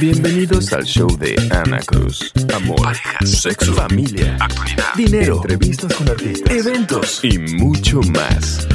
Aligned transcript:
Bienvenidos 0.00 0.72
al 0.72 0.84
show 0.84 1.08
de 1.16 1.36
Ana 1.50 1.78
Cruz. 1.80 2.32
Amor, 2.54 2.80
parejas, 2.82 3.30
sexo, 3.30 3.72
familia, 3.72 4.36
actualidad, 4.40 4.94
dinero, 4.96 5.36
entrevistas 5.36 5.94
con 5.94 6.08
artistas, 6.08 6.50
eventos 6.50 7.20
y 7.22 7.38
mucho 7.38 8.00
más. 8.02 8.66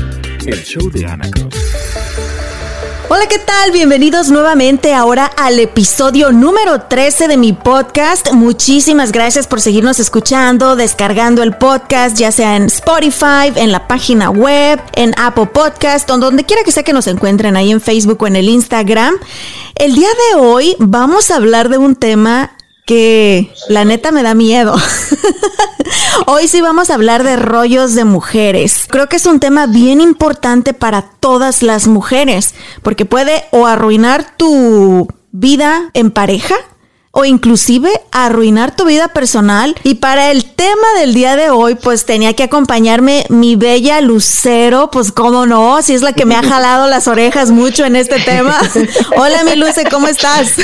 El 0.45 0.63
show 0.63 0.89
de 0.89 1.05
Ana 1.05 1.29
Cruz. 1.29 1.53
Hola, 3.09 3.25
¿qué 3.29 3.39
tal? 3.39 3.71
Bienvenidos 3.71 4.27
nuevamente 4.31 4.93
ahora 4.93 5.31
al 5.37 5.61
episodio 5.61 6.33
número 6.33 6.81
13 6.81 7.29
de 7.29 7.37
mi 7.37 7.53
podcast. 7.53 8.33
Muchísimas 8.33 9.13
gracias 9.13 9.47
por 9.47 9.61
seguirnos 9.61 10.01
escuchando, 10.01 10.75
descargando 10.75 11.41
el 11.41 11.55
podcast, 11.55 12.17
ya 12.17 12.33
sea 12.33 12.57
en 12.57 12.63
Spotify, 12.63 13.53
en 13.55 13.71
la 13.71 13.87
página 13.87 14.29
web, 14.29 14.81
en 14.91 15.13
Apple 15.17 15.45
Podcast, 15.45 16.09
o 16.09 16.17
donde 16.17 16.43
quiera 16.43 16.63
que 16.65 16.73
sea 16.73 16.83
que 16.83 16.91
nos 16.91 17.07
encuentren 17.07 17.55
ahí 17.55 17.71
en 17.71 17.79
Facebook 17.79 18.21
o 18.23 18.27
en 18.27 18.35
el 18.35 18.49
Instagram. 18.49 19.15
El 19.75 19.95
día 19.95 20.09
de 20.09 20.41
hoy 20.41 20.75
vamos 20.77 21.31
a 21.31 21.37
hablar 21.37 21.69
de 21.69 21.77
un 21.77 21.95
tema 21.95 22.56
que 22.87 23.51
la 23.67 23.85
neta 23.85 24.11
me 24.11 24.23
da 24.23 24.33
miedo. 24.33 24.73
Hoy 26.25 26.47
sí 26.47 26.61
vamos 26.61 26.89
a 26.89 26.95
hablar 26.95 27.23
de 27.23 27.35
rollos 27.35 27.93
de 27.93 28.05
mujeres. 28.05 28.85
Creo 28.89 29.07
que 29.07 29.17
es 29.17 29.25
un 29.25 29.39
tema 29.39 29.67
bien 29.67 30.01
importante 30.01 30.73
para 30.73 31.01
todas 31.01 31.61
las 31.61 31.87
mujeres, 31.87 32.55
porque 32.81 33.05
puede 33.05 33.43
o 33.51 33.67
arruinar 33.67 34.37
tu 34.37 35.07
vida 35.31 35.91
en 35.93 36.11
pareja 36.11 36.55
o 37.19 37.25
inclusive 37.25 37.89
arruinar 38.11 38.75
tu 38.75 38.85
vida 38.85 39.07
personal. 39.07 39.75
Y 39.81 39.95
para 39.95 40.29
el 40.29 40.45
tema 40.45 40.87
del 40.99 41.15
día 41.15 41.35
de 41.35 41.49
hoy, 41.49 41.73
pues 41.73 42.05
tenía 42.05 42.35
que 42.35 42.43
acompañarme 42.43 43.25
mi 43.29 43.55
bella 43.55 44.01
Lucero, 44.01 44.91
pues 44.91 45.11
cómo 45.11 45.47
no, 45.47 45.81
si 45.81 45.95
es 45.95 46.03
la 46.03 46.13
que 46.13 46.25
me 46.25 46.35
ha 46.35 46.43
jalado 46.43 46.85
las 46.85 47.07
orejas 47.07 47.49
mucho 47.49 47.85
en 47.85 47.95
este 47.95 48.19
tema. 48.19 48.59
Hola 49.17 49.43
mi 49.45 49.55
Luce, 49.55 49.85
¿cómo 49.85 50.07
estás? 50.07 50.57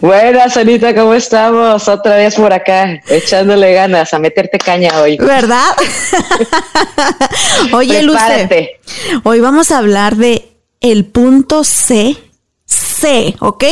Buenas, 0.00 0.56
Anita, 0.56 0.94
¿cómo 0.94 1.12
estamos? 1.12 1.86
Otra 1.86 2.16
vez 2.16 2.36
por 2.36 2.54
acá, 2.54 2.98
echándole 3.08 3.74
ganas 3.74 4.14
a 4.14 4.18
meterte 4.18 4.56
caña 4.56 4.98
hoy. 4.98 5.18
¿Verdad? 5.18 5.76
Oye, 7.74 8.02
Luce, 8.02 8.80
hoy 9.24 9.40
vamos 9.40 9.70
a 9.70 9.76
hablar 9.76 10.16
de 10.16 10.56
el 10.80 11.04
punto 11.04 11.64
C, 11.64 12.16
C, 12.64 13.36
¿ok? 13.40 13.64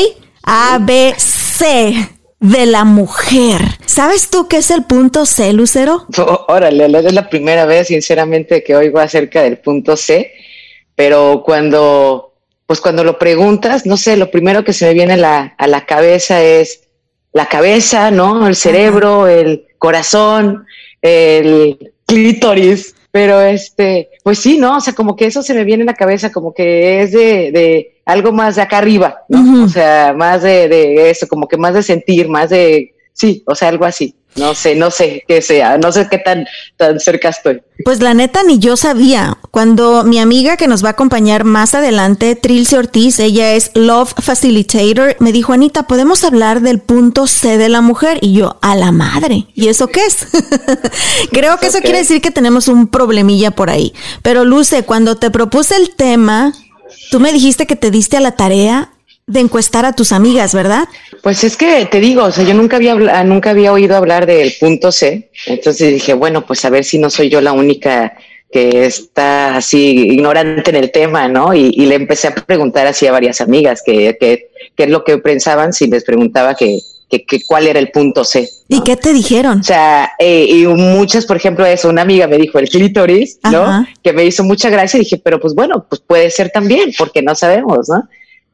A, 0.42 0.78
B, 0.82 1.14
C 1.16 1.39
de 1.60 2.66
la 2.66 2.84
mujer. 2.84 3.60
¿Sabes 3.86 4.30
tú 4.30 4.48
qué 4.48 4.58
es 4.58 4.70
el 4.70 4.84
punto 4.84 5.26
C, 5.26 5.52
Lucero? 5.52 6.06
órale, 6.48 6.86
es 6.86 7.12
la 7.12 7.28
primera 7.28 7.66
vez, 7.66 7.88
sinceramente, 7.88 8.64
que 8.64 8.74
oigo 8.74 8.98
acerca 8.98 9.42
del 9.42 9.58
punto 9.58 9.96
C, 9.96 10.32
pero 10.94 11.42
cuando, 11.44 12.34
pues 12.66 12.80
cuando 12.80 13.04
lo 13.04 13.18
preguntas, 13.18 13.86
no 13.86 13.96
sé, 13.96 14.16
lo 14.16 14.30
primero 14.30 14.64
que 14.64 14.72
se 14.72 14.86
me 14.86 14.94
viene 14.94 15.14
a 15.14 15.66
la 15.66 15.86
cabeza 15.86 16.42
es 16.42 16.88
la 17.32 17.46
cabeza, 17.46 18.10
¿no? 18.10 18.46
El 18.46 18.56
cerebro, 18.56 19.26
el 19.28 19.66
corazón, 19.78 20.66
el 21.02 21.92
clítoris, 22.06 22.94
pero 23.10 23.40
este, 23.40 24.10
pues 24.22 24.38
sí, 24.38 24.58
¿no? 24.58 24.76
O 24.76 24.80
sea, 24.80 24.94
como 24.94 25.16
que 25.16 25.26
eso 25.26 25.42
se 25.42 25.54
me 25.54 25.64
viene 25.64 25.82
a 25.82 25.86
la 25.86 25.94
cabeza, 25.94 26.30
como 26.30 26.54
que 26.54 27.02
es 27.02 27.12
de, 27.12 27.50
de 27.52 28.00
algo 28.04 28.32
más 28.32 28.56
de 28.56 28.62
acá 28.62 28.78
arriba, 28.78 29.22
¿no? 29.28 29.64
O 29.64 29.68
sea, 29.68 30.14
más 30.16 30.42
de, 30.42 30.68
de 30.68 31.10
eso, 31.10 31.26
como 31.26 31.48
que 31.48 31.56
más 31.56 31.74
de 31.74 31.82
sentir, 31.82 32.28
más 32.28 32.50
de, 32.50 32.94
sí, 33.12 33.42
o 33.46 33.54
sea, 33.54 33.68
algo 33.68 33.84
así. 33.84 34.14
No 34.36 34.54
sé, 34.54 34.76
no 34.76 34.90
sé 34.90 35.24
qué 35.26 35.42
sea, 35.42 35.76
no 35.76 35.90
sé 35.90 36.06
qué 36.08 36.18
tan, 36.18 36.46
tan 36.76 37.00
cerca 37.00 37.30
estoy. 37.30 37.60
Pues 37.84 38.00
la 38.00 38.14
neta 38.14 38.42
ni 38.42 38.58
yo 38.58 38.76
sabía. 38.76 39.38
Cuando 39.50 40.04
mi 40.04 40.18
amiga 40.18 40.56
que 40.56 40.68
nos 40.68 40.84
va 40.84 40.88
a 40.88 40.92
acompañar 40.92 41.44
más 41.44 41.74
adelante, 41.74 42.36
Trilce 42.36 42.78
Ortiz, 42.78 43.18
ella 43.18 43.54
es 43.54 43.72
Love 43.74 44.14
Facilitator, 44.16 45.16
me 45.18 45.32
dijo, 45.32 45.52
Anita, 45.52 45.84
¿podemos 45.84 46.22
hablar 46.22 46.60
del 46.60 46.78
punto 46.78 47.26
C 47.26 47.58
de 47.58 47.68
la 47.68 47.80
mujer? 47.80 48.18
Y 48.20 48.34
yo, 48.34 48.58
a 48.62 48.76
la 48.76 48.92
madre. 48.92 49.46
¿Y 49.54 49.68
eso 49.68 49.88
qué 49.88 50.06
es? 50.06 50.26
Creo 51.32 51.58
que 51.58 51.66
eso 51.66 51.80
quiere 51.80 51.98
decir 51.98 52.20
que 52.20 52.30
tenemos 52.30 52.68
un 52.68 52.86
problemilla 52.86 53.50
por 53.50 53.68
ahí. 53.68 53.92
Pero 54.22 54.44
Luce, 54.44 54.84
cuando 54.84 55.16
te 55.16 55.30
propuse 55.30 55.74
el 55.76 55.90
tema, 55.96 56.52
tú 57.10 57.18
me 57.18 57.32
dijiste 57.32 57.66
que 57.66 57.76
te 57.76 57.90
diste 57.90 58.16
a 58.16 58.20
la 58.20 58.36
tarea 58.36 58.90
de 59.30 59.40
encuestar 59.40 59.84
a 59.84 59.92
tus 59.92 60.10
amigas, 60.10 60.54
¿verdad? 60.54 60.88
Pues 61.22 61.44
es 61.44 61.56
que 61.56 61.86
te 61.86 62.00
digo, 62.00 62.24
o 62.24 62.32
sea, 62.32 62.44
yo 62.44 62.52
nunca 62.52 62.76
había, 62.76 62.94
nunca 63.22 63.50
había 63.50 63.72
oído 63.72 63.96
hablar 63.96 64.26
del 64.26 64.52
punto 64.58 64.90
C, 64.90 65.30
entonces 65.46 65.94
dije, 65.94 66.14
bueno, 66.14 66.44
pues 66.44 66.64
a 66.64 66.70
ver 66.70 66.84
si 66.84 66.98
no 66.98 67.10
soy 67.10 67.28
yo 67.28 67.40
la 67.40 67.52
única 67.52 68.14
que 68.50 68.84
está 68.84 69.56
así 69.56 69.90
ignorante 70.10 70.70
en 70.70 70.76
el 70.76 70.90
tema, 70.90 71.28
¿no? 71.28 71.54
Y, 71.54 71.70
le 71.86 71.94
empecé 71.94 72.26
a 72.26 72.34
preguntar 72.34 72.88
así 72.88 73.06
a 73.06 73.12
varias 73.12 73.40
amigas 73.40 73.82
qué 73.86 74.16
que, 74.18 74.48
es 74.76 74.90
lo 74.90 75.04
que 75.04 75.18
pensaban 75.18 75.72
si 75.72 75.86
les 75.86 76.02
preguntaba 76.02 76.56
que, 76.56 76.80
que, 77.08 77.40
cuál 77.46 77.68
era 77.68 77.78
el 77.78 77.92
punto 77.92 78.24
C. 78.24 78.48
¿Y 78.66 78.82
qué 78.82 78.96
te 78.96 79.12
dijeron? 79.12 79.60
O 79.60 79.62
sea, 79.62 80.10
eh, 80.18 80.46
y 80.48 80.66
muchas, 80.66 81.24
por 81.24 81.36
ejemplo, 81.36 81.64
eso, 81.64 81.88
una 81.88 82.02
amiga 82.02 82.26
me 82.26 82.38
dijo 82.38 82.58
el 82.58 82.68
clítoris, 82.68 83.38
¿no? 83.44 83.86
Que 84.02 84.12
me 84.12 84.24
hizo 84.24 84.42
mucha 84.42 84.68
gracia 84.70 84.98
y 84.98 85.04
dije, 85.04 85.20
pero 85.22 85.38
pues 85.38 85.54
bueno, 85.54 85.86
pues 85.88 86.02
puede 86.04 86.30
ser 86.30 86.50
también, 86.50 86.90
porque 86.98 87.22
no 87.22 87.36
sabemos, 87.36 87.88
¿no? 87.88 88.08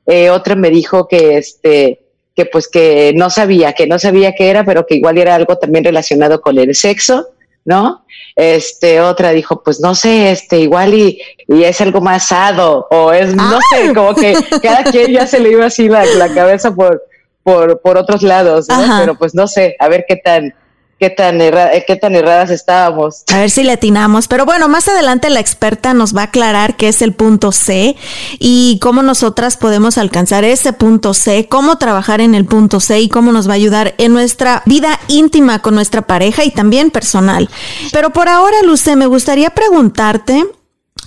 Eh, 0.06 0.30
otra 0.30 0.54
me 0.54 0.70
dijo 0.70 1.08
que 1.08 1.36
este 1.36 2.02
que 2.34 2.44
pues 2.44 2.68
que 2.68 3.12
no 3.16 3.30
sabía, 3.30 3.72
que 3.72 3.86
no 3.86 3.98
sabía 3.98 4.34
qué 4.34 4.50
era, 4.50 4.62
pero 4.64 4.86
que 4.86 4.94
igual 4.94 5.16
era 5.16 5.34
algo 5.34 5.56
también 5.56 5.84
relacionado 5.84 6.42
con 6.42 6.58
el 6.58 6.74
sexo, 6.74 7.28
¿no? 7.64 8.04
Este, 8.36 9.00
otra 9.00 9.30
dijo, 9.30 9.62
pues 9.62 9.80
no 9.80 9.94
sé, 9.94 10.30
este, 10.30 10.60
igual 10.60 10.92
y, 10.92 11.18
y 11.48 11.64
es 11.64 11.80
algo 11.80 12.02
más 12.02 12.28
sado, 12.28 12.86
o 12.90 13.10
es, 13.10 13.34
no 13.34 13.58
sé, 13.70 13.94
como 13.94 14.14
que 14.14 14.34
cada 14.62 14.84
quien 14.84 15.12
ya 15.12 15.26
se 15.26 15.40
le 15.40 15.50
iba 15.50 15.64
así 15.64 15.88
la, 15.88 16.04
la 16.04 16.28
cabeza 16.34 16.74
por, 16.74 17.02
por, 17.42 17.80
por 17.80 17.96
otros 17.96 18.22
lados, 18.22 18.66
¿no? 18.68 18.98
Pero 19.00 19.14
pues 19.16 19.34
no 19.34 19.48
sé, 19.48 19.74
a 19.78 19.88
ver 19.88 20.04
qué 20.06 20.16
tan, 20.16 20.54
qué 20.98 21.10
tan, 21.10 21.40
eh, 21.40 21.84
qué 21.86 21.96
tan 21.96 22.14
erradas 22.14 22.50
estábamos. 22.50 23.24
A 23.32 23.38
ver 23.38 23.50
si 23.50 23.62
le 23.62 23.72
atinamos. 23.72 24.28
Pero 24.28 24.44
bueno, 24.44 24.68
más 24.68 24.88
adelante 24.88 25.30
la 25.30 25.40
experta 25.40 25.94
nos 25.94 26.16
va 26.16 26.22
a 26.22 26.24
aclarar 26.24 26.76
qué 26.76 26.88
es 26.88 27.02
el 27.02 27.12
punto 27.12 27.52
C 27.52 27.96
y 28.38 28.78
cómo 28.80 29.02
nosotras 29.02 29.56
podemos 29.56 29.98
alcanzar 29.98 30.44
ese 30.44 30.72
punto 30.72 31.14
C, 31.14 31.48
cómo 31.48 31.78
trabajar 31.78 32.20
en 32.20 32.34
el 32.34 32.46
punto 32.46 32.80
C 32.80 33.00
y 33.00 33.08
cómo 33.08 33.32
nos 33.32 33.48
va 33.48 33.52
a 33.52 33.56
ayudar 33.56 33.94
en 33.98 34.12
nuestra 34.12 34.62
vida 34.66 34.98
íntima 35.08 35.60
con 35.60 35.74
nuestra 35.74 36.02
pareja 36.02 36.44
y 36.44 36.50
también 36.50 36.90
personal. 36.90 37.48
Pero 37.92 38.10
por 38.10 38.28
ahora, 38.28 38.56
Luce, 38.62 38.96
me 38.96 39.06
gustaría 39.06 39.50
preguntarte. 39.50 40.46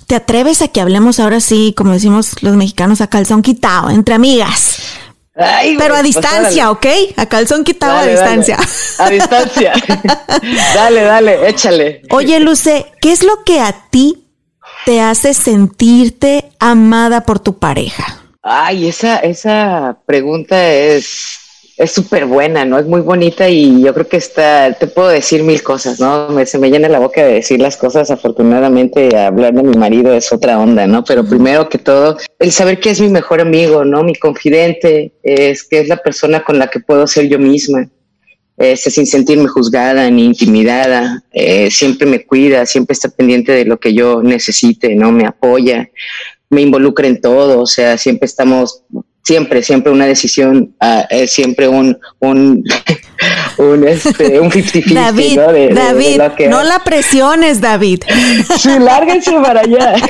¿Te 0.06 0.16
atreves 0.16 0.60
a 0.60 0.68
que 0.68 0.80
hablemos 0.80 1.20
ahora 1.20 1.38
sí, 1.40 1.72
como 1.76 1.92
decimos 1.92 2.42
los 2.42 2.56
mexicanos, 2.56 3.00
a 3.00 3.06
calzón 3.06 3.42
quitado, 3.42 3.90
entre 3.90 4.16
amigas? 4.16 4.78
Pero 5.78 5.94
a 5.94 6.00
pues, 6.00 6.14
distancia, 6.14 6.70
¿ok? 6.70 6.86
A 7.16 7.26
calzón 7.26 7.64
quitado 7.64 7.98
a 7.98 8.06
distancia. 8.06 8.58
A 8.98 9.10
distancia. 9.10 9.72
dale, 10.74 11.02
dale, 11.02 11.48
échale. 11.48 12.02
Oye, 12.10 12.38
Luce, 12.40 12.86
¿qué 13.00 13.12
es 13.12 13.22
lo 13.22 13.42
que 13.44 13.60
a 13.60 13.88
ti 13.90 14.26
te 14.84 15.00
hace 15.00 15.34
sentirte 15.34 16.50
amada 16.58 17.22
por 17.22 17.40
tu 17.40 17.58
pareja? 17.58 18.22
Ay, 18.42 18.88
esa, 18.88 19.18
esa 19.18 19.98
pregunta 20.06 20.72
es 20.72 21.38
es 21.80 21.92
súper 21.92 22.26
buena, 22.26 22.66
¿no? 22.66 22.78
Es 22.78 22.84
muy 22.84 23.00
bonita 23.00 23.48
y 23.48 23.80
yo 23.80 23.94
creo 23.94 24.06
que 24.06 24.18
está, 24.18 24.70
te 24.74 24.86
puedo 24.86 25.08
decir 25.08 25.42
mil 25.42 25.62
cosas, 25.62 25.98
¿no? 25.98 26.28
Me, 26.28 26.44
se 26.44 26.58
me 26.58 26.70
llena 26.70 26.90
la 26.90 26.98
boca 26.98 27.24
de 27.24 27.32
decir 27.32 27.58
las 27.58 27.78
cosas. 27.78 28.10
Afortunadamente, 28.10 29.16
hablar 29.16 29.54
de 29.54 29.62
mi 29.62 29.74
marido 29.78 30.12
es 30.12 30.30
otra 30.30 30.58
onda, 30.58 30.86
¿no? 30.86 31.02
Pero 31.04 31.24
primero 31.24 31.70
que 31.70 31.78
todo, 31.78 32.18
el 32.38 32.52
saber 32.52 32.80
que 32.80 32.90
es 32.90 33.00
mi 33.00 33.08
mejor 33.08 33.40
amigo, 33.40 33.82
¿no? 33.82 34.04
Mi 34.04 34.14
confidente, 34.14 35.14
es 35.22 35.64
que 35.64 35.80
es 35.80 35.88
la 35.88 35.96
persona 35.96 36.44
con 36.44 36.58
la 36.58 36.66
que 36.66 36.80
puedo 36.80 37.06
ser 37.06 37.28
yo 37.28 37.38
misma. 37.38 37.88
Este, 38.58 38.90
sin 38.90 39.06
sentirme 39.06 39.48
juzgada 39.48 40.10
ni 40.10 40.26
intimidada, 40.26 41.24
eh, 41.32 41.70
siempre 41.70 42.06
me 42.06 42.26
cuida, 42.26 42.66
siempre 42.66 42.92
está 42.92 43.08
pendiente 43.08 43.52
de 43.52 43.64
lo 43.64 43.80
que 43.80 43.94
yo 43.94 44.22
necesite, 44.22 44.94
¿no? 44.96 45.12
Me 45.12 45.24
apoya, 45.24 45.88
me 46.50 46.60
involucra 46.60 47.06
en 47.08 47.22
todo, 47.22 47.62
o 47.62 47.66
sea, 47.66 47.96
siempre 47.96 48.26
estamos 48.26 48.82
siempre, 49.22 49.62
siempre 49.62 49.92
una 49.92 50.06
decisión, 50.06 50.74
uh, 50.80 51.26
siempre 51.26 51.68
un, 51.68 51.98
un 52.20 52.64
un, 53.56 53.86
este, 53.86 54.40
un 54.40 54.50
50-50, 54.50 54.94
David, 54.94 55.36
¿no? 55.36 55.74
David, 55.74 56.20
no 56.48 56.62
la 56.62 56.78
presiones, 56.80 57.60
David. 57.60 58.02
Sí, 58.58 58.78
lárguense 58.78 59.32
para 59.32 59.60
allá. 59.60 59.94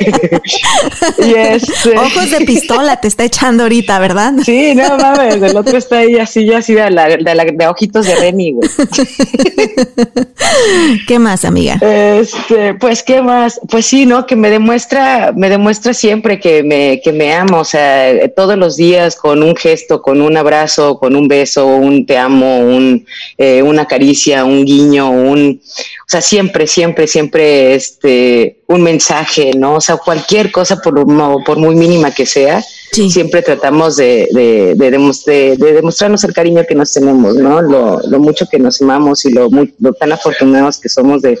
y 1.19 1.33
este... 1.33 1.97
Ojos 1.97 2.31
de 2.31 2.45
pistola 2.45 2.97
te 2.97 3.07
está 3.07 3.23
echando 3.23 3.63
ahorita, 3.63 3.99
¿verdad? 3.99 4.33
Sí, 4.43 4.73
no 4.75 4.97
mames, 4.97 5.41
el 5.41 5.57
otro 5.57 5.77
está 5.77 5.99
ahí 5.99 6.17
así, 6.17 6.45
ya 6.45 6.59
así 6.59 6.73
de, 6.73 6.89
la, 6.89 7.07
de, 7.07 7.67
ojitos 7.67 8.05
de 8.05 8.15
Remy, 8.15 8.53
güey. 8.53 8.69
¿Qué 11.07 11.19
más, 11.19 11.45
amiga? 11.45 11.79
Este, 11.81 12.73
pues, 12.75 13.03
¿qué 13.03 13.21
más? 13.21 13.59
Pues 13.69 13.85
sí, 13.85 14.05
¿no? 14.05 14.25
Que 14.25 14.35
me 14.35 14.49
demuestra, 14.49 15.33
me 15.35 15.49
demuestra 15.49 15.93
siempre 15.93 16.39
que 16.39 16.63
me, 16.63 17.01
que 17.03 17.11
me 17.11 17.33
amo, 17.33 17.59
o 17.59 17.65
sea, 17.65 18.29
todos 18.35 18.57
los 18.57 18.77
días 18.77 19.15
con 19.15 19.43
un 19.43 19.55
gesto, 19.55 20.01
con 20.01 20.21
un 20.21 20.37
abrazo, 20.37 20.97
con 20.97 21.15
un 21.15 21.27
beso, 21.27 21.65
un 21.65 22.05
te 22.05 22.17
amo, 22.17 22.59
un, 22.59 23.00
eh, 23.37 23.61
una 23.61 23.85
caricia, 23.85 24.45
un 24.45 24.65
guiño, 24.65 25.09
un, 25.09 25.61
o 25.61 26.07
sea, 26.07 26.21
siempre, 26.21 26.67
siempre, 26.67 27.07
siempre, 27.07 27.75
este, 27.75 28.61
un 28.67 28.81
mensaje, 28.81 29.51
¿no? 29.55 29.75
O 29.75 29.81
sea, 29.81 29.97
cualquier 29.97 30.51
cosa 30.51 30.77
por, 30.77 31.05
por 31.43 31.57
muy 31.57 31.75
mínima 31.75 32.11
que 32.11 32.25
sea, 32.25 32.63
siempre 32.91 33.41
tratamos 33.41 33.97
de, 33.97 34.27
de, 34.31 34.75
de, 34.75 35.57
de, 35.57 35.73
demostrarnos 35.73 36.23
el 36.23 36.33
cariño 36.33 36.63
que 36.67 36.75
nos 36.75 36.91
tenemos, 36.91 37.35
¿no? 37.35 37.61
Lo, 37.61 37.99
lo 38.07 38.19
mucho 38.19 38.47
que 38.49 38.59
nos 38.59 38.81
amamos 38.81 39.25
y 39.25 39.31
lo, 39.31 39.49
lo 39.79 39.93
tan 39.93 40.11
afortunados 40.11 40.79
que 40.79 40.89
somos 40.89 41.21
de, 41.21 41.39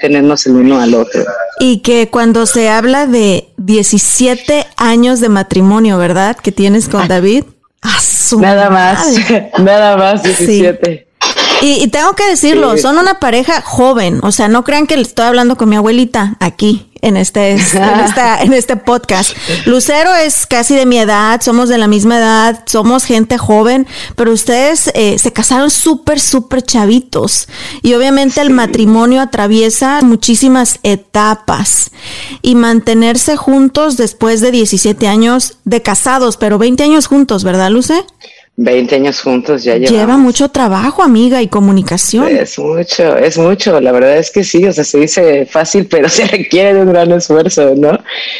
tenernos 0.00 0.46
el 0.46 0.56
uno 0.56 0.80
al 0.80 0.94
otro. 0.94 1.24
Y 1.58 1.78
que 1.78 2.08
cuando 2.10 2.46
se 2.46 2.68
habla 2.68 3.06
de 3.06 3.48
17 3.56 4.66
años 4.76 5.20
de 5.20 5.28
matrimonio, 5.28 5.98
¿verdad? 5.98 6.36
Que 6.36 6.52
tienes 6.52 6.88
con 6.88 7.08
David. 7.08 7.44
Nada 8.38 8.70
más, 8.70 9.16
nada 9.58 9.96
más 9.96 10.22
17. 10.22 11.09
Y, 11.62 11.88
tengo 11.88 12.14
que 12.14 12.26
decirlo, 12.26 12.76
son 12.78 12.98
una 12.98 13.20
pareja 13.20 13.60
joven, 13.60 14.20
o 14.22 14.32
sea, 14.32 14.48
no 14.48 14.64
crean 14.64 14.86
que 14.86 14.94
estoy 14.94 15.26
hablando 15.26 15.56
con 15.56 15.68
mi 15.68 15.76
abuelita 15.76 16.36
aquí 16.40 16.90
en 17.02 17.16
este, 17.16 17.52
en, 18.40 18.52
este 18.52 18.76
podcast. 18.76 19.36
Lucero 19.66 20.14
es 20.14 20.46
casi 20.46 20.74
de 20.74 20.86
mi 20.86 20.98
edad, 20.98 21.40
somos 21.40 21.68
de 21.68 21.78
la 21.78 21.86
misma 21.86 22.18
edad, 22.18 22.62
somos 22.66 23.04
gente 23.04 23.38
joven, 23.38 23.86
pero 24.16 24.32
ustedes 24.32 24.90
eh, 24.94 25.18
se 25.18 25.32
casaron 25.32 25.70
súper, 25.70 26.20
súper 26.20 26.62
chavitos. 26.62 27.48
Y 27.82 27.94
obviamente 27.94 28.40
el 28.40 28.50
matrimonio 28.50 29.20
atraviesa 29.20 30.00
muchísimas 30.02 30.78
etapas. 30.82 31.90
Y 32.42 32.54
mantenerse 32.54 33.36
juntos 33.36 33.96
después 33.96 34.40
de 34.40 34.50
17 34.50 35.08
años 35.08 35.58
de 35.64 35.82
casados, 35.82 36.36
pero 36.36 36.58
20 36.58 36.82
años 36.82 37.06
juntos, 37.06 37.44
¿verdad, 37.44 37.70
Luce? 37.70 38.04
20 38.62 38.94
años 38.94 39.22
juntos 39.22 39.64
ya 39.64 39.76
llevamos. 39.76 39.98
Lleva 39.98 40.16
mucho 40.18 40.50
trabajo, 40.50 41.02
amiga, 41.02 41.40
y 41.40 41.48
comunicación. 41.48 42.28
Es 42.28 42.58
mucho, 42.58 43.16
es 43.16 43.38
mucho. 43.38 43.80
La 43.80 43.90
verdad 43.90 44.18
es 44.18 44.30
que 44.30 44.44
sí, 44.44 44.66
o 44.66 44.72
sea, 44.72 44.84
se 44.84 44.98
dice 44.98 45.46
fácil, 45.46 45.86
pero 45.86 46.08
se 46.10 46.26
requiere 46.26 46.74
de 46.74 46.82
un 46.82 46.90
gran 46.90 47.10
esfuerzo, 47.12 47.74
¿no? 47.74 47.98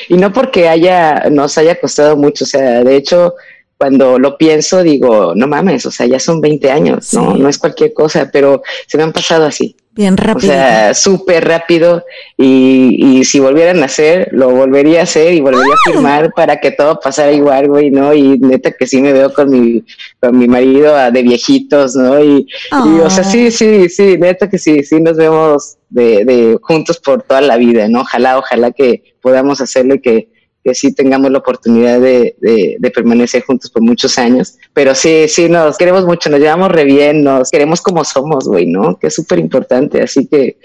Y 0.09 0.17
no 0.17 0.31
porque 0.31 0.69
haya, 0.69 1.25
nos 1.31 1.57
haya 1.57 1.81
costado 1.81 2.19
mucho, 2.19 2.45
o 2.45 2.47
sea, 2.47 2.85
de 2.85 2.97
hecho, 2.97 3.35
cuando 3.79 4.19
lo 4.19 4.37
pienso, 4.37 4.83
digo, 4.83 5.33
no 5.35 5.47
mames, 5.47 5.87
o 5.87 5.91
sea, 5.91 6.07
ya 6.07 6.21
son 6.21 6.43
20 6.43 6.71
años, 6.71 7.15
¿no? 7.15 7.37
No 7.37 7.49
es 7.49 7.57
cualquier 7.57 7.95
cosa, 7.95 8.29
pero 8.31 8.63
se 8.87 8.99
me 8.99 9.05
han 9.05 9.13
pasado 9.13 9.47
así. 9.47 9.75
Bien 9.93 10.17
rápido. 10.17 10.53
O 10.53 10.57
sea, 10.57 10.95
súper 10.95 11.45
rápido. 11.45 12.05
Y, 12.37 13.19
y, 13.19 13.25
si 13.25 13.41
volvieran 13.41 13.83
a 13.83 13.87
hacer, 13.87 14.29
lo 14.31 14.51
volvería 14.51 15.01
a 15.01 15.03
hacer 15.03 15.35
y 15.35 15.41
volvería 15.41 15.75
a 15.75 15.91
firmar 15.91 16.33
para 16.33 16.61
que 16.61 16.71
todo 16.71 17.01
pasara 17.01 17.33
igual, 17.33 17.69
güey, 17.69 17.91
¿no? 17.91 18.15
Y 18.15 18.39
neta 18.39 18.71
que 18.71 18.87
sí 18.87 19.03
me 19.03 19.13
veo 19.13 19.35
con 19.35 19.51
mi, 19.51 19.85
con 20.21 20.39
mi 20.39 20.47
marido 20.47 20.95
ah, 20.95 21.11
de 21.11 21.23
viejitos, 21.23 21.97
¿no? 21.97 22.23
Y, 22.23 22.47
y, 22.87 23.01
o 23.01 23.11
sea, 23.11 23.25
sí, 23.25 23.51
sí, 23.51 23.89
sí, 23.89 24.17
neta 24.17 24.49
que 24.49 24.59
sí, 24.59 24.85
sí 24.85 25.01
nos 25.01 25.17
vemos 25.17 25.77
de, 25.89 26.25
de 26.25 26.59
juntos 26.63 26.99
por 26.99 27.23
toda 27.23 27.41
la 27.41 27.57
vida, 27.57 27.89
¿no? 27.89 28.03
Ojalá, 28.03 28.39
ojalá 28.39 28.71
que 28.71 29.03
podamos 29.21 29.61
hacerlo 29.61 29.97
y 29.97 30.01
que 30.01 30.30
que 30.63 30.75
sí 30.75 30.93
tengamos 30.93 31.31
la 31.31 31.39
oportunidad 31.39 32.01
de, 32.01 32.37
de, 32.39 32.91
permanecer 32.91 33.43
juntos 33.45 33.71
por 33.71 33.83
muchos 33.83 34.19
años. 34.19 34.57
Pero 34.75 34.95
sí, 34.95 35.27
sí, 35.29 35.49
nos 35.49 35.79
queremos 35.79 36.05
mucho, 36.05 36.29
nos 36.29 36.41
llevamos 36.41 36.71
re 36.71 36.85
bien, 36.85 37.23
nos 37.23 37.51
queremos 37.51 37.81
como 37.81 38.05
somos, 38.05 38.47
güey, 38.47 38.67
¿no? 38.67 38.99
Que 38.99 39.07
es 39.07 39.15
súper 39.15 39.39
importante. 39.39 40.03
Así 40.03 40.27
que, 40.27 40.59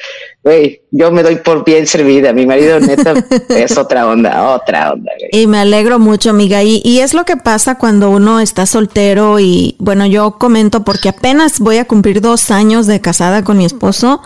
güey, 0.43 0.81
yo 0.91 1.11
me 1.11 1.23
doy 1.23 1.37
por 1.37 1.63
bien 1.63 1.87
servida. 1.87 2.33
Mi 2.33 2.45
marido, 2.45 2.79
neta, 2.79 3.13
es 3.49 3.77
otra 3.77 4.07
onda, 4.07 4.55
otra 4.55 4.91
onda. 4.91 5.11
Güey. 5.17 5.43
Y 5.43 5.47
me 5.47 5.59
alegro 5.59 5.97
mucho, 5.97 6.29
amiga. 6.29 6.61
Y, 6.61 6.81
y 6.83 6.99
es 6.99 7.13
lo 7.13 7.23
que 7.23 7.37
pasa 7.37 7.77
cuando 7.77 8.09
uno 8.09 8.41
está 8.41 8.65
soltero. 8.65 9.39
Y 9.39 9.77
bueno, 9.79 10.05
yo 10.05 10.37
comento 10.37 10.83
porque 10.83 11.09
apenas 11.09 11.59
voy 11.59 11.77
a 11.77 11.85
cumplir 11.85 12.19
dos 12.19 12.51
años 12.51 12.85
de 12.85 12.99
casada 12.99 13.43
con 13.43 13.57
mi 13.57 13.65
esposo, 13.65 14.21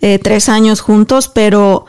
eh, 0.00 0.18
tres 0.18 0.48
años 0.48 0.80
juntos, 0.80 1.28
pero 1.28 1.86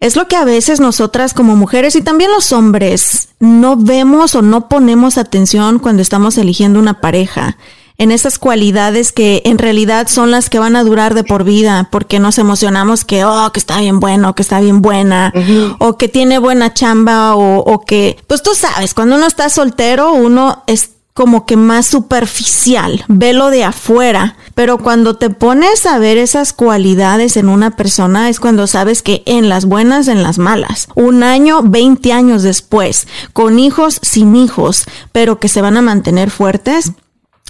es 0.00 0.16
lo 0.16 0.26
que 0.26 0.36
a 0.36 0.44
veces 0.44 0.80
nosotras 0.80 1.34
como 1.34 1.56
mujeres 1.56 1.94
y 1.94 2.02
también 2.02 2.30
los 2.32 2.52
hombres 2.52 3.28
no 3.38 3.76
vemos 3.76 4.34
o 4.34 4.42
no 4.42 4.68
ponemos 4.68 5.18
atención 5.18 5.78
cuando 5.78 6.02
estamos 6.02 6.38
eligiendo 6.38 6.78
una 6.78 7.00
pareja 7.00 7.58
en 8.00 8.10
esas 8.10 8.38
cualidades 8.38 9.12
que 9.12 9.42
en 9.44 9.58
realidad 9.58 10.08
son 10.08 10.30
las 10.30 10.48
que 10.48 10.58
van 10.58 10.74
a 10.74 10.84
durar 10.84 11.12
de 11.12 11.22
por 11.22 11.44
vida, 11.44 11.88
porque 11.92 12.18
nos 12.18 12.38
emocionamos 12.38 13.04
que, 13.04 13.26
oh, 13.26 13.52
que 13.52 13.60
está 13.60 13.78
bien 13.78 14.00
bueno, 14.00 14.34
que 14.34 14.40
está 14.40 14.58
bien 14.58 14.80
buena, 14.80 15.34
o 15.78 15.98
que 15.98 16.08
tiene 16.08 16.38
buena 16.38 16.72
chamba, 16.72 17.34
o, 17.34 17.58
o, 17.58 17.80
que, 17.84 18.16
pues 18.26 18.42
tú 18.42 18.54
sabes, 18.54 18.94
cuando 18.94 19.16
uno 19.16 19.26
está 19.26 19.50
soltero, 19.50 20.14
uno 20.14 20.62
es 20.66 20.92
como 21.20 21.44
que 21.44 21.58
más 21.58 21.84
superficial, 21.84 23.04
velo 23.06 23.50
de 23.50 23.62
afuera, 23.62 24.36
pero 24.54 24.78
cuando 24.78 25.16
te 25.16 25.28
pones 25.28 25.84
a 25.84 25.98
ver 25.98 26.16
esas 26.16 26.54
cualidades 26.54 27.36
en 27.36 27.50
una 27.50 27.76
persona 27.76 28.30
es 28.30 28.40
cuando 28.40 28.66
sabes 28.66 29.02
que 29.02 29.22
en 29.26 29.50
las 29.50 29.66
buenas, 29.66 30.08
en 30.08 30.22
las 30.22 30.38
malas, 30.38 30.88
un 30.94 31.22
año, 31.22 31.60
20 31.62 32.14
años 32.14 32.42
después, 32.42 33.06
con 33.34 33.58
hijos, 33.58 34.00
sin 34.00 34.34
hijos, 34.34 34.86
pero 35.12 35.38
que 35.38 35.48
se 35.48 35.60
van 35.60 35.76
a 35.76 35.82
mantener 35.82 36.30
fuertes. 36.30 36.92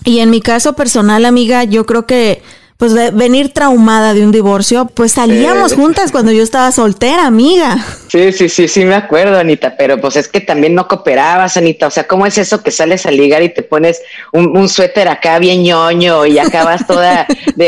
Y 0.05 0.19
en 0.19 0.31
mi 0.31 0.40
caso 0.40 0.73
personal, 0.73 1.25
amiga, 1.25 1.62
yo 1.62 1.87
creo 1.87 2.06
que 2.06 2.43
pues 2.80 2.94
de 2.94 3.10
venir 3.10 3.52
traumada 3.52 4.14
de 4.14 4.24
un 4.24 4.32
divorcio, 4.32 4.86
pues 4.86 5.12
salíamos 5.12 5.74
juntas 5.74 6.10
cuando 6.10 6.32
yo 6.32 6.42
estaba 6.42 6.72
soltera, 6.72 7.26
amiga. 7.26 7.76
Sí, 8.08 8.32
sí, 8.32 8.48
sí, 8.48 8.68
sí, 8.68 8.86
me 8.86 8.94
acuerdo, 8.94 9.38
Anita, 9.38 9.76
pero 9.76 10.00
pues 10.00 10.16
es 10.16 10.28
que 10.28 10.40
también 10.40 10.74
no 10.74 10.88
cooperabas, 10.88 11.58
Anita. 11.58 11.86
O 11.86 11.90
sea, 11.90 12.08
¿cómo 12.08 12.24
es 12.24 12.38
eso 12.38 12.62
que 12.62 12.70
sales 12.70 13.04
a 13.04 13.10
ligar 13.10 13.42
y 13.42 13.50
te 13.50 13.62
pones 13.62 14.00
un, 14.32 14.66
suéter 14.70 15.08
acá 15.08 15.38
bien 15.38 15.62
ñoño 15.62 16.24
y 16.24 16.38
acabas 16.38 16.86
toda 16.86 17.26
de, 17.54 17.66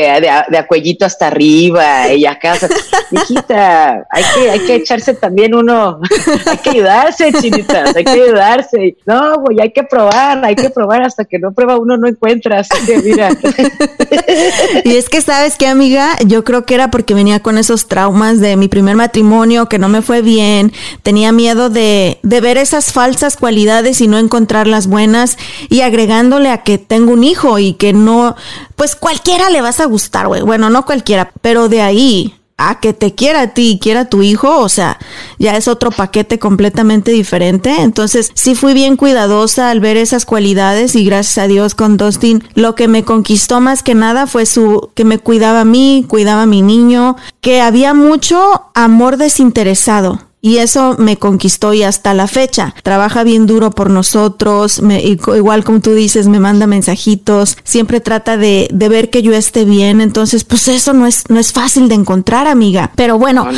de, 0.48 0.58
a 0.58 0.66
cuellito 0.66 1.04
hasta 1.04 1.26
arriba 1.26 2.10
y 2.10 2.24
acá, 2.24 2.54
hijita, 3.10 4.06
hay 4.10 4.24
que, 4.34 4.50
hay 4.50 4.60
que 4.60 4.74
echarse 4.76 5.12
también 5.12 5.54
uno, 5.54 6.00
hay 6.46 6.56
que 6.56 6.70
ayudarse, 6.70 7.32
chinitas, 7.34 7.94
hay 7.94 8.04
que 8.04 8.10
ayudarse. 8.10 8.96
No, 9.04 9.40
güey, 9.40 9.60
hay 9.60 9.72
que 9.72 9.82
probar, 9.82 10.42
hay 10.42 10.54
que 10.54 10.70
probar 10.70 11.02
hasta 11.02 11.26
que 11.26 11.38
no 11.38 11.52
prueba 11.52 11.76
uno 11.76 11.98
no 11.98 12.08
encuentra, 12.08 12.60
así 12.60 12.70
que 12.86 12.98
mira. 13.02 13.28
Es 15.02 15.08
que, 15.08 15.20
¿sabes 15.20 15.56
qué, 15.56 15.66
amiga? 15.66 16.16
Yo 16.24 16.44
creo 16.44 16.64
que 16.64 16.74
era 16.74 16.92
porque 16.92 17.12
venía 17.12 17.40
con 17.40 17.58
esos 17.58 17.88
traumas 17.88 18.38
de 18.38 18.56
mi 18.56 18.68
primer 18.68 18.94
matrimonio, 18.94 19.68
que 19.68 19.80
no 19.80 19.88
me 19.88 20.00
fue 20.00 20.22
bien, 20.22 20.72
tenía 21.02 21.32
miedo 21.32 21.70
de, 21.70 22.20
de 22.22 22.40
ver 22.40 22.56
esas 22.56 22.92
falsas 22.92 23.36
cualidades 23.36 24.00
y 24.00 24.06
no 24.06 24.18
encontrar 24.18 24.68
las 24.68 24.86
buenas, 24.86 25.38
y 25.68 25.80
agregándole 25.80 26.50
a 26.50 26.62
que 26.62 26.78
tengo 26.78 27.12
un 27.12 27.24
hijo 27.24 27.58
y 27.58 27.72
que 27.72 27.92
no, 27.92 28.36
pues 28.76 28.94
cualquiera 28.94 29.50
le 29.50 29.60
vas 29.60 29.80
a 29.80 29.86
gustar, 29.86 30.28
güey. 30.28 30.42
Bueno, 30.42 30.70
no 30.70 30.86
cualquiera, 30.86 31.32
pero 31.40 31.68
de 31.68 31.82
ahí 31.82 32.34
a 32.56 32.80
que 32.80 32.92
te 32.92 33.14
quiera 33.14 33.42
a 33.42 33.54
ti 33.54 33.70
y 33.70 33.78
quiera 33.78 34.00
a 34.00 34.08
tu 34.08 34.22
hijo, 34.22 34.58
o 34.58 34.68
sea, 34.68 34.98
ya 35.38 35.56
es 35.56 35.68
otro 35.68 35.90
paquete 35.90 36.38
completamente 36.38 37.10
diferente. 37.10 37.80
Entonces, 37.80 38.30
sí 38.34 38.54
fui 38.54 38.74
bien 38.74 38.96
cuidadosa 38.96 39.70
al 39.70 39.80
ver 39.80 39.96
esas 39.96 40.26
cualidades 40.26 40.94
y 40.94 41.04
gracias 41.04 41.38
a 41.38 41.48
Dios 41.48 41.74
con 41.74 41.96
Dustin, 41.96 42.44
lo 42.54 42.74
que 42.74 42.88
me 42.88 43.04
conquistó 43.04 43.60
más 43.60 43.82
que 43.82 43.94
nada 43.94 44.26
fue 44.26 44.46
su 44.46 44.90
que 44.94 45.04
me 45.04 45.18
cuidaba 45.18 45.60
a 45.60 45.64
mí, 45.64 46.04
cuidaba 46.08 46.42
a 46.42 46.46
mi 46.46 46.62
niño, 46.62 47.16
que 47.40 47.60
había 47.60 47.94
mucho 47.94 48.70
amor 48.74 49.16
desinteresado 49.16 50.31
y 50.44 50.58
eso 50.58 50.96
me 50.98 51.16
conquistó 51.16 51.72
y 51.72 51.84
hasta 51.84 52.14
la 52.14 52.26
fecha. 52.26 52.74
Trabaja 52.82 53.22
bien 53.22 53.46
duro 53.46 53.70
por 53.70 53.90
nosotros, 53.90 54.82
me, 54.82 55.00
igual 55.00 55.62
como 55.62 55.80
tú 55.80 55.94
dices, 55.94 56.26
me 56.26 56.40
manda 56.40 56.66
mensajitos, 56.66 57.56
siempre 57.62 58.00
trata 58.00 58.36
de, 58.36 58.68
de, 58.72 58.88
ver 58.88 59.08
que 59.08 59.22
yo 59.22 59.32
esté 59.32 59.64
bien. 59.64 60.00
Entonces, 60.00 60.42
pues 60.42 60.66
eso 60.66 60.94
no 60.94 61.06
es, 61.06 61.30
no 61.30 61.38
es 61.38 61.52
fácil 61.52 61.88
de 61.88 61.94
encontrar, 61.94 62.48
amiga. 62.48 62.90
Pero 62.96 63.20
bueno, 63.20 63.48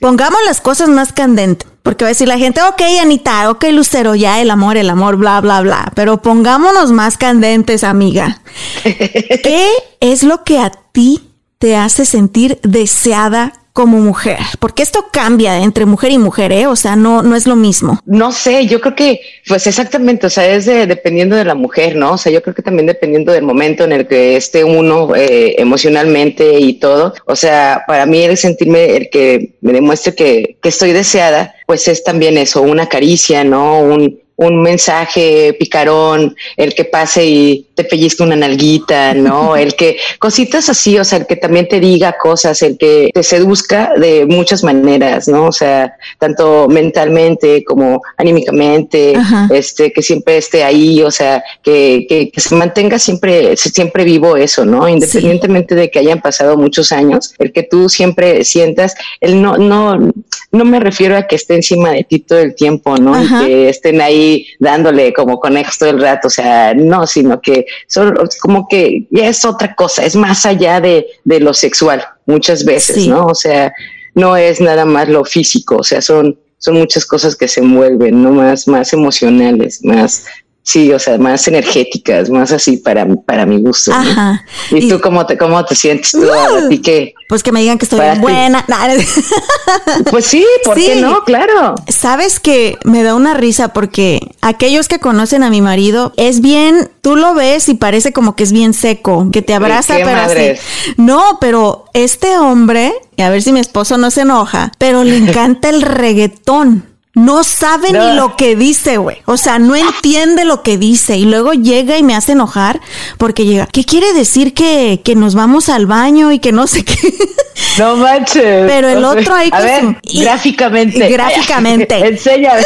pongamos 0.00 0.38
las 0.44 0.60
cosas 0.60 0.90
más 0.90 1.14
candentes. 1.14 1.66
Porque 1.82 2.04
va 2.04 2.08
a 2.08 2.14
decir 2.14 2.28
la 2.28 2.38
gente, 2.38 2.60
ok, 2.62 2.82
Anita, 3.00 3.50
ok, 3.50 3.64
Lucero, 3.72 4.14
ya 4.14 4.40
el 4.40 4.50
amor, 4.50 4.76
el 4.76 4.90
amor, 4.90 5.16
bla, 5.16 5.40
bla, 5.40 5.62
bla. 5.62 5.90
Pero 5.96 6.20
pongámonos 6.20 6.92
más 6.92 7.16
candentes, 7.16 7.82
amiga. 7.84 8.42
¿Qué 8.82 9.66
es 9.98 10.22
lo 10.22 10.44
que 10.44 10.58
a 10.58 10.70
ti 10.70 11.22
te 11.58 11.74
hace 11.74 12.04
sentir 12.04 12.60
deseada 12.62 13.61
como 13.72 13.98
mujer? 13.98 14.38
Porque 14.58 14.82
esto 14.82 15.06
cambia 15.12 15.58
entre 15.62 15.86
mujer 15.86 16.12
y 16.12 16.18
mujer, 16.18 16.52
¿eh? 16.52 16.66
O 16.66 16.76
sea, 16.76 16.96
no, 16.96 17.22
no 17.22 17.36
es 17.36 17.46
lo 17.46 17.56
mismo. 17.56 18.00
No 18.06 18.32
sé, 18.32 18.66
yo 18.66 18.80
creo 18.80 18.94
que, 18.94 19.20
pues 19.48 19.66
exactamente, 19.66 20.26
o 20.26 20.30
sea, 20.30 20.46
es 20.46 20.66
dependiendo 20.66 21.36
de 21.36 21.44
la 21.44 21.54
mujer, 21.54 21.96
¿no? 21.96 22.12
O 22.12 22.18
sea, 22.18 22.32
yo 22.32 22.42
creo 22.42 22.54
que 22.54 22.62
también 22.62 22.86
dependiendo 22.86 23.32
del 23.32 23.42
momento 23.42 23.84
en 23.84 23.92
el 23.92 24.06
que 24.06 24.36
esté 24.36 24.64
uno 24.64 25.14
eh, 25.16 25.54
emocionalmente 25.58 26.58
y 26.58 26.74
todo. 26.74 27.14
O 27.26 27.36
sea, 27.36 27.84
para 27.86 28.06
mí 28.06 28.22
el 28.22 28.36
sentirme, 28.36 28.96
el 28.96 29.10
que 29.10 29.54
me 29.60 29.72
demuestre 29.72 30.14
que, 30.14 30.56
que 30.62 30.68
estoy 30.68 30.92
deseada, 30.92 31.54
pues 31.66 31.88
es 31.88 32.04
también 32.04 32.36
eso, 32.38 32.62
una 32.62 32.88
caricia, 32.88 33.44
¿no? 33.44 33.80
Un, 33.80 34.20
un 34.42 34.62
mensaje 34.62 35.54
picarón, 35.58 36.36
el 36.56 36.74
que 36.74 36.84
pase 36.84 37.24
y 37.24 37.66
te 37.74 37.84
pellizque 37.84 38.22
una 38.22 38.36
nalguita, 38.36 39.14
¿no? 39.14 39.56
El 39.62 39.74
que 39.74 39.96
cositas 40.18 40.68
así, 40.68 40.98
o 40.98 41.04
sea, 41.04 41.18
el 41.18 41.26
que 41.26 41.36
también 41.36 41.68
te 41.68 41.80
diga 41.80 42.16
cosas, 42.20 42.60
el 42.62 42.76
que 42.76 43.10
te 43.12 43.22
seduzca 43.22 43.92
de 43.96 44.26
muchas 44.26 44.62
maneras, 44.62 45.28
¿no? 45.28 45.46
O 45.46 45.52
sea, 45.52 45.94
tanto 46.18 46.68
mentalmente 46.68 47.64
como 47.64 48.02
anímicamente, 48.16 49.14
este, 49.50 49.92
que 49.92 50.02
siempre 50.02 50.36
esté 50.36 50.64
ahí, 50.64 51.02
o 51.02 51.10
sea, 51.10 51.42
que, 51.62 52.06
que, 52.08 52.40
se 52.40 52.54
mantenga 52.54 52.98
siempre, 52.98 53.56
siempre 53.56 54.04
vivo 54.04 54.36
eso, 54.36 54.64
¿no? 54.64 54.88
Independientemente 54.88 55.74
de 55.74 55.90
que 55.90 55.98
hayan 55.98 56.20
pasado 56.20 56.56
muchos 56.56 56.92
años, 56.92 57.34
el 57.38 57.52
que 57.52 57.62
tú 57.62 57.88
siempre 57.88 58.44
sientas, 58.44 58.94
el 59.20 59.40
no, 59.40 59.56
no, 59.56 60.12
no 60.52 60.66
me 60.66 60.80
refiero 60.80 61.16
a 61.16 61.26
que 61.26 61.36
esté 61.36 61.54
encima 61.54 61.92
de 61.92 62.04
ti 62.04 62.18
todo 62.20 62.38
el 62.38 62.54
tiempo, 62.54 62.96
¿no? 62.98 63.20
Y 63.22 63.26
que 63.26 63.68
estén 63.70 64.02
ahí 64.02 64.46
dándole 64.60 65.14
como 65.14 65.40
conejos 65.40 65.78
todo 65.78 65.88
el 65.88 66.00
rato, 66.00 66.28
o 66.28 66.30
sea, 66.30 66.74
no, 66.74 67.06
sino 67.06 67.40
que 67.40 67.64
son 67.88 68.14
como 68.40 68.68
que 68.68 69.06
ya 69.10 69.28
es 69.28 69.46
otra 69.46 69.74
cosa, 69.74 70.04
es 70.04 70.14
más 70.14 70.44
allá 70.44 70.80
de, 70.80 71.06
de 71.24 71.40
lo 71.40 71.54
sexual 71.54 72.04
muchas 72.26 72.66
veces, 72.66 73.06
¿no? 73.06 73.26
O 73.26 73.34
sea, 73.34 73.72
no 74.14 74.36
es 74.36 74.60
nada 74.60 74.84
más 74.84 75.08
lo 75.08 75.24
físico, 75.24 75.76
o 75.76 75.84
sea, 75.84 76.02
son, 76.02 76.38
son 76.58 76.74
muchas 76.74 77.06
cosas 77.06 77.34
que 77.34 77.48
se 77.48 77.60
envuelven, 77.60 78.22
¿no? 78.22 78.32
Más, 78.32 78.68
más 78.68 78.92
emocionales, 78.92 79.82
más, 79.82 80.26
Sí, 80.64 80.92
o 80.92 80.98
sea, 80.98 81.18
más 81.18 81.48
energéticas, 81.48 82.30
más 82.30 82.52
así 82.52 82.76
para, 82.76 83.04
para 83.26 83.44
mi 83.44 83.60
gusto. 83.60 83.92
Ajá. 83.92 84.44
¿Y, 84.70 84.88
tú 84.88 85.00
cómo 85.00 85.26
te, 85.26 85.36
cómo 85.36 85.64
te 85.64 85.74
sientes 85.74 86.12
tú? 86.12 86.22
¿A 86.32 86.68
ti 86.68 86.78
qué? 86.80 87.14
Pues 87.28 87.42
que 87.42 87.50
me 87.50 87.60
digan 87.60 87.78
que 87.78 87.84
estoy 87.84 87.98
buena. 88.20 88.64
pues 90.10 90.24
sí, 90.24 90.46
¿por 90.64 90.76
qué 90.76 90.96
no? 90.96 91.24
Claro. 91.24 91.74
Sabes 91.88 92.38
que 92.38 92.78
me 92.84 93.02
da 93.02 93.16
una 93.16 93.34
risa 93.34 93.72
porque 93.72 94.20
aquellos 94.40 94.86
que 94.86 95.00
conocen 95.00 95.42
a 95.42 95.50
mi 95.50 95.60
marido 95.60 96.12
es 96.16 96.40
bien, 96.40 96.88
tú 97.00 97.16
lo 97.16 97.34
ves 97.34 97.68
y 97.68 97.74
parece 97.74 98.12
como 98.12 98.36
que 98.36 98.44
es 98.44 98.52
bien 98.52 98.72
seco, 98.72 99.30
que 99.32 99.42
te 99.42 99.54
abraza, 99.54 99.96
pero 99.96 100.20
así. 100.20 100.60
No, 100.96 101.38
pero 101.40 101.86
este 101.92 102.38
hombre, 102.38 102.92
a 103.18 103.30
ver 103.30 103.42
si 103.42 103.52
mi 103.52 103.58
esposo 103.58 103.98
no 103.98 104.12
se 104.12 104.20
enoja, 104.20 104.70
pero 104.78 105.02
le 105.02 105.16
encanta 105.28 105.70
el 105.70 105.82
reggaetón 105.82 106.91
no 107.14 107.44
sabe 107.44 107.92
ni 107.92 108.16
lo 108.16 108.36
que 108.36 108.56
dice, 108.56 108.96
güey. 108.96 109.18
O 109.26 109.36
sea, 109.36 109.58
no 109.58 109.76
entiende 109.76 110.44
lo 110.44 110.62
que 110.62 110.78
dice. 110.78 111.16
Y 111.16 111.26
luego 111.26 111.52
llega 111.52 111.98
y 111.98 112.02
me 112.02 112.14
hace 112.14 112.32
enojar 112.32 112.80
porque 113.18 113.44
llega. 113.44 113.66
¿Qué 113.66 113.84
quiere 113.84 114.14
decir 114.14 114.54
que, 114.54 115.02
que 115.04 115.14
nos 115.14 115.34
vamos 115.34 115.68
al 115.68 115.86
baño 115.86 116.32
y 116.32 116.38
que 116.38 116.52
no 116.52 116.66
sé 116.66 116.84
qué? 116.84 116.96
No 117.78 117.96
manches. 117.96 118.66
Pero 118.66 118.88
el 118.88 119.04
otro 119.04 119.34
ahí. 119.34 119.48
A 119.50 119.60
ver, 119.60 119.96
gráficamente. 120.02 121.08
Gráficamente. 121.08 121.94
Enséñame. 122.06 122.62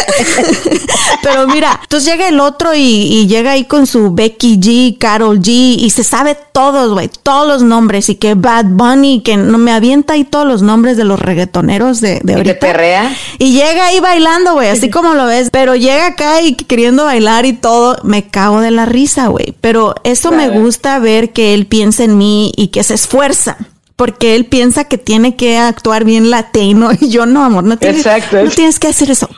Pero 1.22 1.46
mira, 1.46 1.78
entonces 1.82 2.10
llega 2.10 2.28
el 2.28 2.40
otro 2.40 2.74
y, 2.74 2.80
y, 2.80 3.26
llega 3.26 3.52
ahí 3.52 3.64
con 3.64 3.86
su 3.86 4.12
Becky 4.12 4.58
G, 4.58 4.98
Carol 4.98 5.40
G 5.40 5.76
y 5.78 5.90
se 5.90 6.02
sabe 6.02 6.36
todos, 6.52 6.92
güey, 6.92 7.08
todos 7.22 7.46
los 7.46 7.62
nombres. 7.62 8.08
Y 8.08 8.16
que 8.16 8.34
Bad 8.34 8.66
Bunny, 8.66 9.22
que 9.22 9.36
no 9.36 9.58
me 9.58 9.72
avienta 9.72 10.14
ahí 10.14 10.24
todos 10.24 10.46
los 10.46 10.62
nombres 10.62 10.96
de 10.96 11.04
los 11.04 11.20
reggaetoneros 11.20 12.00
de, 12.00 12.20
de 12.22 12.34
ahorita. 12.34 12.52
¿Y 12.52 12.58
perrea? 12.58 13.16
Y 13.38 13.52
llega 13.52 13.86
ahí 13.86 14.00
bailando 14.00 14.35
güey, 14.44 14.68
así 14.68 14.90
como 14.90 15.14
lo 15.14 15.26
ves. 15.26 15.50
Pero 15.50 15.74
llega 15.74 16.06
acá 16.06 16.42
y 16.42 16.54
queriendo 16.54 17.04
bailar 17.04 17.46
y 17.46 17.52
todo, 17.52 17.98
me 18.02 18.28
cago 18.28 18.60
de 18.60 18.70
la 18.70 18.86
risa, 18.86 19.28
güey. 19.28 19.54
Pero 19.60 19.94
eso 20.04 20.32
me 20.32 20.48
gusta 20.48 20.98
ver 20.98 21.32
que 21.32 21.54
él 21.54 21.66
piensa 21.66 22.04
en 22.04 22.18
mí 22.18 22.52
y 22.56 22.68
que 22.68 22.82
se 22.84 22.94
esfuerza 22.94 23.56
porque 23.96 24.36
él 24.36 24.44
piensa 24.44 24.84
que 24.84 24.98
tiene 24.98 25.36
que 25.36 25.56
actuar 25.56 26.04
bien 26.04 26.30
latino 26.30 26.90
y 27.00 27.08
yo 27.08 27.24
no, 27.24 27.42
amor, 27.42 27.64
no 27.64 27.78
tienes, 27.78 28.04
no 28.04 28.50
tienes 28.50 28.78
que 28.78 28.88
hacer 28.88 29.10
eso. 29.10 29.28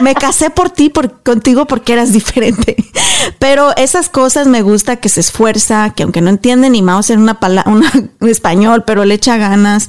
Me 0.00 0.14
casé 0.14 0.48
por 0.48 0.70
ti, 0.70 0.88
por, 0.88 1.22
contigo 1.22 1.66
porque 1.66 1.92
eras 1.92 2.12
diferente. 2.12 2.76
Pero 3.38 3.76
esas 3.76 4.08
cosas 4.08 4.46
me 4.46 4.62
gusta 4.62 4.96
que 4.96 5.10
se 5.10 5.20
esfuerza, 5.20 5.92
que 5.94 6.04
aunque 6.04 6.22
no 6.22 6.30
entiende 6.30 6.70
ni 6.70 6.80
mouse 6.80 7.10
en 7.10 7.20
una 7.20 7.38
palabra, 7.38 7.70
un 7.70 7.84
español, 8.28 8.84
pero 8.86 9.04
le 9.04 9.14
echa 9.14 9.36
ganas. 9.36 9.88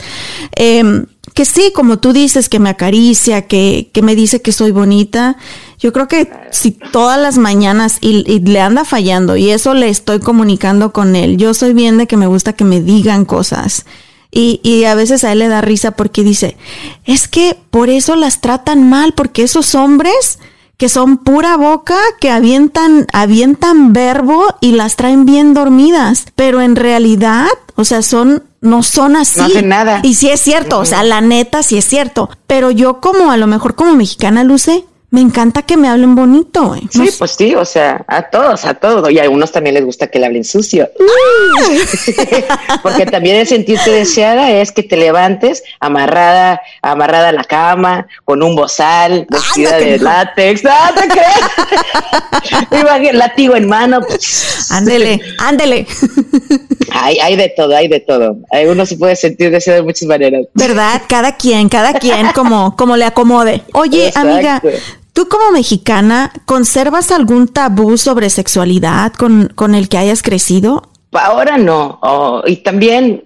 Eh, 0.55 1.05
que 1.39 1.45
sí, 1.45 1.71
como 1.73 1.99
tú 1.99 2.11
dices, 2.11 2.49
que 2.49 2.59
me 2.59 2.69
acaricia, 2.69 3.43
que, 3.43 3.91
que 3.93 4.01
me 4.01 4.13
dice 4.13 4.41
que 4.41 4.51
soy 4.51 4.71
bonita. 4.71 5.37
Yo 5.79 5.93
creo 5.93 6.09
que 6.09 6.29
si 6.51 6.71
todas 6.71 7.17
las 7.17 7.37
mañanas 7.37 7.97
y, 8.01 8.41
le 8.41 8.59
anda 8.59 8.83
fallando 8.83 9.37
y 9.37 9.49
eso 9.49 9.73
le 9.73 9.87
estoy 9.87 10.19
comunicando 10.19 10.91
con 10.91 11.15
él, 11.15 11.37
yo 11.37 11.53
soy 11.53 11.71
bien 11.71 11.97
de 11.97 12.07
que 12.07 12.17
me 12.17 12.27
gusta 12.27 12.51
que 12.51 12.65
me 12.65 12.81
digan 12.81 13.23
cosas. 13.23 13.85
Y, 14.29 14.59
y 14.63 14.83
a 14.83 14.95
veces 14.95 15.23
a 15.23 15.31
él 15.31 15.39
le 15.39 15.47
da 15.47 15.61
risa 15.61 15.91
porque 15.91 16.25
dice, 16.25 16.57
es 17.05 17.29
que 17.29 17.55
por 17.71 17.89
eso 17.89 18.17
las 18.17 18.41
tratan 18.41 18.89
mal, 18.89 19.13
porque 19.13 19.43
esos 19.43 19.75
hombres 19.75 20.39
que 20.75 20.89
son 20.89 21.19
pura 21.19 21.55
boca, 21.55 21.95
que 22.19 22.31
avientan, 22.31 23.07
avientan 23.13 23.93
verbo 23.93 24.57
y 24.59 24.73
las 24.73 24.97
traen 24.97 25.25
bien 25.25 25.53
dormidas, 25.53 26.25
pero 26.35 26.59
en 26.59 26.75
realidad, 26.75 27.47
o 27.75 27.85
sea, 27.85 28.01
son 28.01 28.43
no 28.61 28.83
son 28.83 29.15
así. 29.15 29.39
No 29.39 29.45
hacen 29.45 29.69
nada. 29.69 30.01
Y 30.03 30.15
sí 30.15 30.29
es 30.29 30.39
cierto, 30.39 30.79
o 30.79 30.85
sea, 30.85 31.03
la 31.03 31.21
neta 31.21 31.63
sí 31.63 31.77
es 31.77 31.85
cierto. 31.85 32.29
Pero 32.47 32.71
yo 32.71 32.99
como 32.99 33.31
a 33.31 33.37
lo 33.37 33.47
mejor 33.47 33.75
como 33.75 33.95
mexicana, 33.95 34.43
Luce, 34.43 34.85
me 35.11 35.21
encanta 35.21 35.63
que 35.63 35.75
me 35.75 35.87
hablen 35.87 36.13
bonito, 36.13 36.67
güey. 36.67 36.81
Sí, 36.91 37.09
pues 37.17 37.31
sí, 37.31 37.55
o 37.55 37.65
sea, 37.65 38.05
a 38.07 38.29
todos, 38.29 38.63
a 38.65 38.75
todos. 38.75 39.09
Y 39.09 39.17
a 39.17 39.23
algunos 39.23 39.51
también 39.51 39.73
les 39.73 39.83
gusta 39.83 40.05
que 40.07 40.19
le 40.19 40.27
hablen 40.27 40.43
sucio. 40.43 40.87
Porque 42.83 43.07
también 43.07 43.37
el 43.37 43.47
sentirte 43.47 43.89
deseada 43.89 44.51
es 44.51 44.71
que 44.71 44.83
te 44.83 44.97
levantes 44.97 45.63
amarrada, 45.79 46.61
amarrada 46.83 47.29
a 47.29 47.31
la 47.31 47.43
cama, 47.43 48.05
con 48.23 48.43
un 48.43 48.55
bozal, 48.55 49.25
vestida 49.29 49.77
de 49.77 49.97
látex. 49.97 50.63
¡Ah, 50.65 50.93
te 50.93 51.07
crees! 51.07 53.11
látigo 53.13 53.55
en 53.55 53.67
mano. 53.67 54.01
Pues. 54.01 54.69
Ándele, 54.69 55.19
ándele. 55.39 55.87
Hay, 56.91 57.17
hay 57.19 57.35
de 57.35 57.49
todo, 57.49 57.75
hay 57.75 57.87
de 57.87 57.99
todo. 57.99 58.37
Uno 58.67 58.85
se 58.85 58.95
puede 58.95 59.15
sentir 59.15 59.49
deseado 59.49 59.79
de 59.79 59.83
muchas 59.83 60.07
maneras. 60.07 60.45
¿Verdad? 60.53 61.01
Cada 61.07 61.35
quien, 61.35 61.69
cada 61.69 61.93
quien 61.93 62.27
como, 62.33 62.75
como 62.75 62.95
le 62.95 63.05
acomode. 63.05 63.63
Oye, 63.73 64.11
amiga, 64.15 64.61
¿Tú 65.13 65.27
como 65.27 65.51
mexicana 65.51 66.31
conservas 66.45 67.11
algún 67.11 67.47
tabú 67.47 67.97
sobre 67.97 68.29
sexualidad 68.29 69.13
con, 69.13 69.51
con 69.55 69.75
el 69.75 69.89
que 69.89 69.97
hayas 69.97 70.21
crecido? 70.21 70.89
Ahora 71.11 71.57
no. 71.57 71.99
Oh, 72.01 72.43
y 72.45 72.57
también, 72.57 73.25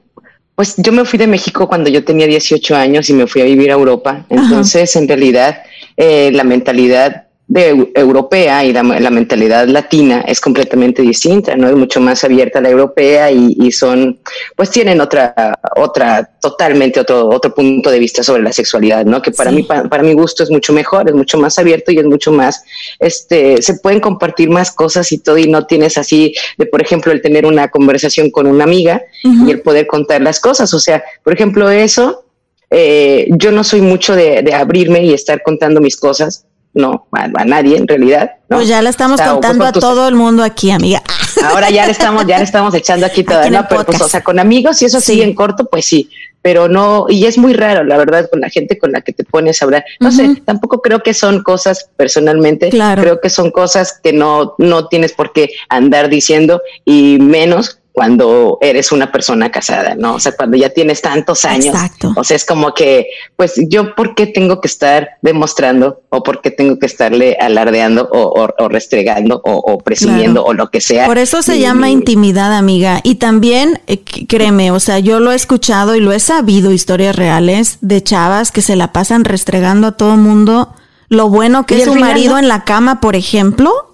pues 0.56 0.76
yo 0.78 0.92
me 0.92 1.06
fui 1.06 1.20
de 1.20 1.28
México 1.28 1.68
cuando 1.68 1.90
yo 1.90 2.04
tenía 2.04 2.28
18 2.28 2.76
años 2.76 3.10
y 3.10 3.14
me 3.14 3.28
fui 3.28 3.42
a 3.42 3.46
vivir 3.46 3.72
a 3.72 3.76
Europa. 3.76 4.26
Entonces, 4.30 4.96
en 4.96 5.08
realidad, 5.08 5.64
eh, 5.98 6.32
la 6.34 6.44
mentalidad 6.44 7.28
de 7.54 7.92
europea 7.94 8.66
y 8.66 8.74
la, 8.74 8.82
mentalidad 8.82 9.68
latina 9.68 10.22
es 10.28 10.42
completamente 10.42 11.04
distinta, 11.04 11.56
¿no? 11.56 11.70
Es 11.70 11.76
mucho 11.76 12.02
más 12.02 12.24
abierta 12.24 12.60
la 12.60 12.70
europea 12.70 13.30
y, 13.30 13.72
son, 13.72 14.18
pues 14.56 14.72
tienen 14.72 15.00
otra, 15.00 15.60
otra, 15.76 16.32
totalmente 16.42 17.00
otro, 17.00 17.30
otro 17.30 17.54
punto 17.54 17.92
de 17.92 18.00
vista 18.00 18.24
sobre 18.24 18.42
la 18.42 18.52
sexualidad, 18.52 19.06
¿no? 19.06 19.22
Que 19.22 19.30
para 19.30 19.52
mí, 19.52 19.62
para, 19.62 20.02
mi 20.02 20.14
gusto 20.14 20.42
es 20.42 20.50
mucho 20.50 20.74
mejor, 20.74 21.08
es 21.08 21.14
mucho 21.14 21.38
más 21.38 21.60
abierto 21.60 21.92
y 21.92 22.00
es 22.00 22.06
mucho 22.06 22.32
más, 22.32 22.64
este, 22.98 23.62
se 23.62 23.76
pueden 23.76 24.00
compartir 24.00 24.50
más 24.50 24.72
cosas 24.72 25.12
y 25.12 25.20
todo 25.20 25.38
y 25.38 25.48
no 25.48 25.68
tienes 25.68 26.00
así 26.00 26.34
de, 26.58 26.66
por 26.66 26.82
ejemplo, 26.82 27.12
el 27.12 27.22
tener 27.22 27.46
una 27.46 27.68
conversación 27.68 28.32
con 28.32 28.48
una 28.48 28.64
amiga 28.64 29.04
y 29.22 29.52
el 29.52 29.62
poder 29.62 29.86
contar 29.86 30.22
las 30.22 30.40
cosas. 30.40 30.74
O 30.74 30.80
sea, 30.80 31.04
por 31.24 31.34
ejemplo, 31.34 31.70
eso, 31.70 32.26
eh, 32.72 33.28
yo 33.30 33.52
no 33.52 33.64
soy 33.64 33.82
mucho 33.82 34.16
de, 34.16 34.42
de 34.42 34.56
abrirme 34.56 35.06
y 35.06 35.14
estar 35.14 35.44
contando 35.44 35.82
mis 35.82 35.98
cosas 35.98 36.48
no, 36.74 37.08
a, 37.12 37.28
nadie 37.46 37.78
en 37.78 37.88
realidad. 37.88 38.32
Pues 38.48 38.68
ya 38.68 38.82
le 38.82 38.90
estamos 38.90 39.22
contando 39.22 39.66
a 39.66 39.72
todo 39.72 40.08
el 40.08 40.16
mundo 40.16 40.44
aquí, 40.44 40.72
amiga. 40.72 41.02
Ahora 41.44 41.70
ya 41.70 41.86
le 41.86 41.92
estamos, 41.92 42.26
ya 42.26 42.38
le 42.38 42.44
estamos 42.44 42.74
echando 42.74 43.06
aquí 43.06 43.24
todo, 43.24 43.50
¿no? 43.50 43.66
Pero 43.68 43.86
pues, 43.86 44.02
o 44.02 44.08
sea, 44.08 44.24
con 44.24 44.40
amigos 44.40 44.82
y 44.82 44.86
eso 44.86 45.00
sí. 45.00 45.14
sigue 45.14 45.24
en 45.24 45.36
corto, 45.36 45.66
pues 45.66 45.86
sí, 45.86 46.10
pero 46.42 46.68
no, 46.68 47.06
y 47.08 47.26
es 47.26 47.38
muy 47.38 47.54
raro, 47.54 47.84
la 47.84 47.98
verdad, 47.98 48.30
con 48.30 48.42
la 48.42 48.50
gente 48.50 48.78
con 48.78 48.92
la 48.92 49.02
que 49.02 49.14
te 49.14 49.24
pones 49.24 49.62
a 49.62 49.66
hablar. 49.66 49.86
No 50.00 50.12
sé, 50.12 50.42
tampoco 50.46 50.82
creo 50.82 51.02
que 51.02 51.14
son 51.14 51.42
cosas 51.42 51.90
personalmente, 51.96 52.70
claro. 52.70 53.02
creo 53.02 53.22
que 53.22 53.30
son 53.30 53.50
cosas 53.50 54.00
que 54.04 54.12
no, 54.12 54.56
no 54.58 54.88
tienes 54.88 55.14
por 55.14 55.32
qué 55.32 55.52
andar 55.70 56.10
diciendo 56.10 56.62
y 56.84 57.18
menos 57.20 57.80
cuando 57.94 58.58
eres 58.60 58.92
una 58.92 59.12
persona 59.12 59.52
casada, 59.52 59.94
¿no? 59.96 60.16
O 60.16 60.20
sea, 60.20 60.32
cuando 60.36 60.58
ya 60.58 60.72
tienes 60.72 61.00
tantos 61.04 61.46
años. 61.46 61.76
Exacto. 61.76 62.12
O 62.16 62.24
sea, 62.24 62.36
es 62.36 62.44
como 62.44 62.74
que, 62.74 63.06
pues 63.36 63.54
yo, 63.70 63.94
¿por 63.94 64.16
qué 64.16 64.26
tengo 64.26 64.60
que 64.62 64.68
estar 64.68 65.12
demostrando 65.22 66.02
o 66.10 66.24
por 66.24 66.42
qué 66.42 66.50
tengo 66.50 66.80
que 66.80 66.88
estarle 66.88 67.38
alardeando 67.40 68.10
o, 68.12 68.48
restregando 68.68 69.40
o, 69.46 69.78
presumiendo 69.78 70.44
o 70.44 70.54
lo 70.54 70.72
que 70.72 70.82
sea? 70.82 71.06
Por 71.06 71.20
eso 71.20 71.44
se 71.44 71.60
llama 71.60 71.92
intimidad, 71.92 72.58
amiga. 72.58 73.00
Y 73.04 73.16
también, 73.16 73.80
eh, 73.86 74.02
créeme, 74.28 74.72
o 74.72 74.80
sea, 74.80 74.98
yo 74.98 75.20
lo 75.20 75.32
he 75.32 75.36
escuchado 75.36 75.96
y 75.96 76.00
lo 76.00 76.14
he 76.14 76.20
sabido, 76.20 76.72
historias 76.72 77.16
reales 77.16 77.78
de 77.82 78.02
chavas 78.02 78.52
que 78.52 78.64
se 78.64 78.76
la 78.76 78.92
pasan 78.92 79.24
restregando 79.24 79.86
a 79.86 79.92
todo 79.92 80.18
mundo 80.18 80.74
lo 81.10 81.30
bueno 81.30 81.68
que 81.68 81.78
es 81.78 81.84
su 81.84 81.94
marido 81.94 82.40
en 82.40 82.48
la 82.48 82.64
cama, 82.64 83.00
por 83.00 83.16
ejemplo 83.16 83.93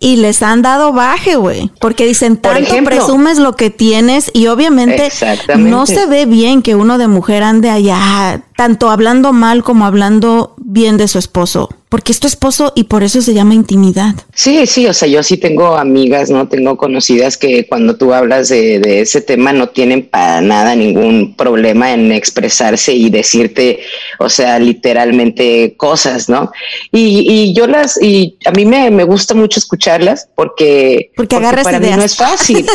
y 0.00 0.16
les 0.16 0.42
han 0.42 0.62
dado 0.62 0.92
baje, 0.92 1.36
güey. 1.36 1.70
Porque 1.80 2.06
dicen, 2.06 2.36
tanto 2.36 2.74
presumes 2.84 3.38
lo 3.38 3.56
que 3.56 3.70
tienes 3.70 4.30
y 4.32 4.46
obviamente 4.46 5.10
no 5.58 5.86
se 5.86 6.06
ve 6.06 6.26
bien 6.26 6.62
que 6.62 6.74
uno 6.74 6.98
de 6.98 7.08
mujer 7.08 7.42
ande 7.42 7.70
allá, 7.70 8.42
tanto 8.56 8.90
hablando 8.90 9.32
mal 9.32 9.62
como 9.62 9.86
hablando 9.86 10.54
bien 10.58 10.96
de 10.96 11.08
su 11.08 11.18
esposo 11.18 11.70
porque 11.88 12.10
es 12.10 12.18
tu 12.18 12.26
esposo 12.26 12.72
y 12.74 12.84
por 12.84 13.04
eso 13.04 13.22
se 13.22 13.32
llama 13.32 13.54
intimidad. 13.54 14.14
Sí, 14.34 14.66
sí, 14.66 14.86
o 14.86 14.92
sea, 14.92 15.06
yo 15.06 15.22
sí 15.22 15.36
tengo 15.36 15.76
amigas, 15.76 16.30
¿no? 16.30 16.48
Tengo 16.48 16.76
conocidas 16.76 17.36
que 17.36 17.66
cuando 17.66 17.96
tú 17.96 18.12
hablas 18.12 18.48
de, 18.48 18.80
de 18.80 19.02
ese 19.02 19.20
tema 19.20 19.52
no 19.52 19.68
tienen 19.68 20.08
para 20.08 20.40
nada 20.40 20.74
ningún 20.74 21.36
problema 21.36 21.92
en 21.92 22.10
expresarse 22.10 22.92
y 22.92 23.08
decirte, 23.08 23.80
o 24.18 24.28
sea, 24.28 24.58
literalmente 24.58 25.76
cosas, 25.76 26.28
¿no? 26.28 26.50
Y, 26.90 27.24
y 27.32 27.54
yo 27.54 27.68
las, 27.68 28.02
y 28.02 28.36
a 28.46 28.50
mí 28.50 28.64
me, 28.64 28.90
me 28.90 29.04
gusta 29.04 29.34
mucho 29.34 29.60
escucharlas 29.60 30.28
porque, 30.34 31.12
porque, 31.14 31.36
porque 31.36 31.62
para 31.62 31.78
mí 31.78 31.90
no 31.96 32.02
es 32.02 32.16
fácil. 32.16 32.66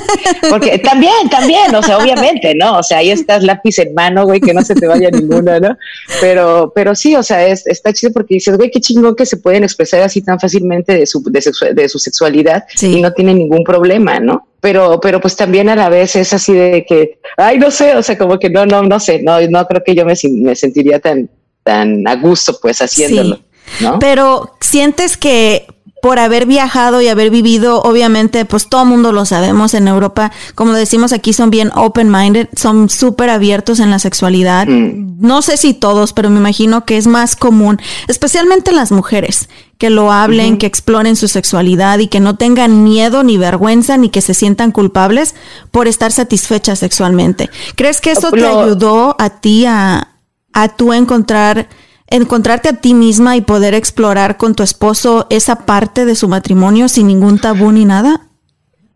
Porque 0.49 0.77
también, 0.83 1.29
también, 1.29 1.75
o 1.75 1.83
sea, 1.83 1.97
obviamente, 1.97 2.55
¿no? 2.55 2.77
O 2.79 2.83
sea, 2.83 2.99
ahí 2.99 3.11
estás 3.11 3.43
lápiz 3.43 3.77
en 3.79 3.93
mano, 3.93 4.25
güey, 4.25 4.39
que 4.39 4.53
no 4.53 4.61
se 4.61 4.73
te 4.73 4.87
vaya 4.87 5.09
ninguna, 5.11 5.59
¿no? 5.59 5.77
Pero, 6.21 6.71
pero 6.73 6.95
sí, 6.95 7.15
o 7.15 7.23
sea, 7.23 7.45
es, 7.45 7.67
está 7.67 7.91
chido 7.91 8.13
porque 8.13 8.35
dices, 8.35 8.55
güey, 8.55 8.71
qué 8.71 8.79
chingón 8.79 9.00
que 9.15 9.25
se 9.25 9.37
pueden 9.37 9.63
expresar 9.63 10.01
así 10.01 10.21
tan 10.21 10.39
fácilmente 10.39 10.93
de 10.93 11.05
su, 11.05 11.23
de, 11.23 11.89
su 11.89 11.99
sexualidad 11.99 12.63
y 12.81 13.01
no 13.01 13.11
tienen 13.13 13.37
ningún 13.37 13.63
problema, 13.63 14.19
¿no? 14.19 14.47
Pero, 14.59 14.99
pero 15.01 15.19
pues 15.19 15.35
también 15.35 15.69
a 15.69 15.75
la 15.75 15.89
vez 15.89 16.15
es 16.15 16.33
así 16.33 16.53
de 16.53 16.85
que, 16.87 17.19
ay, 17.37 17.57
no 17.57 17.71
sé, 17.71 17.95
o 17.95 18.03
sea, 18.03 18.17
como 18.17 18.37
que 18.37 18.49
no, 18.49 18.65
no, 18.65 18.83
no 18.83 18.99
sé, 18.99 19.21
no, 19.21 19.41
no 19.41 19.65
creo 19.65 19.83
que 19.83 19.95
yo 19.95 20.05
me, 20.05 20.13
me 20.29 20.55
sentiría 20.55 20.99
tan, 20.99 21.29
tan 21.63 22.07
a 22.07 22.15
gusto 22.15 22.57
pues 22.61 22.81
haciéndolo. 22.81 23.39
¿no? 23.79 23.99
Pero 23.99 24.55
sientes 24.59 25.17
que 25.17 25.65
por 26.01 26.17
haber 26.17 26.47
viajado 26.47 26.99
y 27.01 27.07
haber 27.07 27.29
vivido, 27.29 27.81
obviamente, 27.83 28.43
pues 28.45 28.67
todo 28.67 28.85
mundo 28.85 29.11
lo 29.11 29.23
sabemos 29.25 29.75
en 29.75 29.87
Europa, 29.87 30.31
como 30.55 30.73
decimos 30.73 31.13
aquí, 31.13 31.31
son 31.31 31.51
bien 31.51 31.71
open-minded, 31.75 32.49
son 32.55 32.89
súper 32.89 33.29
abiertos 33.29 33.79
en 33.79 33.91
la 33.91 33.99
sexualidad. 33.99 34.67
Mm. 34.67 35.17
No 35.19 35.43
sé 35.43 35.57
si 35.57 35.75
todos, 35.75 36.13
pero 36.13 36.31
me 36.31 36.39
imagino 36.39 36.85
que 36.85 36.97
es 36.97 37.05
más 37.05 37.35
común, 37.35 37.79
especialmente 38.07 38.71
las 38.71 38.91
mujeres, 38.91 39.47
que 39.77 39.91
lo 39.91 40.11
hablen, 40.11 40.57
que 40.57 40.65
exploren 40.65 41.15
su 41.15 41.27
sexualidad 41.27 41.99
y 41.99 42.07
que 42.07 42.19
no 42.19 42.35
tengan 42.35 42.83
miedo 42.83 43.23
ni 43.23 43.37
vergüenza 43.37 43.97
ni 43.97 44.09
que 44.09 44.21
se 44.21 44.33
sientan 44.33 44.71
culpables 44.71 45.35
por 45.69 45.87
estar 45.87 46.11
satisfechas 46.11 46.79
sexualmente. 46.79 47.51
¿Crees 47.75 48.01
que 48.01 48.11
eso 48.11 48.31
te 48.31 48.45
ayudó 48.45 49.15
a 49.19 49.29
ti 49.29 49.65
a, 49.67 50.07
a 50.53 50.67
tú 50.69 50.93
encontrar 50.93 51.67
encontrarte 52.11 52.69
a 52.69 52.73
ti 52.73 52.93
misma 52.93 53.35
y 53.35 53.41
poder 53.41 53.73
explorar 53.73 54.37
con 54.37 54.53
tu 54.53 54.63
esposo 54.63 55.25
esa 55.29 55.65
parte 55.65 56.05
de 56.05 56.15
su 56.15 56.27
matrimonio 56.27 56.87
sin 56.87 57.07
ningún 57.07 57.39
tabú 57.39 57.71
ni 57.71 57.85
nada? 57.85 58.27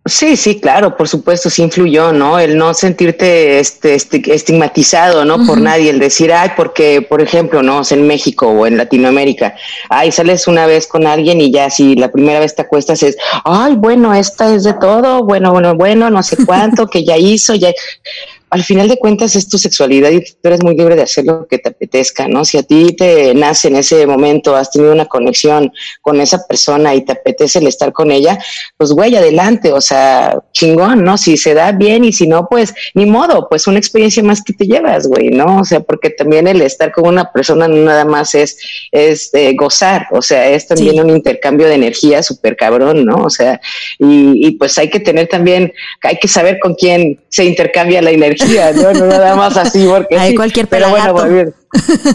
Sí, 0.07 0.38
sí, 0.38 0.60
claro, 0.60 0.95
por 0.95 1.07
supuesto, 1.07 1.50
sí 1.50 1.63
influyó, 1.63 2.13
¿no? 2.13 2.38
El 2.38 2.60
no 2.60 2.75
sentirte 2.75 3.57
este, 3.57 3.95
estigmatizado, 3.95 5.25
¿no? 5.25 5.43
Por 5.48 5.60
nadie, 5.60 5.89
el 5.89 5.98
decir, 5.98 6.31
ay, 6.31 6.51
porque, 6.55 7.01
por 7.01 7.24
ejemplo, 7.24 7.63
¿no? 7.63 7.81
en 7.89 8.05
México 8.05 8.48
o 8.48 8.67
en 8.67 8.77
Latinoamérica, 8.77 9.55
ay, 9.89 10.12
sales 10.12 10.48
una 10.48 10.67
vez 10.67 10.86
con 10.86 11.07
alguien 11.07 11.41
y 11.41 11.51
ya 11.51 11.72
si 11.72 11.95
la 11.95 12.12
primera 12.12 12.39
vez 12.39 12.53
te 12.53 12.62
acuestas 12.62 13.01
es, 13.01 13.17
ay, 13.45 13.74
bueno, 13.77 14.13
esta 14.13 14.53
es 14.53 14.63
de 14.63 14.74
todo, 14.74 15.24
bueno, 15.24 15.51
bueno, 15.51 15.74
bueno, 15.74 16.12
no 16.12 16.22
sé 16.22 16.38
cuánto, 16.45 16.86
que 16.86 17.03
ya 17.03 17.17
hizo, 17.17 17.55
ya 17.55 17.74
al 18.50 18.64
final 18.64 18.88
de 18.88 18.98
cuentas 18.98 19.36
es 19.36 19.50
tu 19.50 19.58
sexualidad 19.58 20.12
y 20.12 20.22
tú 20.22 20.36
eres 20.44 20.64
muy 20.64 20.78
libre 20.78 20.96
de 20.96 21.02
hacer 21.02 21.25
lo 21.25 21.48
que 21.48 21.58
te 21.58 21.70
apetezca, 21.70 22.28
¿no? 22.28 22.46
Si 22.46 22.58
a 22.58 22.64
ti 22.64 22.96
te 22.96 23.34
nace 23.34 23.70
en 23.70 23.75
ese 23.75 24.06
momento, 24.06 24.56
has 24.56 24.72
tenido 24.72 24.94
una 24.94 25.06
conexión 25.06 25.72
con 26.02 26.22
esa 26.22 26.46
persona 26.48 26.94
y 26.94 27.04
te 27.04 27.14
apetece 27.14 27.60
el 27.60 27.68
estar 27.68 27.92
con 27.92 28.12
ella, 28.12 28.38
pues 28.78 28.92
güey, 28.92 29.16
adelante, 29.16 29.72
o 29.74 29.82
sea, 29.82 30.40
chingón, 30.54 31.04
¿no? 31.04 31.18
Si 31.18 31.38
se 31.38 31.54
da 31.54 31.72
bien 31.72 32.06
y 32.06 32.14
si 32.14 32.28
no, 32.28 32.48
pues 32.48 32.74
ni 32.94 33.06
modo, 33.06 33.48
pues 33.50 33.68
una 33.68 33.80
experiencia 33.80 34.24
más 34.24 34.44
que 34.44 34.54
te 34.54 34.66
llevas, 34.66 35.08
güey, 35.08 35.30
¿no? 35.30 35.62
O 35.62 35.66
sea, 35.66 35.80
porque 35.80 36.12
también 36.12 36.48
el 36.48 36.62
estar 36.62 36.92
con 36.92 37.08
una 37.08 37.32
persona 37.32 37.68
no 37.68 37.78
nada 37.78 38.06
más 38.06 38.36
es, 38.36 38.58
es 38.92 39.34
eh, 39.34 39.54
gozar, 39.58 40.08
o 40.12 40.22
sea, 40.22 40.48
es 40.50 40.68
también 40.68 41.00
un 41.00 41.10
intercambio 41.10 41.68
de 41.68 41.75
energía 41.75 42.22
súper 42.22 42.56
cabrón, 42.56 43.06
¿no? 43.06 43.15
O 43.15 43.30
sea, 43.30 43.60
y, 43.98 44.48
y 44.48 44.52
pues 44.52 44.78
hay 44.78 44.89
que 44.89 45.00
tener 45.00 45.28
también, 45.28 45.74
hay 46.04 46.17
que 46.17 46.28
saber 46.28 46.60
con 46.60 46.76
quién 46.76 47.19
se 47.28 47.43
intercambia 47.43 48.02
la 48.02 48.12
energía 48.12 48.44
no, 48.75 48.93
no 48.93 49.05
nada 49.08 49.36
más 49.36 49.58
así, 49.58 49.86
porque 49.88 50.17
Hay 50.17 50.36
cualquier 50.36 50.67
pero 50.67 50.89
bueno, 50.89 51.15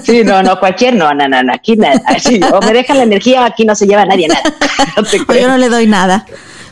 Sí, 0.05 0.25
no, 0.25 0.43
no, 0.43 0.59
cualquier, 0.59 0.95
no, 0.95 1.13
no, 1.13 1.29
no, 1.29 1.53
aquí 1.53 1.77
nada, 1.77 2.01
así, 2.07 2.41
o 2.53 2.61
me 2.61 2.73
dejan 2.73 2.99
la 2.99 3.05
energía, 3.05 3.45
aquí 3.45 3.65
no 3.65 3.75
se 3.75 3.87
lleva 3.87 4.05
nadie 4.05 4.29
nada. 4.29 4.43
yo 5.41 5.49
no 5.49 5.59
le 5.59 5.69
doy 5.69 5.87
nada. 5.87 6.27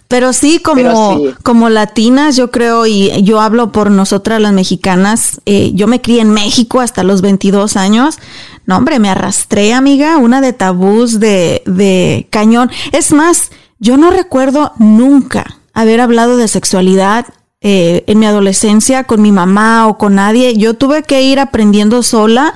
Pero 0.08 0.32
sí, 0.32 0.58
como, 0.58 1.22
como 1.42 1.68
latinas, 1.68 2.34
yo 2.34 2.50
creo, 2.50 2.86
y 2.86 3.22
yo 3.24 3.42
hablo 3.42 3.72
por 3.72 3.90
nosotras 3.90 4.40
las 4.40 4.54
mexicanas, 4.54 5.42
eh, 5.44 5.72
yo 5.74 5.86
me 5.86 6.00
crié 6.00 6.22
en 6.22 6.30
México 6.30 6.80
hasta 6.80 7.02
los 7.02 7.20
22 7.20 7.76
años. 7.76 8.18
No, 8.64 8.78
hombre, 8.78 9.00
me 9.00 9.10
arrastré, 9.10 9.74
amiga, 9.74 10.16
una 10.16 10.40
de 10.40 10.54
tabús 10.54 11.20
de, 11.20 11.62
de 11.66 12.26
cañón. 12.30 12.70
Es 12.92 13.12
más, 13.12 13.50
yo 13.80 13.98
no 13.98 14.10
recuerdo 14.10 14.72
nunca 14.78 15.58
haber 15.74 16.00
hablado 16.00 16.38
de 16.38 16.48
sexualidad 16.48 17.26
eh, 17.60 18.04
en 18.06 18.20
mi 18.20 18.26
adolescencia 18.26 19.04
con 19.04 19.20
mi 19.20 19.32
mamá 19.32 19.88
o 19.88 19.98
con 19.98 20.14
nadie. 20.14 20.56
Yo 20.56 20.74
tuve 20.74 21.02
que 21.02 21.22
ir 21.22 21.40
aprendiendo 21.40 22.02
sola 22.02 22.54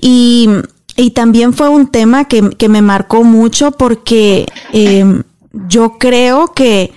y, 0.00 0.48
también 1.14 1.54
fue 1.54 1.68
un 1.68 1.86
tema 1.86 2.24
que, 2.24 2.50
que 2.50 2.68
me 2.68 2.82
marcó 2.82 3.22
mucho 3.22 3.70
porque 3.70 4.46
eh, 4.72 5.22
yo 5.52 5.96
creo 5.98 6.52
que 6.54 6.92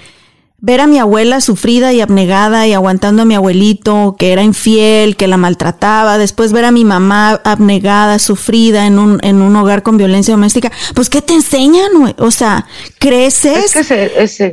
ver 0.63 0.79
a 0.79 0.85
mi 0.85 0.99
abuela 0.99 1.41
sufrida 1.41 1.91
y 1.91 2.01
abnegada 2.01 2.67
y 2.67 2.73
aguantando 2.73 3.23
a 3.23 3.25
mi 3.25 3.33
abuelito 3.33 4.15
que 4.17 4.31
era 4.31 4.43
infiel, 4.43 5.17
que 5.17 5.27
la 5.27 5.37
maltrataba, 5.37 6.19
después 6.19 6.53
ver 6.53 6.65
a 6.65 6.71
mi 6.71 6.85
mamá 6.85 7.41
abnegada, 7.43 8.19
sufrida 8.19 8.85
en 8.85 8.99
un, 8.99 9.19
en 9.23 9.41
un 9.41 9.55
hogar 9.55 9.81
con 9.81 9.97
violencia 9.97 10.35
doméstica, 10.35 10.71
pues 10.93 11.09
¿qué 11.09 11.23
te 11.23 11.33
enseñan? 11.33 11.89
O 12.19 12.29
sea, 12.29 12.67
creces 12.99 13.75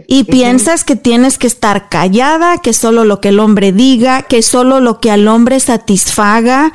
y 0.06 0.24
piensas 0.24 0.82
que 0.82 0.96
tienes 0.96 1.36
que 1.36 1.46
estar 1.46 1.90
callada, 1.90 2.56
que 2.58 2.72
solo 2.72 3.04
lo 3.04 3.20
que 3.20 3.28
el 3.28 3.38
hombre 3.38 3.72
diga, 3.72 4.22
que 4.22 4.42
solo 4.42 4.80
lo 4.80 5.00
que 5.00 5.10
al 5.10 5.28
hombre 5.28 5.60
satisfaga. 5.60 6.72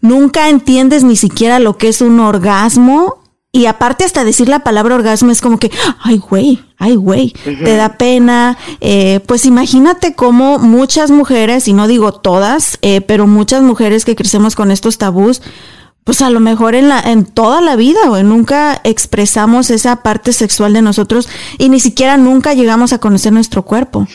Nunca 0.00 0.48
entiendes 0.48 1.02
ni 1.02 1.16
siquiera 1.16 1.58
lo 1.58 1.76
que 1.76 1.88
es 1.88 2.00
un 2.00 2.20
orgasmo 2.20 3.18
y 3.58 3.66
aparte 3.66 4.04
hasta 4.04 4.22
decir 4.22 4.48
la 4.48 4.60
palabra 4.60 4.94
orgasmo 4.94 5.32
es 5.32 5.40
como 5.40 5.58
que, 5.58 5.72
ay 6.00 6.18
güey, 6.18 6.60
ay 6.78 6.94
güey, 6.94 7.32
te 7.42 7.74
da 7.74 7.98
pena. 7.98 8.56
Eh, 8.80 9.18
pues 9.26 9.46
imagínate 9.46 10.14
cómo 10.14 10.60
muchas 10.60 11.10
mujeres, 11.10 11.66
y 11.66 11.72
no 11.72 11.88
digo 11.88 12.12
todas, 12.12 12.78
eh, 12.82 13.00
pero 13.00 13.26
muchas 13.26 13.62
mujeres 13.62 14.04
que 14.04 14.14
crecemos 14.14 14.54
con 14.54 14.70
estos 14.70 14.96
tabús, 14.96 15.42
pues 16.08 16.22
a 16.22 16.30
lo 16.30 16.40
mejor 16.40 16.74
en, 16.74 16.88
la, 16.88 17.00
en 17.00 17.26
toda 17.26 17.60
la 17.60 17.76
vida, 17.76 17.98
güey, 18.06 18.24
nunca 18.24 18.80
expresamos 18.82 19.68
esa 19.68 20.02
parte 20.02 20.32
sexual 20.32 20.72
de 20.72 20.80
nosotros 20.80 21.28
y 21.58 21.68
ni 21.68 21.80
siquiera 21.80 22.16
nunca 22.16 22.54
llegamos 22.54 22.94
a 22.94 22.98
conocer 22.98 23.30
nuestro 23.30 23.62
cuerpo. 23.62 24.08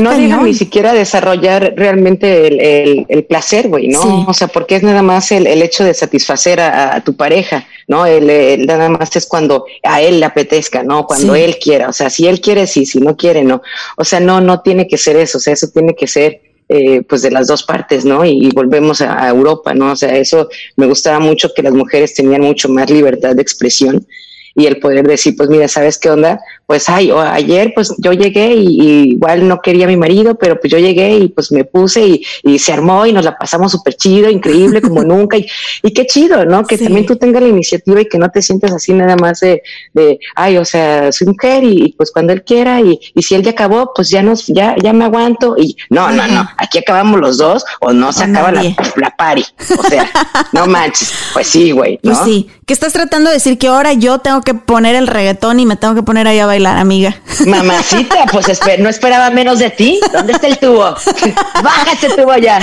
no 0.00 0.16
llegan 0.16 0.44
ni 0.44 0.54
siquiera 0.54 0.92
a 0.92 0.94
desarrollar 0.94 1.74
realmente 1.76 2.46
el, 2.46 3.04
el, 3.06 3.24
placer, 3.24 3.68
güey, 3.68 3.88
¿no? 3.88 4.24
O 4.26 4.32
sea, 4.32 4.48
porque 4.48 4.76
es 4.76 4.82
nada 4.82 5.02
más 5.02 5.30
el, 5.30 5.46
el 5.46 5.60
hecho 5.60 5.84
de 5.84 5.92
satisfacer 5.92 6.58
a, 6.58 7.02
tu 7.04 7.14
pareja, 7.16 7.66
¿no? 7.86 8.06
El, 8.06 8.64
nada 8.64 8.88
más 8.88 9.14
es 9.14 9.26
cuando 9.26 9.66
a 9.82 10.00
él 10.00 10.20
le 10.20 10.24
apetezca, 10.24 10.84
¿no? 10.84 11.04
Cuando 11.04 11.34
él 11.34 11.58
quiera, 11.62 11.90
o 11.90 11.92
sea, 11.92 12.08
si 12.08 12.26
él 12.26 12.40
quiere, 12.40 12.66
sí, 12.66 12.86
si 12.86 12.98
no 12.98 13.14
quiere, 13.14 13.44
no. 13.44 13.60
O 13.98 14.04
sea, 14.04 14.20
no, 14.20 14.40
no 14.40 14.62
tiene 14.62 14.88
que 14.88 14.96
ser 14.96 15.16
eso, 15.16 15.36
o 15.36 15.40
sea, 15.42 15.52
eso 15.52 15.68
tiene 15.68 15.94
que 15.94 16.06
ser 16.06 16.45
eh, 16.68 17.02
pues 17.02 17.22
de 17.22 17.30
las 17.30 17.46
dos 17.46 17.62
partes, 17.62 18.04
¿no? 18.04 18.24
Y, 18.24 18.50
volvemos 18.54 19.00
a, 19.00 19.28
Europa, 19.28 19.72
¿no? 19.74 19.92
O 19.92 19.96
sea, 19.96 20.16
eso 20.16 20.48
me 20.76 20.86
gustaba 20.86 21.20
mucho 21.20 21.52
que 21.54 21.62
las 21.62 21.72
mujeres 21.72 22.14
tenían 22.14 22.42
mucho 22.42 22.68
más 22.68 22.90
libertad 22.90 23.36
de 23.36 23.42
expresión 23.42 24.04
y 24.54 24.66
el 24.66 24.80
poder 24.80 25.06
decir, 25.06 25.36
pues 25.36 25.48
mira, 25.48 25.68
¿sabes 25.68 25.98
qué 25.98 26.10
onda? 26.10 26.40
Pues 26.66 26.88
ay, 26.88 27.10
ayer 27.10 27.72
pues 27.74 27.94
yo 27.98 28.12
llegué 28.12 28.54
y, 28.54 29.12
igual 29.12 29.46
no 29.46 29.60
quería 29.60 29.86
a 29.86 29.88
mi 29.88 29.96
marido, 29.96 30.34
pero 30.34 30.58
pues 30.60 30.72
yo 30.72 30.78
llegué 30.78 31.16
y 31.16 31.28
pues 31.28 31.52
me 31.52 31.64
puse 31.64 32.20
y, 32.42 32.58
se 32.58 32.72
armó 32.72 33.06
y 33.06 33.12
nos 33.12 33.24
la 33.24 33.36
pasamos 33.36 33.72
súper 33.72 33.94
chido, 33.94 34.28
increíble 34.28 34.80
como 34.80 35.02
nunca. 35.04 35.36
Y, 35.36 35.46
y, 35.82 35.92
qué 35.92 36.06
chido, 36.06 36.44
¿no? 36.44 36.64
Que 36.64 36.76
también 36.76 37.06
tú 37.06 37.16
tengas 37.16 37.42
la 37.42 37.48
iniciativa 37.48 38.00
y 38.00 38.06
que 38.06 38.18
no 38.18 38.30
te 38.30 38.42
sientas 38.42 38.72
así 38.72 38.92
nada 38.92 39.16
más 39.16 39.40
de, 39.40 39.62
de 39.94 40.18
ay, 40.34 40.56
o 40.56 40.64
sea, 40.64 41.12
soy 41.12 41.28
mujer 41.28 41.62
y, 41.64 41.94
pues 41.96 42.10
cuando 42.10 42.32
él 42.32 42.42
quiera 42.42 42.80
y, 42.80 42.98
y 43.14 43.22
si 43.22 43.34
él 43.34 43.42
ya 43.42 43.52
acabó, 43.52 43.92
pues 43.94 44.10
ya 44.10 44.22
nos, 44.22 44.46
ya, 44.46 44.74
ya 44.82 44.92
me 44.92 45.04
aguanto 45.04 45.56
y 45.56 45.76
no, 45.90 46.10
no, 46.10 46.26
no, 46.26 46.48
aquí 46.58 46.78
acabamos 46.78 47.20
los 47.20 47.38
dos 47.38 47.64
o 47.80 47.92
no 47.92 48.12
se 48.12 48.24
acaba 48.24 48.50
la, 48.50 48.62
la 48.96 49.10
pari, 49.16 49.44
o 49.78 49.82
sea, 49.84 50.10
no 50.52 50.66
manches, 50.66 51.12
pues 51.32 51.46
sí, 51.46 51.70
güey, 51.70 52.00
¿no? 52.02 52.12
Pues 52.12 52.24
sí, 52.24 52.48
que 52.66 52.72
estás 52.72 52.92
tratando 52.92 53.30
de 53.30 53.34
decir 53.34 53.58
que 53.58 53.68
ahora 53.68 53.92
yo 53.92 54.18
tengo 54.18 54.40
que 54.42 54.54
poner 54.54 54.96
el 54.96 55.06
reggaetón 55.06 55.60
y 55.60 55.66
me 55.66 55.76
tengo 55.76 55.94
que 55.94 56.02
poner 56.02 56.26
ahí 56.26 56.38
a 56.38 56.46
bailar, 56.46 56.55
amiga. 56.64 57.16
Mamacita, 57.46 58.26
pues 58.32 58.60
no 58.78 58.88
esperaba 58.88 59.30
menos 59.30 59.58
de 59.58 59.70
ti. 59.70 60.00
¿Dónde 60.12 60.32
está 60.32 60.46
el 60.46 60.58
tubo? 60.58 60.94
Bájate 61.62 62.08
tubo 62.16 62.36
ya. 62.36 62.60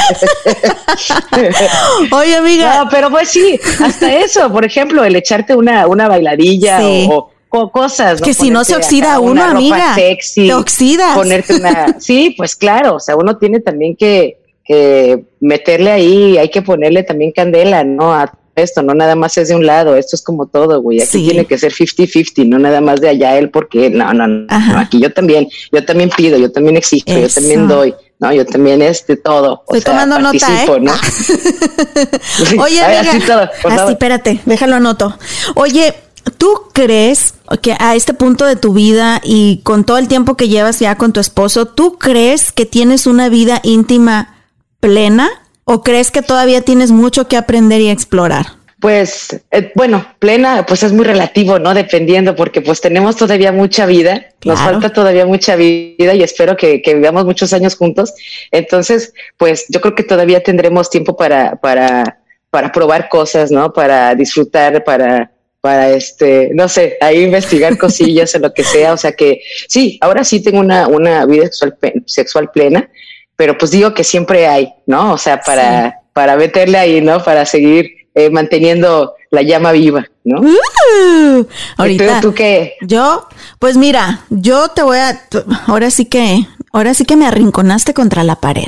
Oye, 2.11 2.35
amiga. 2.35 2.83
No, 2.83 2.89
pero 2.89 3.09
pues 3.09 3.29
sí, 3.29 3.59
hasta 3.83 4.11
eso, 4.13 4.51
por 4.51 4.65
ejemplo, 4.65 5.03
el 5.03 5.15
echarte 5.15 5.55
una, 5.55 5.87
una 5.87 6.07
bailadilla 6.07 6.79
o, 7.09 7.29
cosas. 7.71 8.21
Que 8.21 8.33
si 8.33 8.49
no 8.49 8.63
se 8.63 8.75
oxida 8.75 9.19
uno, 9.19 9.43
amiga. 9.43 9.93
Sexy, 9.93 10.47
te 10.47 10.53
oxidas. 10.53 11.15
Ponerte 11.15 11.55
una. 11.55 11.95
Sí, 11.99 12.33
pues 12.35 12.55
claro, 12.55 12.95
o 12.95 12.99
sea, 12.99 13.15
uno 13.15 13.37
tiene 13.37 13.59
también 13.59 13.95
que, 13.95 14.37
que 14.65 15.23
meterle 15.39 15.91
ahí, 15.91 16.37
hay 16.37 16.49
que 16.49 16.61
ponerle 16.61 17.03
también 17.03 17.31
candela, 17.31 17.83
¿no? 17.83 18.13
A 18.13 18.33
esto, 18.55 18.83
no 18.83 18.93
nada 18.93 19.15
más 19.15 19.37
es 19.37 19.49
de 19.49 19.55
un 19.55 19.65
lado, 19.65 19.95
esto 19.95 20.15
es 20.15 20.21
como 20.21 20.45
todo, 20.45 20.81
güey, 20.81 21.01
aquí 21.01 21.25
tiene 21.25 21.45
que 21.45 21.57
ser 21.57 21.73
50-50, 21.73 22.47
no 22.47 22.59
nada 22.59 22.81
más 22.81 23.01
de 23.01 23.09
allá 23.09 23.37
él, 23.37 23.49
porque 23.49 23.89
no, 23.89 24.13
no, 24.13 24.27
no, 24.27 24.47
aquí 24.77 24.99
yo 24.99 25.11
también, 25.11 25.47
yo 25.71 25.83
también 25.83 26.09
pido, 26.15 26.37
yo 26.37 26.51
también 26.51 26.77
exijo, 26.77 27.05
yo 27.07 27.29
también 27.29 27.67
doy, 27.67 27.95
no, 28.19 28.31
yo 28.31 28.45
también 28.45 28.81
este 28.81 29.17
todo. 29.17 29.63
Estoy 29.67 29.81
tomando 29.81 30.19
nota, 30.19 30.63
¿eh? 30.63 30.67
¿no? 30.79 30.93
Oye, 32.63 32.81
amiga, 32.83 33.01
así, 33.01 33.19
todo, 33.19 33.49
así 33.69 33.91
espérate, 33.91 34.39
déjalo 34.45 34.75
anoto. 34.75 35.17
Oye, 35.55 35.95
¿tú 36.37 36.53
crees 36.73 37.33
que 37.61 37.75
a 37.79 37.95
este 37.95 38.13
punto 38.13 38.45
de 38.45 38.55
tu 38.55 38.73
vida 38.73 39.19
y 39.23 39.61
con 39.63 39.83
todo 39.83 39.97
el 39.97 40.07
tiempo 40.07 40.35
que 40.35 40.47
llevas 40.47 40.79
ya 40.79 40.95
con 40.95 41.11
tu 41.11 41.19
esposo, 41.19 41.65
¿tú 41.65 41.97
crees 41.97 42.51
que 42.51 42.65
tienes 42.65 43.07
una 43.07 43.29
vida 43.29 43.59
íntima 43.63 44.35
plena? 44.79 45.42
¿O 45.65 45.81
crees 45.81 46.11
que 46.11 46.21
todavía 46.21 46.61
tienes 46.61 46.91
mucho 46.91 47.27
que 47.27 47.37
aprender 47.37 47.81
y 47.81 47.89
explorar? 47.89 48.45
Pues 48.83 49.39
eh, 49.51 49.71
bueno, 49.75 50.05
plena, 50.19 50.65
pues 50.65 50.83
es 50.83 50.91
muy 50.91 51.05
relativo, 51.05 51.57
¿no? 51.57 51.73
Dependiendo, 51.73 52.35
porque 52.35 52.59
pues 52.59 52.81
tenemos 52.81 53.15
todavía 53.15 53.53
mucha 53.53 53.85
vida, 53.85 54.25
nos 54.43 54.59
falta 54.59 54.91
todavía 54.91 55.25
mucha 55.25 55.55
vida 55.55 56.13
y 56.13 56.21
espero 56.21 56.57
que, 56.57 56.81
vivamos 56.85 57.23
muchos 57.23 57.53
años 57.53 57.77
juntos. 57.77 58.13
Entonces, 58.51 59.13
pues 59.37 59.67
yo 59.69 59.79
creo 59.79 59.95
que 59.95 60.03
todavía 60.03 60.43
tendremos 60.43 60.89
tiempo 60.89 61.15
para, 61.15 61.55
para, 61.55 62.19
para 62.49 62.73
probar 62.73 63.07
cosas, 63.07 63.51
¿no? 63.51 63.71
Para 63.71 64.15
disfrutar, 64.15 64.83
para, 64.83 65.31
para 65.61 65.91
este, 65.91 66.49
no 66.53 66.67
sé, 66.67 66.97
ahí 66.99 67.23
investigar 67.23 67.77
cosillas 67.79 68.35
o 68.35 68.39
lo 68.39 68.53
que 68.53 68.65
sea. 68.65 68.91
O 68.91 68.97
sea 68.97 69.13
que 69.13 69.39
sí, 69.69 69.97
ahora 70.01 70.25
sí 70.25 70.43
tengo 70.43 70.59
una, 70.59 70.89
una 70.89 71.25
vida 71.25 71.43
sexual, 71.43 71.77
sexual 72.05 72.51
plena 72.51 72.89
pero 73.35 73.57
pues 73.57 73.71
digo 73.71 73.93
que 73.93 74.03
siempre 74.03 74.47
hay, 74.47 74.73
¿no? 74.85 75.13
O 75.13 75.17
sea, 75.17 75.41
para, 75.41 76.01
para 76.13 76.35
meterle 76.35 76.77
ahí, 76.77 77.01
¿no? 77.01 77.23
Para 77.23 77.45
seguir 77.45 78.07
eh, 78.15 78.29
manteniendo 78.29 79.15
la 79.31 79.41
llama 79.41 79.71
viva, 79.71 80.05
¿no? 80.23 80.41
Uh, 80.41 81.47
ahorita. 81.77 82.21
¿Tú, 82.21 82.33
qué? 82.33 82.75
Yo, 82.81 83.27
pues 83.57 83.77
mira, 83.77 84.21
yo 84.29 84.69
te 84.69 84.83
voy 84.83 84.97
a, 84.97 85.19
ahora 85.65 85.89
sí 85.89 86.05
que, 86.05 86.45
ahora 86.71 86.93
sí 86.93 87.05
que 87.05 87.15
me 87.15 87.25
arrinconaste 87.25 87.95
contra 87.95 88.23
la 88.23 88.35
pared. 88.35 88.67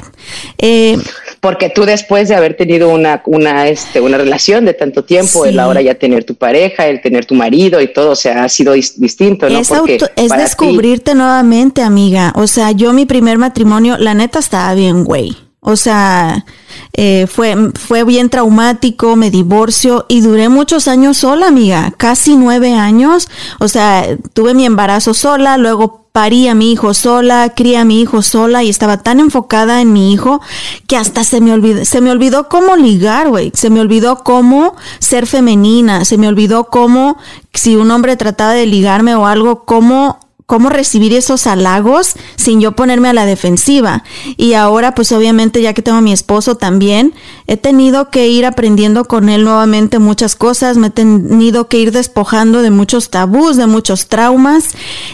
Eh, 0.58 0.98
porque 1.46 1.70
tú 1.70 1.86
después 1.86 2.28
de 2.28 2.34
haber 2.34 2.58
tenido 2.58 2.90
una, 2.90 3.22
una, 3.28 3.68
este, 3.68 4.02
una 4.02 4.18
relación 4.18 4.66
de 4.66 4.74
tanto 4.74 5.04
tiempo, 5.04 5.46
el 5.46 5.60
ahora 5.60 5.80
ya 5.80 5.94
tener 5.94 6.24
tu 6.24 6.34
pareja, 6.34 6.88
el 6.88 7.02
tener 7.02 7.28
tu 7.28 7.36
marido 7.36 7.80
y 7.82 7.94
todo, 7.94 8.10
o 8.10 8.16
sea, 8.16 8.44
ha 8.44 8.50
sido 8.50 8.74
distinto, 8.74 9.48
¿no? 9.48 9.60
Es, 9.60 9.72
es 10.16 10.32
descubrirte 10.32 11.14
nuevamente, 11.14 11.84
amiga. 11.84 12.34
O 12.36 12.48
sea, 12.48 12.72
yo 12.72 12.94
mi 12.94 13.06
primer 13.06 13.38
matrimonio, 13.38 13.96
la 14.00 14.16
neta 14.16 14.40
estaba 14.40 14.74
bien, 14.74 15.04
güey. 15.04 15.38
O 15.68 15.76
sea, 15.76 16.46
eh, 16.94 17.26
fue, 17.28 17.56
fue 17.74 18.04
bien 18.04 18.30
traumático, 18.30 19.16
me 19.16 19.32
divorcio 19.32 20.06
y 20.08 20.22
duré 20.22 20.48
muchos 20.48 20.88
años 20.88 21.18
sola, 21.18 21.48
amiga, 21.48 21.92
casi 21.98 22.36
nueve 22.36 22.76
años. 22.76 23.28
O 23.60 23.68
sea, 23.68 24.06
tuve 24.34 24.54
mi 24.54 24.64
embarazo 24.64 25.16
sola, 25.16 25.58
luego 25.58 26.06
parí 26.12 26.48
a 26.48 26.54
mi 26.54 26.72
hijo 26.72 26.94
sola, 26.94 27.52
crié 27.56 27.78
a 27.78 27.84
mi 27.84 28.00
hijo 28.00 28.22
sola 28.22 28.64
y 28.64 28.70
estaba 28.70 28.98
tan 28.98 29.20
enfocada 29.20 29.82
en 29.82 29.92
mi 29.92 30.14
hijo 30.14 30.40
que 30.88 30.98
hasta 30.98 31.24
se 31.24 31.42
me 31.42 31.52
olvidó, 31.52 31.84
se 31.84 32.00
me 32.00 32.12
olvidó 32.12 32.48
cómo 32.48 32.76
ligar, 32.76 33.30
güey. 33.30 33.52
Se 33.56 33.72
me 33.72 33.82
olvidó 33.82 34.24
cómo 34.24 34.76
ser 35.00 35.26
femenina, 35.26 36.06
se 36.06 36.20
me 36.20 36.28
olvidó 36.28 36.66
cómo, 36.66 37.18
si 37.54 37.76
un 37.76 37.90
hombre 37.90 38.18
trataba 38.18 38.54
de 38.54 38.68
ligarme 38.68 39.16
o 39.16 39.26
algo, 39.26 39.66
cómo 39.66 40.20
cómo 40.46 40.70
recibir 40.70 41.14
esos 41.14 41.48
halagos 41.48 42.14
sin 42.36 42.62
yo 42.62 42.74
ponerme 42.74 43.10
a 43.10 43.14
la 43.14 43.26
defensiva. 43.26 44.04
Y 44.38 44.54
ahora, 44.54 44.94
pues 44.94 45.12
obviamente, 45.12 45.62
ya 45.62 45.74
que 45.74 45.82
tengo 45.82 45.98
a 45.98 46.02
mi 46.02 46.14
esposo 46.14 46.56
también, 46.56 47.14
he 47.48 47.58
tenido 47.58 48.10
que 48.10 48.28
ir 48.28 48.46
aprendiendo 48.46 49.06
con 49.06 49.30
él 49.30 49.44
nuevamente 49.44 50.00
muchas 50.00 50.36
cosas, 50.36 50.78
me 50.78 50.88
he 50.88 50.90
tenido 50.90 51.68
que 51.68 51.78
ir 51.78 51.92
despojando 51.92 52.62
de 52.64 52.72
muchos 52.72 53.10
tabús, 53.12 53.56
de 53.56 53.68
muchos 53.68 54.08
traumas. 54.08 54.70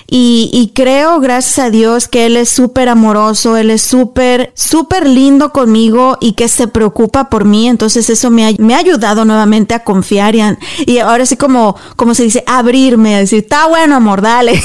Y, 0.07 0.49
y 0.53 0.69
creo, 0.73 1.19
gracias 1.19 1.59
a 1.59 1.69
Dios, 1.69 2.07
que 2.07 2.25
él 2.25 2.37
es 2.37 2.49
súper 2.49 2.87
amoroso, 2.87 3.57
él 3.57 3.69
es 3.69 3.81
súper, 3.81 4.51
súper 4.55 5.07
lindo 5.07 5.51
conmigo 5.51 6.17
y 6.21 6.33
que 6.33 6.47
se 6.47 6.67
preocupa 6.67 7.29
por 7.29 7.43
mí. 7.43 7.67
Entonces 7.67 8.09
eso 8.09 8.29
me 8.29 8.47
ha, 8.47 8.51
me 8.59 8.75
ha 8.75 8.77
ayudado 8.77 9.25
nuevamente 9.25 9.73
a 9.73 9.83
confiar 9.83 10.35
y, 10.35 10.41
y 10.85 10.99
ahora 10.99 11.25
sí 11.25 11.35
como, 11.35 11.75
como 11.97 12.13
se 12.13 12.23
dice, 12.23 12.43
abrirme, 12.47 13.15
a 13.15 13.19
decir, 13.19 13.39
está 13.39 13.67
bueno, 13.67 13.95
amor, 13.97 14.21
dale. 14.21 14.61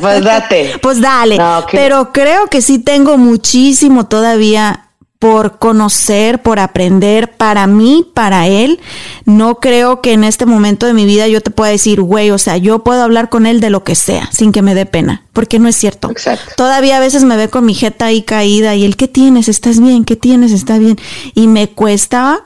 pues 0.00 0.24
date. 0.24 0.72
Pues 0.88 1.00
dale. 1.00 1.38
Pero 1.70 2.12
creo 2.12 2.46
que 2.46 2.62
sí 2.62 2.78
tengo 2.78 3.18
muchísimo 3.18 4.06
todavía 4.06 4.87
por 5.18 5.58
conocer, 5.58 6.42
por 6.42 6.60
aprender, 6.60 7.36
para 7.36 7.66
mí, 7.66 8.06
para 8.14 8.46
él. 8.46 8.80
No 9.24 9.56
creo 9.56 10.00
que 10.00 10.12
en 10.12 10.22
este 10.22 10.46
momento 10.46 10.86
de 10.86 10.92
mi 10.92 11.06
vida 11.06 11.26
yo 11.26 11.40
te 11.40 11.50
pueda 11.50 11.72
decir, 11.72 12.00
güey, 12.00 12.30
o 12.30 12.38
sea, 12.38 12.56
yo 12.56 12.84
puedo 12.84 13.02
hablar 13.02 13.28
con 13.28 13.46
él 13.46 13.60
de 13.60 13.70
lo 13.70 13.82
que 13.82 13.94
sea, 13.94 14.28
sin 14.32 14.52
que 14.52 14.62
me 14.62 14.74
dé 14.74 14.86
pena, 14.86 15.26
porque 15.32 15.58
no 15.58 15.68
es 15.68 15.76
cierto. 15.76 16.10
Exacto. 16.10 16.54
Todavía 16.56 16.98
a 16.98 17.00
veces 17.00 17.24
me 17.24 17.36
ve 17.36 17.48
con 17.48 17.64
mi 17.66 17.74
jeta 17.74 18.06
ahí 18.06 18.22
caída 18.22 18.76
y 18.76 18.84
él, 18.84 18.96
¿qué 18.96 19.08
tienes? 19.08 19.48
¿Estás 19.48 19.80
bien? 19.80 20.04
¿Qué 20.04 20.14
tienes? 20.14 20.52
¿Está 20.52 20.78
bien? 20.78 20.98
Y 21.34 21.48
me 21.48 21.68
cuesta 21.68 22.44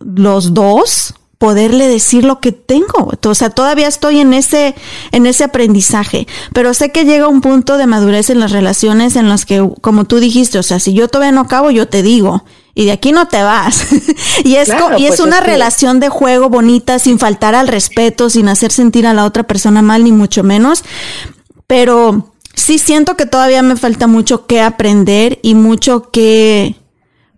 los 0.00 0.54
dos 0.54 1.14
poderle 1.42 1.88
decir 1.88 2.24
lo 2.24 2.38
que 2.38 2.52
tengo. 2.52 3.10
O 3.24 3.34
sea, 3.34 3.50
todavía 3.50 3.88
estoy 3.88 4.20
en 4.20 4.32
ese, 4.32 4.76
en 5.10 5.26
ese 5.26 5.42
aprendizaje, 5.42 6.28
pero 6.52 6.72
sé 6.72 6.92
que 6.92 7.04
llega 7.04 7.26
un 7.26 7.40
punto 7.40 7.78
de 7.78 7.88
madurez 7.88 8.30
en 8.30 8.38
las 8.38 8.52
relaciones 8.52 9.16
en 9.16 9.28
las 9.28 9.44
que, 9.44 9.68
como 9.80 10.04
tú 10.04 10.20
dijiste, 10.20 10.60
o 10.60 10.62
sea, 10.62 10.78
si 10.78 10.92
yo 10.92 11.08
todavía 11.08 11.32
no 11.32 11.40
acabo, 11.40 11.72
yo 11.72 11.88
te 11.88 12.04
digo. 12.04 12.44
Y 12.76 12.84
de 12.84 12.92
aquí 12.92 13.10
no 13.10 13.26
te 13.26 13.42
vas. 13.42 13.86
y 14.44 14.54
es, 14.54 14.68
y 14.98 15.06
es 15.06 15.08
pues 15.08 15.20
una 15.20 15.40
relación 15.40 15.98
de 15.98 16.10
juego 16.10 16.48
bonita, 16.48 17.00
sin 17.00 17.18
faltar 17.18 17.56
al 17.56 17.66
respeto, 17.66 18.30
sin 18.30 18.48
hacer 18.48 18.70
sentir 18.70 19.04
a 19.08 19.12
la 19.12 19.24
otra 19.24 19.42
persona 19.42 19.82
mal, 19.82 20.04
ni 20.04 20.12
mucho 20.12 20.44
menos. 20.44 20.84
Pero 21.66 22.32
sí 22.54 22.78
siento 22.78 23.16
que 23.16 23.26
todavía 23.26 23.62
me 23.62 23.74
falta 23.74 24.06
mucho 24.06 24.46
que 24.46 24.60
aprender 24.60 25.40
y 25.42 25.56
mucho 25.56 26.08
que, 26.12 26.76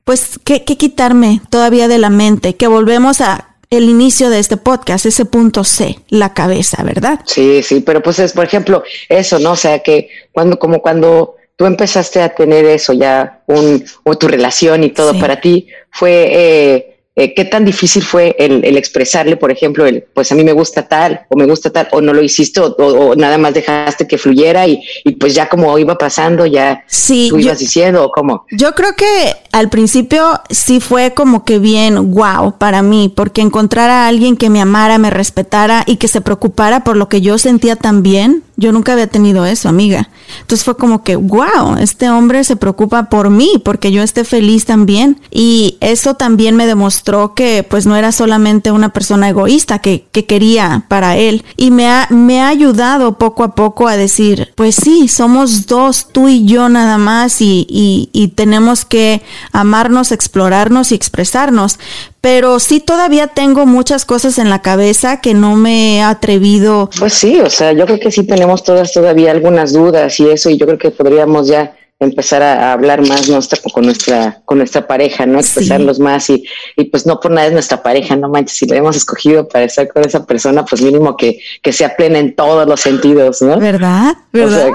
pues, 0.04 0.38
que, 0.44 0.62
que 0.62 0.76
quitarme 0.76 1.40
todavía 1.48 1.88
de 1.88 1.96
la 1.96 2.10
mente, 2.10 2.54
que 2.54 2.66
volvemos 2.66 3.22
a 3.22 3.53
el 3.74 3.88
inicio 3.88 4.30
de 4.30 4.38
este 4.38 4.56
podcast, 4.56 5.06
ese 5.06 5.24
punto 5.24 5.64
C, 5.64 5.98
la 6.08 6.34
cabeza, 6.34 6.82
¿verdad? 6.82 7.20
Sí, 7.26 7.62
sí, 7.62 7.80
pero 7.80 8.02
pues 8.02 8.18
es, 8.18 8.32
por 8.32 8.44
ejemplo, 8.44 8.82
eso, 9.08 9.38
¿no? 9.38 9.52
O 9.52 9.56
sea, 9.56 9.80
que 9.80 10.08
cuando, 10.32 10.58
como 10.58 10.80
cuando 10.80 11.36
tú 11.56 11.66
empezaste 11.66 12.20
a 12.20 12.34
tener 12.34 12.64
eso 12.64 12.92
ya, 12.92 13.42
un, 13.46 13.84
o 14.04 14.16
tu 14.16 14.28
relación 14.28 14.84
y 14.84 14.90
todo 14.90 15.18
para 15.18 15.40
ti, 15.40 15.68
fue, 15.90 16.28
eh, 16.32 16.94
eh, 17.16 17.32
¿qué 17.32 17.44
tan 17.44 17.64
difícil 17.64 18.02
fue 18.02 18.34
el, 18.40 18.76
expresarle, 18.76 19.36
por 19.36 19.52
ejemplo, 19.52 19.86
el, 19.86 20.02
pues 20.02 20.32
a 20.32 20.34
mí 20.34 20.42
me 20.42 20.52
gusta 20.52 20.88
tal, 20.88 21.26
o 21.28 21.36
me 21.36 21.46
gusta 21.46 21.70
tal, 21.70 21.88
o 21.92 22.00
no 22.00 22.12
lo 22.12 22.20
hiciste, 22.20 22.60
o, 22.60 23.14
nada 23.14 23.38
más 23.38 23.54
dejaste 23.54 24.08
que 24.08 24.18
fluyera 24.18 24.66
y, 24.66 24.82
pues 25.20 25.32
ya 25.32 25.48
como 25.48 25.78
iba 25.78 25.96
pasando, 25.96 26.44
ya 26.44 26.84
sí, 26.88 27.28
tú 27.30 27.38
ibas 27.38 27.60
diciendo, 27.60 28.04
o 28.04 28.10
cómo? 28.10 28.46
Yo 28.50 28.72
creo 28.72 28.96
que 28.96 29.32
al 29.54 29.68
principio 29.68 30.40
sí 30.50 30.80
fue 30.80 31.14
como 31.14 31.44
que 31.44 31.60
bien 31.60 32.10
wow 32.10 32.58
para 32.58 32.82
mí, 32.82 33.08
porque 33.14 33.40
encontrar 33.40 33.88
a 33.88 34.08
alguien 34.08 34.36
que 34.36 34.50
me 34.50 34.60
amara, 34.60 34.98
me 34.98 35.10
respetara 35.10 35.84
y 35.86 35.94
que 35.96 36.08
se 36.08 36.20
preocupara 36.20 36.82
por 36.82 36.96
lo 36.96 37.08
que 37.08 37.20
yo 37.20 37.38
sentía 37.38 37.76
también, 37.76 38.42
Yo 38.56 38.70
nunca 38.70 38.92
había 38.92 39.08
tenido 39.08 39.44
eso, 39.46 39.68
amiga. 39.68 40.08
Entonces 40.40 40.64
fue 40.64 40.76
como 40.76 41.02
que, 41.02 41.16
wow, 41.16 41.76
este 41.80 42.08
hombre 42.08 42.44
se 42.44 42.54
preocupa 42.54 43.08
por 43.08 43.28
mí, 43.30 43.60
porque 43.64 43.90
yo 43.90 44.00
esté 44.02 44.22
feliz 44.22 44.64
también. 44.64 45.20
Y 45.32 45.76
eso 45.80 46.14
también 46.14 46.54
me 46.54 46.66
demostró 46.66 47.34
que 47.34 47.66
pues 47.68 47.84
no 47.86 47.96
era 47.96 48.12
solamente 48.12 48.70
una 48.70 48.90
persona 48.90 49.28
egoísta 49.28 49.80
que, 49.80 50.06
que 50.12 50.26
quería 50.26 50.84
para 50.88 51.16
él. 51.16 51.44
Y 51.56 51.72
me 51.72 51.88
ha, 51.88 52.06
me 52.10 52.42
ha 52.42 52.48
ayudado 52.48 53.18
poco 53.18 53.42
a 53.42 53.56
poco 53.56 53.88
a 53.88 53.96
decir, 53.96 54.52
pues 54.54 54.76
sí, 54.76 55.08
somos 55.08 55.66
dos, 55.66 56.08
tú 56.12 56.28
y 56.28 56.44
yo 56.44 56.68
nada 56.68 56.96
más, 56.96 57.40
y, 57.40 57.66
y, 57.68 58.08
y 58.12 58.28
tenemos 58.28 58.84
que 58.84 59.22
amarnos, 59.52 60.12
explorarnos 60.12 60.92
y 60.92 60.94
expresarnos 60.94 61.78
pero 62.24 62.58
sí 62.58 62.80
todavía 62.80 63.26
tengo 63.26 63.66
muchas 63.66 64.06
cosas 64.06 64.38
en 64.38 64.48
la 64.48 64.62
cabeza 64.62 65.20
que 65.20 65.34
no 65.34 65.56
me 65.56 65.98
he 65.98 66.02
atrevido. 66.02 66.88
Pues 66.98 67.12
sí, 67.12 67.38
o 67.38 67.50
sea, 67.50 67.72
yo 67.72 67.84
creo 67.84 68.00
que 68.00 68.10
sí 68.10 68.24
tenemos 68.24 68.64
todas 68.64 68.92
todavía 68.94 69.30
algunas 69.30 69.74
dudas 69.74 70.18
y 70.20 70.30
eso, 70.30 70.48
y 70.48 70.56
yo 70.56 70.64
creo 70.64 70.78
que 70.78 70.90
podríamos 70.90 71.48
ya 71.48 71.76
empezar 72.04 72.42
a, 72.42 72.72
hablar 72.72 73.06
más 73.06 73.28
nuestra, 73.28 73.58
con 73.72 73.84
nuestra 73.84 74.40
con 74.44 74.58
nuestra 74.58 74.86
pareja, 74.86 75.26
¿no? 75.26 75.38
Expresarlos 75.38 75.98
más 75.98 76.28
y, 76.30 76.44
y 76.76 76.84
pues 76.84 77.06
no 77.06 77.20
por 77.20 77.30
nada 77.30 77.48
es 77.48 77.52
nuestra 77.52 77.82
pareja, 77.82 78.16
no 78.16 78.28
manches, 78.28 78.56
si 78.56 78.66
la 78.66 78.76
hemos 78.76 78.96
escogido 78.96 79.48
para 79.48 79.64
estar 79.64 79.88
con 79.88 80.04
esa 80.04 80.24
persona, 80.24 80.64
pues 80.64 80.82
mínimo 80.82 81.16
que, 81.16 81.40
que 81.62 81.72
sea 81.72 81.96
plena 81.96 82.18
en 82.18 82.34
todos 82.34 82.66
los 82.66 82.80
sentidos, 82.80 83.42
¿no? 83.42 83.58
¿Verdad? 83.58 84.14
¿Verdad? 84.32 84.70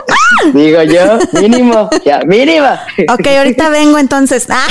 digo 0.54 0.84
yo, 0.84 1.20
mínimo, 1.40 1.90
ya, 2.06 2.20
mínimo. 2.26 2.68
Ok, 3.14 3.28
ahorita 3.28 3.70
vengo 3.70 3.98
entonces. 3.98 4.48
Ah. 4.50 4.68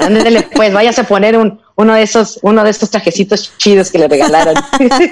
Ándale, 0.00 0.48
pues 0.54 0.72
váyase 0.72 1.02
a 1.02 1.04
poner 1.04 1.36
un, 1.36 1.60
uno 1.76 1.94
de 1.94 2.02
esos, 2.02 2.38
uno 2.42 2.64
de 2.64 2.70
estos 2.70 2.90
trajecitos 2.90 3.52
chidos 3.56 3.90
que 3.90 3.98
le 3.98 4.08
regalaron. 4.08 4.54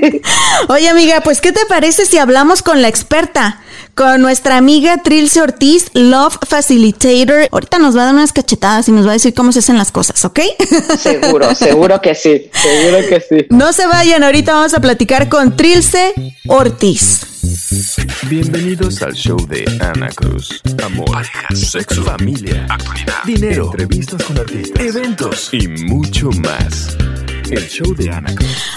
Oye, 0.69 0.89
amiga, 0.89 1.21
pues 1.21 1.41
¿qué 1.41 1.53
te 1.53 1.65
parece 1.67 2.07
si 2.07 2.19
hablamos 2.19 2.63
con 2.63 2.83
la 2.83 2.89
experta? 2.89 3.61
Con 3.95 4.23
nuestra 4.23 4.57
amiga 4.57 5.03
Trilce 5.03 5.41
Ortiz, 5.43 5.91
Love 5.95 6.39
Facilitator. 6.47 7.49
Ahorita 7.51 7.79
nos 7.79 7.97
va 7.97 8.03
a 8.03 8.05
dar 8.07 8.15
unas 8.15 8.33
cachetadas 8.33 8.89
y 8.89 8.93
nos 8.93 9.07
va 9.07 9.11
a 9.11 9.13
decir 9.15 9.35
cómo 9.35 9.53
se 9.53 9.59
hacen 9.59 9.79
las 9.79 9.91
cosas, 9.91 10.25
¿ok? 10.25 10.41
Seguro, 10.99 11.55
seguro 11.55 12.01
que 12.01 12.15
sí, 12.15 12.51
seguro 12.53 12.99
que 13.09 13.21
sí. 13.21 13.47
No 13.51 13.73
se 13.73 13.87
vayan, 13.87 14.23
ahorita 14.23 14.53
vamos 14.53 14.75
a 14.75 14.81
platicar 14.81 15.29
con 15.29 15.57
Trilce 15.57 16.15
Ortiz. 16.49 17.27
Bienvenidos 18.29 19.03
al 19.03 19.15
show 19.15 19.39
de 19.47 19.65
Ana 19.81 20.09
Cruz. 20.09 20.61
Amor, 20.85 21.27
sexo, 21.55 22.03
familia, 22.03 22.67
actualidad, 22.69 23.25
dinero, 23.25 23.67
entrevistas 23.67 24.23
con 24.25 24.39
artistas, 24.39 24.81
eventos 24.81 25.49
y 25.53 25.69
mucho 25.69 26.31
más. 26.43 26.97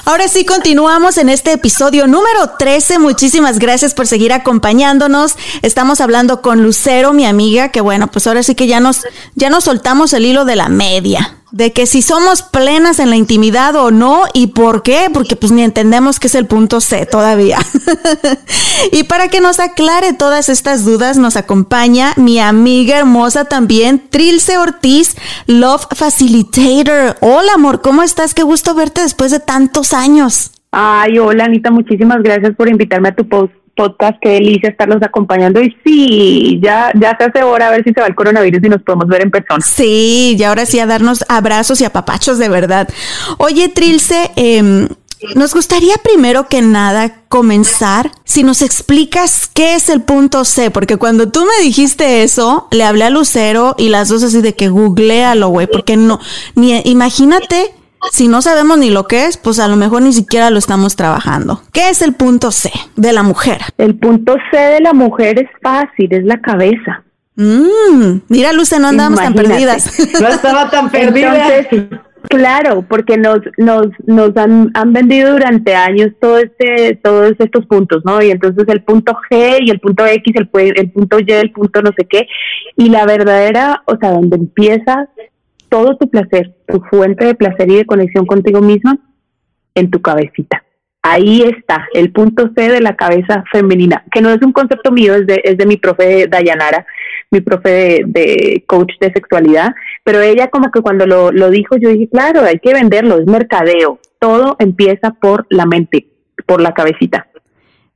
Ahora 0.06 0.28
sí, 0.28 0.46
continuamos 0.46 1.18
en 1.18 1.30
este 1.30 1.54
episodio 1.54 2.08
número 2.08 2.52
13. 2.58 3.00
Muchísimas 3.00 3.60
gracias 3.60 3.94
por 3.94 4.08
seguir 4.08 4.34
acompañándonos. 4.34 5.36
Estamos 5.62 6.02
hablando 6.02 6.42
con 6.42 6.64
Lucero, 6.64 7.14
mi 7.14 7.26
amiga, 7.26 7.70
que 7.70 7.82
bueno, 7.82 8.10
pues 8.12 8.28
ahora 8.28 8.44
sí 8.44 8.56
que 8.56 8.68
ya 8.68 8.80
nos, 8.80 9.02
ya 9.36 9.50
nos 9.50 9.66
soltamos 9.66 10.14
el 10.14 10.26
hilo 10.26 10.46
de 10.46 10.56
la 10.56 10.70
media 10.70 11.43
de 11.54 11.72
que 11.72 11.86
si 11.86 12.02
somos 12.02 12.42
plenas 12.42 12.98
en 12.98 13.12
la 13.12 13.16
intimidad 13.16 13.76
o 13.76 13.92
no 13.92 14.24
y 14.34 14.48
por 14.48 14.82
qué, 14.82 15.10
porque 15.14 15.36
pues 15.36 15.52
ni 15.52 15.62
entendemos 15.62 16.20
qué 16.20 16.26
es 16.26 16.34
el 16.34 16.48
punto 16.48 16.82
C 16.82 17.06
todavía. 17.06 17.60
y 18.92 19.04
para 19.04 19.28
que 19.28 19.40
nos 19.40 19.60
aclare 19.60 20.14
todas 20.14 20.50
estas 20.50 20.84
dudas 20.84 21.18
nos 21.18 21.38
acompaña 21.38 22.14
mi 22.18 22.40
amiga 22.40 22.98
hermosa 22.98 23.46
también, 23.46 24.02
Trilce 24.10 24.58
Ortiz, 24.58 25.16
Love 25.46 25.86
Facilitator. 25.96 27.18
Hola 27.22 27.54
amor, 27.54 27.82
¿cómo 27.82 28.02
estás? 28.02 28.34
Qué 28.34 28.42
gusto 28.42 28.74
verte 28.74 29.02
después 29.02 29.30
de 29.30 29.40
tantos 29.40 29.94
años. 29.94 30.52
Ay, 30.72 31.20
hola 31.20 31.46
Anita, 31.46 31.70
muchísimas 31.70 32.24
gracias 32.24 32.56
por 32.56 32.68
invitarme 32.68 33.10
a 33.10 33.16
tu 33.16 33.30
post 33.30 33.54
podcast, 33.76 34.18
qué 34.22 34.30
delicia 34.30 34.70
estarlos 34.70 35.02
acompañando 35.02 35.62
y 35.62 35.76
sí, 35.84 36.60
ya, 36.64 36.92
ya 37.00 37.16
se 37.18 37.26
hace 37.26 37.44
hora 37.44 37.68
a 37.68 37.72
ver 37.72 37.84
si 37.84 37.92
se 37.92 38.02
va 38.02 38.08
el 38.08 38.16
coronavirus 38.16 38.64
y 38.64 38.70
nos 38.70 38.82
podemos 38.84 39.08
ver 39.08 39.22
en 39.22 39.32
persona. 39.32 39.64
Sí, 39.66 40.36
y 40.38 40.44
ahora 40.44 40.66
sí 40.66 40.80
a 40.80 40.86
darnos 40.86 41.26
abrazos 41.30 41.82
y 41.82 41.86
apapachos 41.86 42.38
de 42.38 42.50
verdad. 42.50 42.88
Oye, 43.38 43.70
Trilce, 43.70 44.32
eh, 44.36 44.88
nos 45.36 45.54
gustaría 45.54 45.96
primero 45.98 46.48
que 46.48 46.62
nada 46.62 47.22
comenzar 47.30 48.12
si 48.26 48.44
nos 48.44 48.62
explicas 48.62 49.50
qué 49.54 49.76
es 49.76 49.90
el 49.90 50.02
punto 50.02 50.46
C, 50.46 50.70
porque 50.70 50.98
cuando 50.98 51.30
tú 51.30 51.46
me 51.46 51.64
dijiste 51.64 52.24
eso, 52.24 52.68
le 52.72 52.84
hablé 52.84 53.06
a 53.06 53.10
Lucero 53.10 53.76
y 53.78 53.90
las 53.90 54.10
dos 54.10 54.24
así 54.24 54.42
de 54.42 54.54
que 54.54 54.68
googlealo, 54.68 55.48
güey, 55.48 55.68
porque 55.68 55.98
no, 55.98 56.20
ni 56.56 56.80
imagínate 56.86 57.74
si 58.12 58.28
no 58.28 58.42
sabemos 58.42 58.78
ni 58.78 58.90
lo 58.90 59.08
que 59.08 59.26
es, 59.26 59.38
pues 59.38 59.60
a 59.60 59.68
lo 59.68 59.76
mejor 59.76 60.02
ni 60.02 60.14
siquiera 60.14 60.50
lo 60.50 60.60
estamos 60.60 60.96
trabajando. 60.96 61.62
¿Qué 61.72 61.90
es 61.90 62.02
el 62.02 62.14
punto 62.14 62.52
C 62.52 62.72
de 62.96 63.14
la 63.14 63.24
mujer? 63.24 63.62
El 63.78 63.96
punto 63.96 64.36
C 64.52 64.58
de 64.58 64.80
la 64.82 64.94
mujer 64.94 65.40
es 65.40 65.50
fácil, 65.62 66.14
es 66.14 66.24
la 66.24 66.40
cabeza. 66.42 67.04
Mm, 67.36 68.20
mira, 68.30 68.54
Luce, 68.54 68.80
no 68.80 68.90
andábamos 68.90 69.20
tan 69.20 69.34
perdidas. 69.34 69.92
No 70.22 70.28
estaba 70.28 70.70
tan 70.70 70.92
perdida. 70.92 71.58
Entonces, 71.58 72.00
claro, 72.30 72.86
porque 72.88 73.18
nos, 73.18 73.40
nos, 73.58 73.88
nos 74.06 74.36
han, 74.38 74.72
han 74.76 74.94
vendido 74.94 75.32
durante 75.32 75.76
años 75.76 76.12
todo 76.22 76.38
este, 76.38 77.00
todos 77.04 77.34
estos 77.40 77.66
puntos, 77.66 78.04
¿no? 78.06 78.22
Y 78.22 78.32
entonces 78.32 78.66
el 78.68 78.84
punto 78.84 79.18
G 79.30 79.58
y 79.62 79.72
el 79.72 79.80
punto 79.80 80.06
X, 80.06 80.36
el, 80.36 80.50
el 80.76 80.92
punto 80.92 81.20
Y, 81.20 81.32
el 81.32 81.52
punto 81.52 81.82
no 81.82 81.92
sé 81.98 82.06
qué. 82.08 82.28
Y 82.78 82.90
la 82.90 83.06
verdadera, 83.06 83.82
o 83.86 83.98
sea, 83.98 84.12
donde 84.12 84.38
empieza 84.38 85.10
todo 85.74 85.98
tu 85.98 86.08
placer, 86.08 86.54
tu 86.68 86.84
fuente 86.92 87.26
de 87.26 87.34
placer 87.34 87.68
y 87.72 87.78
de 87.78 87.86
conexión 87.88 88.28
contigo 88.28 88.62
misma 88.62 89.00
en 89.74 89.90
tu 89.90 90.04
cabecita. 90.04 90.64
Ahí 91.02 91.42
está, 91.42 91.88
el 91.96 92.12
punto 92.12 92.52
C 92.56 92.70
de 92.70 92.80
la 92.80 92.96
cabeza 92.96 93.44
femenina, 93.52 94.04
que 94.12 94.22
no 94.22 94.30
es 94.30 94.40
un 94.44 94.54
concepto 94.54 94.92
mío, 94.92 95.16
es 95.16 95.26
de, 95.26 95.42
es 95.44 95.58
de 95.58 95.66
mi 95.66 95.78
profe 95.78 96.28
Dayanara, 96.28 96.86
mi 97.32 97.42
profe 97.42 98.04
de, 98.06 98.64
coach 98.68 98.92
de 99.02 99.12
sexualidad, 99.14 99.74
pero 100.04 100.22
ella 100.22 100.52
como 100.52 100.70
que 100.70 100.82
cuando 100.82 101.08
lo, 101.08 101.32
lo 101.32 101.50
dijo, 101.50 101.76
yo 101.76 101.90
dije, 101.90 102.08
claro, 102.08 102.44
hay 102.44 102.60
que 102.60 102.72
venderlo, 102.72 103.18
es 103.18 103.26
mercadeo, 103.26 104.00
todo 104.20 104.56
empieza 104.60 105.10
por 105.20 105.48
la 105.50 105.66
mente, 105.66 106.06
por 106.46 106.62
la 106.62 106.76
cabecita. 106.76 107.26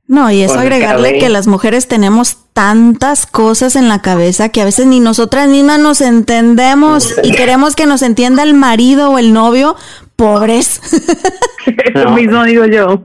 No, 0.08 0.32
y 0.32 0.42
eso 0.42 0.58
agregarle 0.58 1.18
que 1.18 1.28
las 1.28 1.46
mujeres 1.46 1.86
tenemos 1.86 2.47
tantas 2.58 3.24
cosas 3.24 3.76
en 3.76 3.88
la 3.88 4.02
cabeza 4.02 4.48
que 4.48 4.60
a 4.60 4.64
veces 4.64 4.84
ni 4.84 4.98
nosotras 4.98 5.48
mismas 5.48 5.78
nos 5.78 6.00
entendemos 6.00 7.14
y 7.22 7.30
queremos 7.30 7.76
que 7.76 7.86
nos 7.86 8.02
entienda 8.02 8.42
el 8.42 8.52
marido 8.52 9.12
o 9.12 9.18
el 9.20 9.32
novio. 9.32 9.76
Pobres. 10.16 10.80
Eso 11.94 12.10
mismo 12.10 12.42
digo 12.42 12.64
yo. 12.64 13.04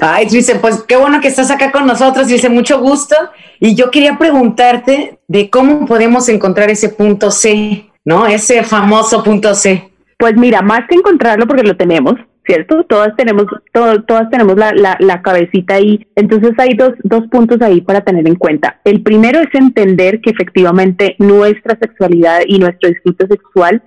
Ay, 0.00 0.28
dice, 0.30 0.54
pues 0.54 0.82
qué 0.88 0.96
bueno 0.96 1.20
que 1.20 1.28
estás 1.28 1.50
acá 1.50 1.70
con 1.70 1.86
nosotros, 1.86 2.26
dice, 2.28 2.48
mucho 2.48 2.80
gusto. 2.80 3.14
Y 3.58 3.74
yo 3.74 3.90
quería 3.90 4.16
preguntarte 4.16 5.18
de 5.28 5.50
cómo 5.50 5.84
podemos 5.84 6.30
encontrar 6.30 6.70
ese 6.70 6.88
punto 6.88 7.30
C, 7.30 7.84
¿no? 8.06 8.26
Ese 8.26 8.62
famoso 8.62 9.22
punto 9.22 9.54
C. 9.54 9.90
Pues 10.16 10.38
mira, 10.38 10.62
más 10.62 10.88
que 10.88 10.94
encontrarlo 10.94 11.46
porque 11.46 11.64
lo 11.64 11.76
tenemos, 11.76 12.14
¿cierto? 12.50 12.84
Todas 12.84 13.14
tenemos, 13.16 13.46
todas 13.72 14.28
tenemos 14.28 14.56
la, 14.56 14.72
la, 14.72 14.96
la, 14.98 15.22
cabecita 15.22 15.74
ahí. 15.74 16.04
Entonces 16.16 16.50
hay 16.58 16.74
dos, 16.74 16.90
dos 17.04 17.28
puntos 17.28 17.62
ahí 17.62 17.80
para 17.80 18.00
tener 18.00 18.26
en 18.26 18.34
cuenta. 18.34 18.80
El 18.84 19.02
primero 19.02 19.38
es 19.38 19.54
entender 19.54 20.20
que 20.20 20.30
efectivamente 20.30 21.14
nuestra 21.20 21.78
sexualidad 21.80 22.40
y 22.44 22.58
nuestro 22.58 22.88
disfrute 22.88 23.28
sexual 23.28 23.82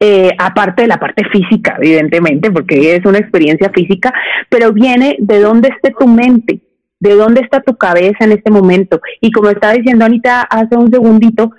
eh, 0.00 0.32
aparte 0.38 0.82
de 0.82 0.88
la 0.88 0.98
parte 0.98 1.22
física, 1.32 1.78
evidentemente, 1.80 2.50
porque 2.50 2.94
es 2.94 3.06
una 3.06 3.18
experiencia 3.18 3.70
física, 3.74 4.12
pero 4.50 4.70
viene 4.72 5.16
de 5.18 5.40
dónde 5.40 5.68
esté 5.68 5.94
tu 5.98 6.06
mente, 6.06 6.60
de 7.00 7.14
dónde 7.14 7.40
está 7.40 7.62
tu 7.62 7.74
cabeza 7.76 8.18
en 8.24 8.32
este 8.32 8.50
momento. 8.50 9.00
Y 9.22 9.30
como 9.30 9.48
estaba 9.48 9.72
diciendo 9.72 10.04
Anita 10.04 10.42
hace 10.42 10.76
un 10.76 10.90
segundito, 10.90 11.52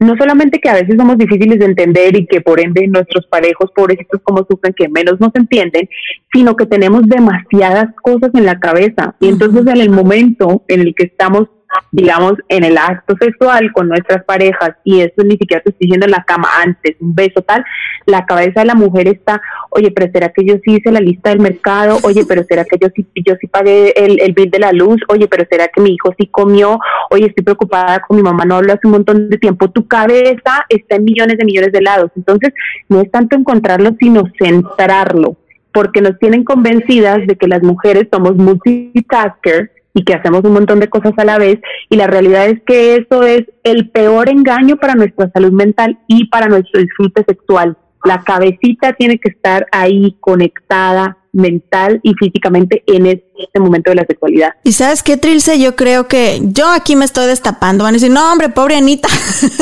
no 0.00 0.14
solamente 0.16 0.60
que 0.60 0.68
a 0.68 0.74
veces 0.74 0.96
somos 0.96 1.18
difíciles 1.18 1.58
de 1.58 1.64
entender 1.64 2.16
y 2.16 2.26
que 2.26 2.40
por 2.40 2.60
ende 2.60 2.86
nuestros 2.86 3.26
parejos 3.26 3.70
pobrecitos 3.74 4.20
como 4.22 4.46
sufren 4.48 4.72
que 4.74 4.88
menos 4.88 5.18
nos 5.18 5.34
entienden, 5.34 5.88
sino 6.32 6.54
que 6.56 6.66
tenemos 6.66 7.02
demasiadas 7.06 7.86
cosas 8.02 8.30
en 8.34 8.46
la 8.46 8.60
cabeza. 8.60 9.16
Y 9.20 9.28
entonces 9.28 9.66
en 9.66 9.80
el 9.80 9.90
momento 9.90 10.64
en 10.68 10.80
el 10.80 10.94
que 10.94 11.04
estamos 11.04 11.48
digamos, 11.90 12.34
en 12.48 12.64
el 12.64 12.76
acto 12.76 13.14
sexual 13.20 13.72
con 13.72 13.88
nuestras 13.88 14.24
parejas, 14.24 14.72
y 14.84 15.00
esto 15.00 15.24
ni 15.24 15.36
siquiera 15.36 15.62
te 15.62 15.70
estoy 15.70 15.86
diciendo 15.86 16.06
en 16.06 16.12
la 16.12 16.24
cama 16.24 16.48
antes, 16.62 16.96
un 17.00 17.14
beso 17.14 17.42
tal, 17.42 17.64
la 18.06 18.26
cabeza 18.26 18.60
de 18.60 18.66
la 18.66 18.74
mujer 18.74 19.08
está, 19.08 19.40
oye, 19.70 19.90
pero 19.90 20.10
será 20.12 20.30
que 20.30 20.44
yo 20.44 20.54
sí 20.64 20.76
hice 20.76 20.90
la 20.90 21.00
lista 21.00 21.30
del 21.30 21.40
mercado, 21.40 21.98
oye, 22.02 22.24
pero 22.26 22.42
será 22.44 22.64
que 22.64 22.78
yo 22.80 22.88
sí, 22.94 23.06
yo 23.26 23.34
sí 23.40 23.46
pagué 23.46 23.92
el, 23.96 24.20
el 24.20 24.32
bill 24.32 24.50
de 24.50 24.58
la 24.58 24.72
luz, 24.72 25.00
oye, 25.08 25.28
pero 25.28 25.44
será 25.50 25.68
que 25.68 25.80
mi 25.80 25.90
hijo 25.90 26.14
sí 26.18 26.26
comió, 26.26 26.78
oye, 27.10 27.26
estoy 27.26 27.44
preocupada 27.44 28.00
con 28.00 28.16
mi 28.16 28.22
mamá, 28.22 28.44
no 28.44 28.56
hablo 28.56 28.72
hace 28.72 28.86
un 28.86 28.92
montón 28.92 29.28
de 29.28 29.38
tiempo, 29.38 29.70
tu 29.70 29.86
cabeza 29.86 30.66
está 30.68 30.96
en 30.96 31.04
millones 31.04 31.38
de 31.38 31.44
millones 31.44 31.72
de 31.72 31.82
lados, 31.82 32.10
entonces 32.16 32.52
no 32.88 33.00
es 33.00 33.10
tanto 33.10 33.36
encontrarlo, 33.36 33.94
sino 34.00 34.24
centrarlo 34.38 35.36
porque 35.72 36.00
nos 36.00 36.18
tienen 36.18 36.44
convencidas 36.44 37.26
de 37.26 37.36
que 37.36 37.46
las 37.46 37.62
mujeres 37.62 38.08
somos 38.10 38.34
multitaskers 38.34 39.70
y 39.98 40.04
que 40.04 40.14
hacemos 40.14 40.44
un 40.44 40.52
montón 40.52 40.78
de 40.78 40.88
cosas 40.88 41.12
a 41.16 41.24
la 41.24 41.38
vez 41.38 41.58
y 41.90 41.96
la 41.96 42.06
realidad 42.06 42.46
es 42.46 42.60
que 42.64 42.94
eso 42.94 43.24
es 43.24 43.42
el 43.64 43.90
peor 43.90 44.28
engaño 44.28 44.76
para 44.76 44.94
nuestra 44.94 45.28
salud 45.32 45.50
mental 45.50 45.98
y 46.06 46.28
para 46.28 46.46
nuestro 46.46 46.80
disfrute 46.80 47.24
sexual. 47.26 47.76
La 48.04 48.22
cabecita 48.22 48.92
tiene 48.92 49.18
que 49.18 49.30
estar 49.30 49.66
ahí 49.72 50.16
conectada 50.20 51.18
mental 51.32 52.00
y 52.02 52.14
físicamente 52.14 52.82
en 52.86 53.06
este 53.06 53.60
momento 53.60 53.90
de 53.90 53.96
la 53.96 54.06
sexualidad. 54.06 54.50
Y 54.64 54.72
sabes 54.72 55.02
qué, 55.02 55.16
Trilce, 55.16 55.58
yo 55.58 55.76
creo 55.76 56.08
que 56.08 56.40
yo 56.42 56.70
aquí 56.70 56.96
me 56.96 57.04
estoy 57.04 57.26
destapando, 57.26 57.84
van 57.84 57.94
a 57.94 57.96
decir, 57.96 58.10
no, 58.10 58.32
hombre, 58.32 58.48
pobre 58.48 58.76
Anita, 58.76 59.08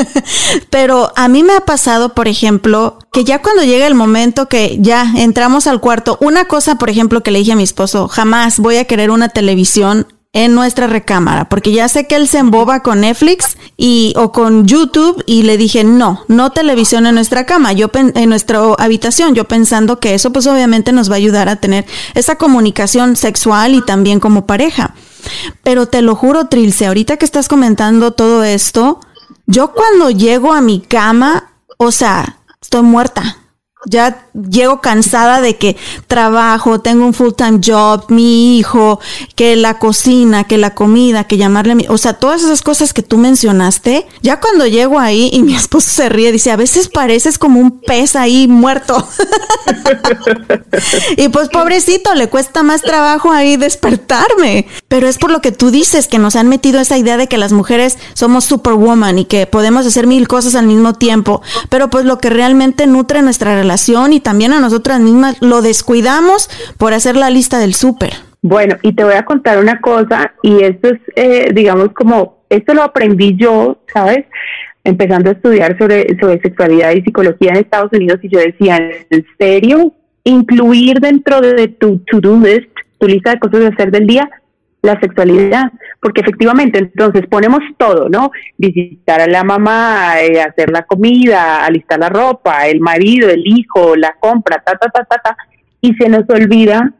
pero 0.70 1.12
a 1.16 1.28
mí 1.28 1.42
me 1.42 1.54
ha 1.54 1.60
pasado, 1.60 2.14
por 2.14 2.28
ejemplo, 2.28 2.98
que 3.12 3.24
ya 3.24 3.42
cuando 3.42 3.62
llega 3.62 3.86
el 3.86 3.94
momento 3.94 4.48
que 4.48 4.78
ya 4.80 5.06
entramos 5.16 5.66
al 5.66 5.80
cuarto, 5.80 6.18
una 6.20 6.46
cosa, 6.46 6.76
por 6.76 6.90
ejemplo, 6.90 7.22
que 7.22 7.30
le 7.30 7.40
dije 7.40 7.52
a 7.52 7.56
mi 7.56 7.64
esposo, 7.64 8.08
jamás 8.08 8.58
voy 8.58 8.76
a 8.76 8.84
querer 8.84 9.10
una 9.10 9.28
televisión 9.28 10.06
en 10.36 10.54
nuestra 10.54 10.86
recámara, 10.86 11.48
porque 11.48 11.72
ya 11.72 11.88
sé 11.88 12.06
que 12.06 12.14
él 12.14 12.28
se 12.28 12.36
emboba 12.36 12.80
con 12.80 13.00
Netflix 13.00 13.56
y 13.78 14.12
o 14.16 14.32
con 14.32 14.66
YouTube 14.66 15.24
y 15.24 15.44
le 15.44 15.56
dije, 15.56 15.82
"No, 15.82 16.24
no 16.28 16.52
televisión 16.52 17.06
en 17.06 17.14
nuestra 17.14 17.46
cama, 17.46 17.72
yo 17.72 17.90
en 17.94 18.28
nuestra 18.28 18.60
habitación", 18.76 19.34
yo 19.34 19.44
pensando 19.48 19.98
que 19.98 20.12
eso 20.12 20.32
pues 20.32 20.46
obviamente 20.46 20.92
nos 20.92 21.08
va 21.08 21.14
a 21.14 21.16
ayudar 21.16 21.48
a 21.48 21.56
tener 21.56 21.86
esa 22.12 22.36
comunicación 22.36 23.16
sexual 23.16 23.74
y 23.74 23.80
también 23.80 24.20
como 24.20 24.44
pareja. 24.44 24.94
Pero 25.62 25.86
te 25.86 26.02
lo 26.02 26.14
juro, 26.14 26.48
Trilce, 26.48 26.84
ahorita 26.84 27.16
que 27.16 27.24
estás 27.24 27.48
comentando 27.48 28.10
todo 28.10 28.44
esto, 28.44 29.00
yo 29.46 29.72
cuando 29.72 30.10
llego 30.10 30.52
a 30.52 30.60
mi 30.60 30.82
cama, 30.82 31.50
o 31.78 31.90
sea, 31.90 32.40
estoy 32.60 32.82
muerta 32.82 33.38
ya 33.86 34.26
llego 34.34 34.80
cansada 34.80 35.40
de 35.40 35.56
que 35.56 35.76
trabajo, 36.08 36.80
tengo 36.80 37.06
un 37.06 37.14
full 37.14 37.32
time 37.36 37.60
job, 37.64 38.04
mi 38.08 38.58
hijo, 38.58 39.00
que 39.36 39.56
la 39.56 39.78
cocina, 39.78 40.44
que 40.44 40.58
la 40.58 40.74
comida, 40.74 41.24
que 41.24 41.36
llamarle, 41.36 41.86
o 41.88 41.96
sea, 41.96 42.14
todas 42.14 42.42
esas 42.42 42.62
cosas 42.62 42.92
que 42.92 43.02
tú 43.02 43.16
mencionaste, 43.16 44.06
ya 44.22 44.40
cuando 44.40 44.66
llego 44.66 44.98
ahí 44.98 45.30
y 45.32 45.42
mi 45.42 45.54
esposo 45.56 45.88
se 45.88 46.08
ríe, 46.08 46.32
dice, 46.32 46.50
a 46.50 46.56
veces 46.56 46.88
pareces 46.88 47.38
como 47.38 47.60
un 47.60 47.80
pez 47.80 48.16
ahí 48.16 48.48
muerto. 48.48 49.08
y 51.16 51.28
pues 51.28 51.48
pobrecito, 51.48 52.14
le 52.14 52.28
cuesta 52.28 52.62
más 52.62 52.82
trabajo 52.82 53.30
ahí 53.30 53.56
despertarme, 53.56 54.66
pero 54.88 55.08
es 55.08 55.16
por 55.18 55.30
lo 55.30 55.40
que 55.40 55.52
tú 55.52 55.70
dices, 55.70 56.08
que 56.08 56.18
nos 56.18 56.34
han 56.34 56.48
metido 56.48 56.80
esa 56.80 56.98
idea 56.98 57.16
de 57.16 57.28
que 57.28 57.38
las 57.38 57.52
mujeres 57.52 57.98
somos 58.14 58.44
superwoman 58.44 59.20
y 59.20 59.24
que 59.26 59.46
podemos 59.46 59.86
hacer 59.86 60.08
mil 60.08 60.26
cosas 60.26 60.56
al 60.56 60.66
mismo 60.66 60.94
tiempo, 60.94 61.40
pero 61.70 61.88
pues 61.88 62.04
lo 62.04 62.18
que 62.18 62.30
realmente 62.30 62.86
nutre 62.88 63.22
nuestra 63.22 63.54
relación 63.54 63.75
y 64.12 64.20
también 64.20 64.52
a 64.52 64.60
nosotras 64.60 65.00
mismas 65.00 65.40
lo 65.40 65.62
descuidamos 65.62 66.48
por 66.78 66.94
hacer 66.94 67.16
la 67.16 67.30
lista 67.30 67.58
del 67.58 67.74
súper. 67.74 68.12
Bueno, 68.42 68.76
y 68.82 68.92
te 68.92 69.04
voy 69.04 69.14
a 69.14 69.24
contar 69.24 69.58
una 69.58 69.80
cosa, 69.80 70.32
y 70.42 70.62
esto 70.62 70.88
es, 70.88 71.00
eh, 71.16 71.50
digamos, 71.52 71.92
como, 71.92 72.44
esto 72.48 72.74
lo 72.74 72.82
aprendí 72.82 73.36
yo, 73.36 73.78
¿sabes? 73.92 74.24
Empezando 74.84 75.30
a 75.30 75.32
estudiar 75.32 75.76
sobre, 75.78 76.16
sobre 76.20 76.40
sexualidad 76.40 76.92
y 76.92 77.02
psicología 77.02 77.50
en 77.50 77.56
Estados 77.56 77.92
Unidos, 77.92 78.18
y 78.22 78.28
yo 78.28 78.38
decía, 78.38 78.78
¿en 79.10 79.26
serio? 79.38 79.92
Incluir 80.24 81.00
dentro 81.00 81.40
de 81.40 81.68
tu 81.68 81.98
to-do 82.10 82.38
list, 82.38 82.70
tu 82.98 83.08
lista 83.08 83.30
de 83.30 83.40
cosas 83.40 83.60
de 83.60 83.66
hacer 83.68 83.90
del 83.90 84.06
día, 84.06 84.30
la 84.82 84.98
sexualidad, 85.00 85.72
porque 86.00 86.20
efectivamente 86.20 86.78
entonces 86.78 87.26
ponemos 87.28 87.60
todo, 87.76 88.08
¿no? 88.08 88.30
Visitar 88.56 89.20
a 89.20 89.26
la 89.26 89.44
mamá, 89.44 90.20
eh, 90.20 90.40
hacer 90.40 90.70
la 90.70 90.82
comida, 90.82 91.64
alistar 91.64 91.98
la 91.98 92.08
ropa, 92.08 92.66
el 92.66 92.80
marido, 92.80 93.28
el 93.28 93.42
hijo, 93.46 93.96
la 93.96 94.14
compra, 94.20 94.62
ta, 94.64 94.76
ta, 94.78 94.88
ta, 94.88 95.04
ta, 95.04 95.18
ta, 95.18 95.36
y 95.80 95.94
se 95.94 96.08
nos 96.08 96.28
olvida 96.28 96.92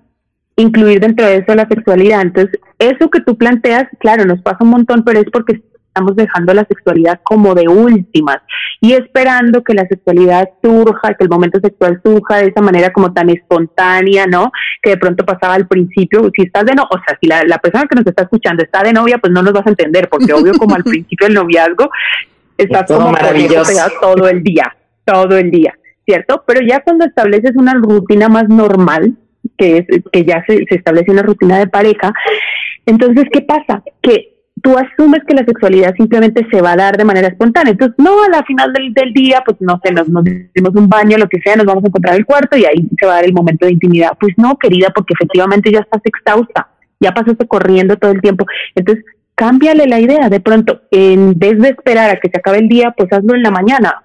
incluir 0.57 1.01
dentro 1.01 1.27
de 1.27 1.37
eso 1.37 1.55
la 1.55 1.69
sexualidad. 1.69 2.23
Entonces, 2.23 2.59
eso 2.79 3.11
que 3.11 3.21
tú 3.21 3.37
planteas, 3.37 3.87
claro, 4.01 4.25
nos 4.25 4.41
pasa 4.43 4.59
un 4.61 4.71
montón, 4.71 5.05
pero 5.05 5.21
es 5.21 5.27
porque 5.33 5.63
estamos 5.97 6.15
dejando 6.15 6.53
la 6.53 6.67
sexualidad 6.67 7.21
como 7.23 7.55
de 7.55 7.69
últimas 7.69 8.37
y 8.83 8.93
esperando 8.93 9.65
que 9.65 9.73
la 9.73 9.87
sexualidad 9.87 10.51
surja, 10.63 11.15
que 11.15 11.25
el 11.25 11.31
momento 11.31 11.59
sexual 11.59 12.01
surja 12.05 12.37
de 12.37 12.49
esa 12.49 12.61
manera 12.61 12.93
como 12.93 13.15
tan 13.15 13.31
espontánea, 13.31 14.27
¿no? 14.27 14.53
Que 14.83 14.91
de 14.91 14.97
pronto 14.99 15.25
pasaba 15.25 15.55
al 15.55 15.67
principio, 15.67 16.31
si 16.37 16.43
estás 16.43 16.67
de 16.67 16.75
no, 16.75 16.83
o 16.83 16.99
sea, 17.07 17.17
si 17.19 17.27
la, 17.27 17.59
persona 17.59 17.87
que 17.89 17.97
nos 17.97 18.07
está 18.07 18.25
escuchando 18.25 18.63
está 18.63 18.83
de 18.83 18.93
novia, 18.93 19.17
pues 19.17 19.33
no 19.33 19.43
nos 19.43 19.55
vas 19.55 19.67
a 19.67 19.71
entender, 19.71 20.11
porque 20.11 20.35
obvio 20.35 20.53
como 20.59 20.75
al 20.75 20.85
principio 20.85 21.29
del 21.29 21.35
noviazgo 21.35 21.89
estás 22.59 22.85
como 22.87 23.11
maravilloso 23.11 23.73
todo 24.03 24.29
el 24.29 24.43
día, 24.43 24.77
todo 25.07 25.39
el 25.39 25.51
día, 25.51 25.79
¿cierto? 26.05 26.45
Pero 26.47 26.61
ya 26.67 26.81
cuando 26.81 27.07
estableces 27.07 27.53
una 27.57 27.73
rutina 27.73 28.29
más 28.29 28.51
normal, 28.51 29.15
que 29.57 29.79
es 29.79 29.87
que 30.13 30.25
ya 30.27 30.45
se, 30.47 30.67
se 30.69 30.75
establece 30.75 31.11
una 31.11 31.23
rutina 31.23 31.59
de 31.59 31.69
pareja, 31.69 32.13
entonces, 32.85 33.25
¿qué 33.33 33.41
pasa? 33.41 33.83
Que 34.03 34.36
tú 34.62 34.77
asumes 34.77 35.23
que 35.27 35.35
la 35.35 35.45
sexualidad 35.45 35.95
simplemente 35.97 36.47
se 36.51 36.62
va 36.62 36.73
a 36.73 36.77
dar 36.77 36.97
de 36.97 37.05
manera 37.05 37.29
espontánea. 37.29 37.73
Entonces, 37.73 37.97
no, 37.99 38.23
a 38.23 38.29
la 38.29 38.42
final 38.45 38.73
del, 38.73 39.12
día, 39.12 39.42
pues 39.45 39.57
no 39.61 39.81
sé, 39.85 39.92
nos, 39.92 40.09
nos 40.09 40.25
dimos 40.25 40.75
un 40.75 40.88
baño, 40.88 41.19
lo 41.19 41.29
que 41.29 41.40
sea, 41.40 41.57
nos 41.57 41.66
vamos 41.66 41.85
a 41.85 41.88
encontrar 41.88 42.16
el 42.16 42.25
cuarto 42.25 42.57
y 42.57 42.64
ahí 42.64 42.88
se 42.99 43.07
va 43.07 43.12
a 43.12 43.16
dar 43.16 43.25
el 43.25 43.33
momento 43.33 43.66
de 43.66 43.73
intimidad. 43.73 44.12
Pues 44.19 44.35
no, 44.37 44.57
querida, 44.57 44.90
porque 44.95 45.14
efectivamente 45.14 45.71
ya 45.71 45.81
estás 45.81 46.01
exhausta, 46.05 46.69
ya 47.01 47.12
pasaste 47.12 47.47
corriendo 47.47 47.97
todo 47.97 48.12
el 48.12 48.21
tiempo. 48.21 48.47
Entonces, 48.75 49.05
cámbiale 49.35 49.87
la 49.87 50.01
idea. 50.01 50.29
De 50.29 50.40
pronto, 50.40 50.83
en 50.90 51.38
vez 51.38 51.59
de 51.59 51.69
esperar 51.69 52.11
a 52.11 52.21
que 52.21 52.31
se 52.31 52.38
acabe 52.38 52.59
el 52.59 52.69
día, 52.69 52.95
pues 52.97 53.12
hazlo 53.12 53.35
en 53.35 53.42
la 53.42 53.51
mañana. 53.51 54.03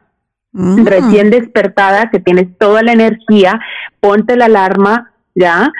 Mm. 0.52 0.86
Recién 0.86 1.30
despertada, 1.30 2.10
que 2.12 2.20
tienes 2.20 2.48
toda 2.58 2.84
la 2.84 2.92
energía, 2.92 3.60
ponte 4.02 4.36
la 4.36 4.46
alarma, 4.46 5.14
ya, 5.34 5.72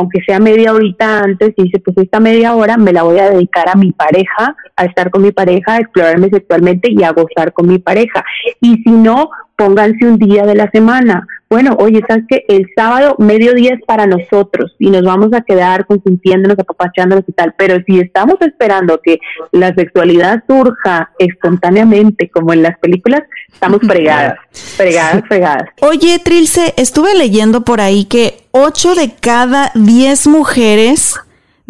aunque 0.00 0.22
sea 0.22 0.40
media 0.40 0.72
horita 0.72 1.20
antes, 1.20 1.54
dice, 1.56 1.78
pues 1.78 1.98
esta 1.98 2.20
media 2.20 2.54
hora 2.54 2.78
me 2.78 2.92
la 2.92 3.02
voy 3.02 3.18
a 3.18 3.28
dedicar 3.28 3.68
a 3.68 3.74
mi 3.74 3.92
pareja, 3.92 4.56
a 4.74 4.84
estar 4.86 5.10
con 5.10 5.20
mi 5.20 5.30
pareja, 5.30 5.74
a 5.74 5.78
explorarme 5.80 6.30
sexualmente 6.30 6.90
y 6.90 7.02
a 7.02 7.12
gozar 7.12 7.52
con 7.52 7.68
mi 7.68 7.78
pareja. 7.78 8.24
Y 8.62 8.76
si 8.82 8.90
no, 8.90 9.30
pónganse 9.60 10.06
un 10.06 10.16
día 10.16 10.46
de 10.46 10.54
la 10.54 10.70
semana. 10.70 11.26
Bueno, 11.50 11.76
oye, 11.78 12.00
¿sabes 12.08 12.24
que 12.26 12.46
El 12.48 12.66
sábado, 12.74 13.16
mediodía 13.18 13.74
es 13.74 13.84
para 13.84 14.06
nosotros 14.06 14.74
y 14.78 14.88
nos 14.88 15.02
vamos 15.02 15.34
a 15.34 15.42
quedar 15.42 15.84
consintiéndonos, 15.84 16.58
apapachándonos 16.58 17.24
y 17.28 17.32
tal. 17.32 17.54
Pero 17.58 17.76
si 17.86 18.00
estamos 18.00 18.36
esperando 18.40 19.02
que 19.02 19.18
la 19.52 19.74
sexualidad 19.74 20.42
surja 20.48 21.10
espontáneamente, 21.18 22.30
como 22.30 22.54
en 22.54 22.62
las 22.62 22.78
películas, 22.78 23.20
estamos 23.52 23.80
fregadas, 23.86 24.38
fregadas, 24.50 25.24
fregadas. 25.28 25.68
Oye, 25.82 26.18
Trilce, 26.24 26.72
estuve 26.78 27.14
leyendo 27.14 27.60
por 27.60 27.82
ahí 27.82 28.06
que 28.06 28.44
8 28.52 28.94
de 28.94 29.12
cada 29.20 29.72
10 29.74 30.26
mujeres 30.28 31.20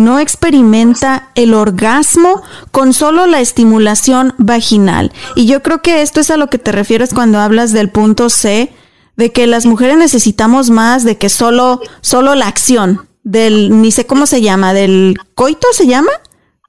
no 0.00 0.18
experimenta 0.18 1.28
el 1.34 1.54
orgasmo 1.54 2.42
con 2.72 2.92
solo 2.92 3.26
la 3.26 3.40
estimulación 3.40 4.34
vaginal. 4.38 5.12
Y 5.36 5.46
yo 5.46 5.62
creo 5.62 5.82
que 5.82 6.02
esto 6.02 6.20
es 6.20 6.30
a 6.30 6.36
lo 6.36 6.48
que 6.48 6.58
te 6.58 6.72
refieres 6.72 7.14
cuando 7.14 7.38
hablas 7.38 7.72
del 7.72 7.90
punto 7.90 8.30
C, 8.30 8.72
de 9.16 9.32
que 9.32 9.46
las 9.46 9.66
mujeres 9.66 9.98
necesitamos 9.98 10.70
más 10.70 11.04
de 11.04 11.18
que 11.18 11.28
solo, 11.28 11.82
solo 12.00 12.34
la 12.34 12.48
acción, 12.48 13.06
del, 13.22 13.82
ni 13.82 13.92
sé 13.92 14.06
cómo 14.06 14.26
se 14.26 14.40
llama, 14.40 14.72
del 14.72 15.18
coito 15.34 15.68
se 15.72 15.86
llama. 15.86 16.10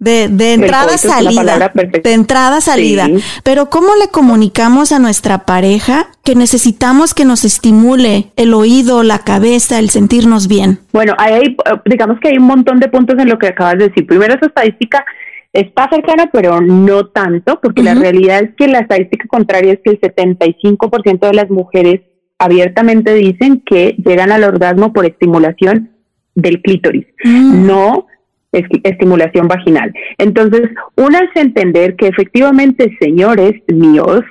De, 0.02 0.30
de 0.30 0.54
entrada 0.54 0.98
salida. 0.98 1.72
De 2.04 2.14
entrada 2.14 2.60
salida. 2.60 3.08
Pero 3.44 3.70
¿cómo 3.70 3.90
le 3.96 4.08
comunicamos 4.08 4.92
a 4.92 4.98
nuestra 4.98 5.46
pareja 5.46 6.08
que 6.24 6.34
necesitamos 6.34 7.14
que 7.14 7.24
nos 7.24 7.46
estimule 7.46 8.32
el 8.36 8.56
oído, 8.56 9.04
la 9.04 9.20
cabeza, 9.20 9.78
el 9.78 9.92
sentirnos 9.92 10.48
bien? 10.48 10.80
Bueno, 10.92 11.14
hay, 11.20 11.56
digamos 11.86 12.20
que 12.20 12.30
hay 12.30 12.40
un 12.40 12.46
montón 12.46 12.80
de 12.80 12.88
puntos 12.88 13.20
en 13.20 13.30
lo 13.30 13.38
que 13.38 13.50
acabas 13.50 13.78
de 13.78 13.90
decir. 13.90 14.08
Primero, 14.08 14.34
esa 14.34 14.48
estadística 14.48 15.06
está 15.54 15.88
cercana, 15.88 16.32
pero 16.34 16.62
no 16.62 17.06
tanto, 17.06 17.60
porque 17.62 17.84
la 17.84 17.94
realidad 17.94 18.42
es 18.42 18.56
que 18.58 18.68
la 18.68 18.80
estadística 18.80 19.28
contraria 19.28 19.74
es 19.74 19.82
que 19.84 19.92
el 19.92 20.02
75% 20.02 21.20
de 21.20 21.34
las 21.34 21.52
mujeres 21.52 22.02
abiertamente 22.40 23.14
dicen 23.14 23.62
que 23.64 23.96
llegan 24.04 24.32
al 24.32 24.46
orgasmo 24.46 24.94
por 24.94 25.06
estimulación 25.06 25.92
del 26.34 26.60
clítoris, 26.64 27.06
mm. 27.24 27.68
no 27.68 28.08
estimulación 28.52 29.48
vaginal. 29.48 29.94
Entonces, 30.18 30.70
una 30.96 31.20
es 31.20 31.30
entender 31.36 31.96
que 31.96 32.08
efectivamente, 32.08 32.96
señores 33.00 33.54
míos, 33.68 34.22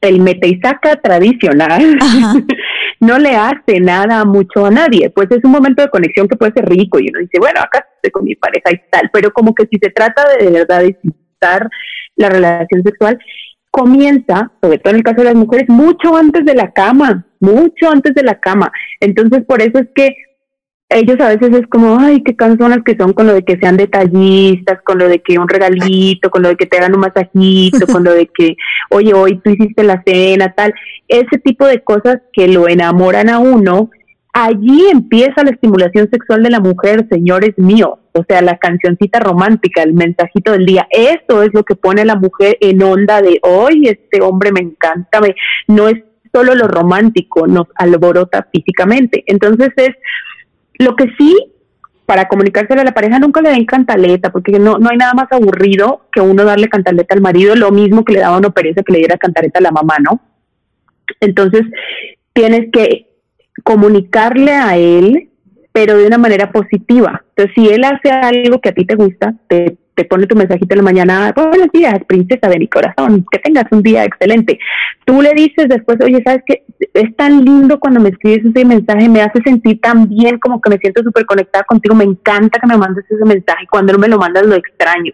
el 0.00 0.20
mete 0.20 0.48
y 0.48 0.60
saca 0.60 0.96
tradicional 0.96 1.98
no 3.00 3.18
le 3.18 3.36
hace 3.36 3.80
nada 3.80 4.24
mucho 4.24 4.66
a 4.66 4.70
nadie, 4.70 5.10
pues 5.10 5.30
es 5.30 5.44
un 5.44 5.50
momento 5.50 5.82
de 5.82 5.90
conexión 5.90 6.26
que 6.26 6.36
puede 6.36 6.52
ser 6.52 6.66
rico 6.68 6.98
y 6.98 7.08
uno 7.10 7.20
dice, 7.20 7.38
bueno, 7.38 7.60
acá 7.60 7.86
estoy 7.96 8.10
con 8.10 8.24
mi 8.24 8.34
pareja 8.34 8.70
y 8.72 8.80
tal, 8.90 9.10
pero 9.12 9.30
como 9.32 9.54
que 9.54 9.66
si 9.70 9.78
se 9.80 9.90
trata 9.90 10.24
de, 10.30 10.46
de 10.46 10.50
verdad 10.50 10.80
de 10.80 10.86
disfrutar 10.86 11.68
la 12.16 12.28
relación 12.30 12.82
sexual, 12.82 13.18
comienza, 13.70 14.50
sobre 14.60 14.78
todo 14.78 14.90
en 14.92 14.96
el 14.96 15.02
caso 15.04 15.18
de 15.18 15.24
las 15.24 15.34
mujeres, 15.34 15.68
mucho 15.68 16.16
antes 16.16 16.44
de 16.44 16.54
la 16.54 16.72
cama, 16.72 17.26
mucho 17.38 17.90
antes 17.90 18.14
de 18.14 18.22
la 18.22 18.40
cama. 18.40 18.72
Entonces, 19.00 19.44
por 19.46 19.62
eso 19.62 19.78
es 19.78 19.88
que 19.94 20.16
ellos 20.90 21.20
a 21.20 21.28
veces 21.28 21.54
es 21.54 21.66
como, 21.68 21.98
ay, 22.00 22.22
qué 22.24 22.34
canzonas 22.34 22.80
que 22.84 22.96
son 22.96 23.12
con 23.12 23.28
lo 23.28 23.34
de 23.34 23.44
que 23.44 23.56
sean 23.58 23.76
detallistas, 23.76 24.82
con 24.82 24.98
lo 24.98 25.08
de 25.08 25.20
que 25.22 25.38
un 25.38 25.48
regalito, 25.48 26.30
con 26.30 26.42
lo 26.42 26.48
de 26.48 26.56
que 26.56 26.66
te 26.66 26.78
hagan 26.78 26.94
un 26.94 27.00
masajito, 27.00 27.86
con 27.86 28.02
lo 28.02 28.12
de 28.12 28.26
que, 28.26 28.56
oye, 28.90 29.14
hoy 29.14 29.38
tú 29.38 29.50
hiciste 29.50 29.84
la 29.84 30.02
cena, 30.04 30.52
tal. 30.52 30.74
Ese 31.06 31.38
tipo 31.38 31.64
de 31.64 31.82
cosas 31.82 32.18
que 32.32 32.48
lo 32.48 32.68
enamoran 32.68 33.28
a 33.28 33.38
uno, 33.38 33.90
allí 34.32 34.88
empieza 34.90 35.44
la 35.44 35.50
estimulación 35.50 36.08
sexual 36.10 36.42
de 36.42 36.50
la 36.50 36.58
mujer, 36.58 37.06
señores 37.08 37.56
míos. 37.56 37.94
O 38.12 38.24
sea, 38.28 38.42
la 38.42 38.58
cancioncita 38.58 39.20
romántica, 39.20 39.84
el 39.84 39.92
mensajito 39.92 40.50
del 40.50 40.66
día. 40.66 40.88
Eso 40.90 41.44
es 41.44 41.50
lo 41.54 41.62
que 41.62 41.76
pone 41.76 42.02
a 42.02 42.06
la 42.06 42.16
mujer 42.16 42.58
en 42.60 42.82
onda 42.82 43.22
de, 43.22 43.38
hoy 43.42 43.86
este 43.86 44.20
hombre 44.22 44.50
me 44.50 44.60
encanta, 44.60 45.20
me, 45.20 45.36
no 45.68 45.86
es 45.86 46.02
solo 46.34 46.56
lo 46.56 46.66
romántico, 46.66 47.46
nos 47.46 47.68
alborota 47.76 48.48
físicamente. 48.52 49.22
Entonces 49.26 49.70
es 49.76 49.94
Lo 50.80 50.96
que 50.96 51.08
sí, 51.18 51.36
para 52.06 52.26
comunicárselo 52.26 52.80
a 52.80 52.84
la 52.84 52.94
pareja, 52.94 53.18
nunca 53.18 53.42
le 53.42 53.50
den 53.50 53.66
cantaleta, 53.66 54.32
porque 54.32 54.58
no, 54.58 54.78
no 54.78 54.88
hay 54.88 54.96
nada 54.96 55.12
más 55.12 55.30
aburrido 55.30 56.06
que 56.10 56.22
uno 56.22 56.42
darle 56.42 56.70
cantaleta 56.70 57.14
al 57.14 57.20
marido, 57.20 57.54
lo 57.54 57.70
mismo 57.70 58.02
que 58.02 58.14
le 58.14 58.20
daba 58.20 58.38
una 58.38 58.48
pereza 58.48 58.82
que 58.82 58.94
le 58.94 59.00
diera 59.00 59.18
cantaleta 59.18 59.58
a 59.58 59.62
la 59.62 59.72
mamá, 59.72 59.96
¿no? 60.00 60.22
Entonces, 61.20 61.66
tienes 62.32 62.70
que 62.72 63.08
comunicarle 63.62 64.52
a 64.52 64.78
él, 64.78 65.28
pero 65.70 65.98
de 65.98 66.06
una 66.06 66.16
manera 66.16 66.50
positiva. 66.50 67.22
Entonces, 67.36 67.54
si 67.54 67.68
él 67.68 67.84
hace 67.84 68.10
algo 68.10 68.58
que 68.62 68.70
a 68.70 68.74
ti 68.74 68.86
te 68.86 68.94
gusta, 68.94 69.34
te 69.48 69.76
te 70.00 70.06
pone 70.06 70.26
tu 70.26 70.34
mensajito 70.34 70.72
en 70.72 70.78
la 70.78 70.84
mañana, 70.84 71.34
buenos 71.36 71.68
días, 71.74 72.00
princesa 72.08 72.48
de 72.48 72.58
mi 72.58 72.68
corazón, 72.68 73.26
que 73.30 73.38
tengas 73.38 73.66
un 73.70 73.82
día 73.82 74.02
excelente. 74.02 74.58
Tú 75.04 75.20
le 75.20 75.34
dices 75.34 75.68
después, 75.68 75.98
oye, 76.02 76.22
¿sabes 76.24 76.42
qué? 76.46 76.64
Es 76.94 77.14
tan 77.16 77.44
lindo 77.44 77.78
cuando 77.78 78.00
me 78.00 78.08
escribes 78.08 78.46
ese 78.46 78.64
mensaje, 78.64 79.10
me 79.10 79.20
hace 79.20 79.42
sentir 79.44 79.78
tan 79.82 80.08
bien, 80.08 80.38
como 80.38 80.58
que 80.58 80.70
me 80.70 80.78
siento 80.78 81.02
súper 81.02 81.26
conectada 81.26 81.64
contigo, 81.64 81.94
me 81.94 82.04
encanta 82.04 82.58
que 82.58 82.66
me 82.66 82.78
mandes 82.78 83.04
ese 83.10 83.26
mensaje, 83.26 83.66
cuando 83.70 83.92
no 83.92 83.98
me 83.98 84.08
lo 84.08 84.16
mandas 84.16 84.46
lo 84.46 84.54
extraño. 84.54 85.12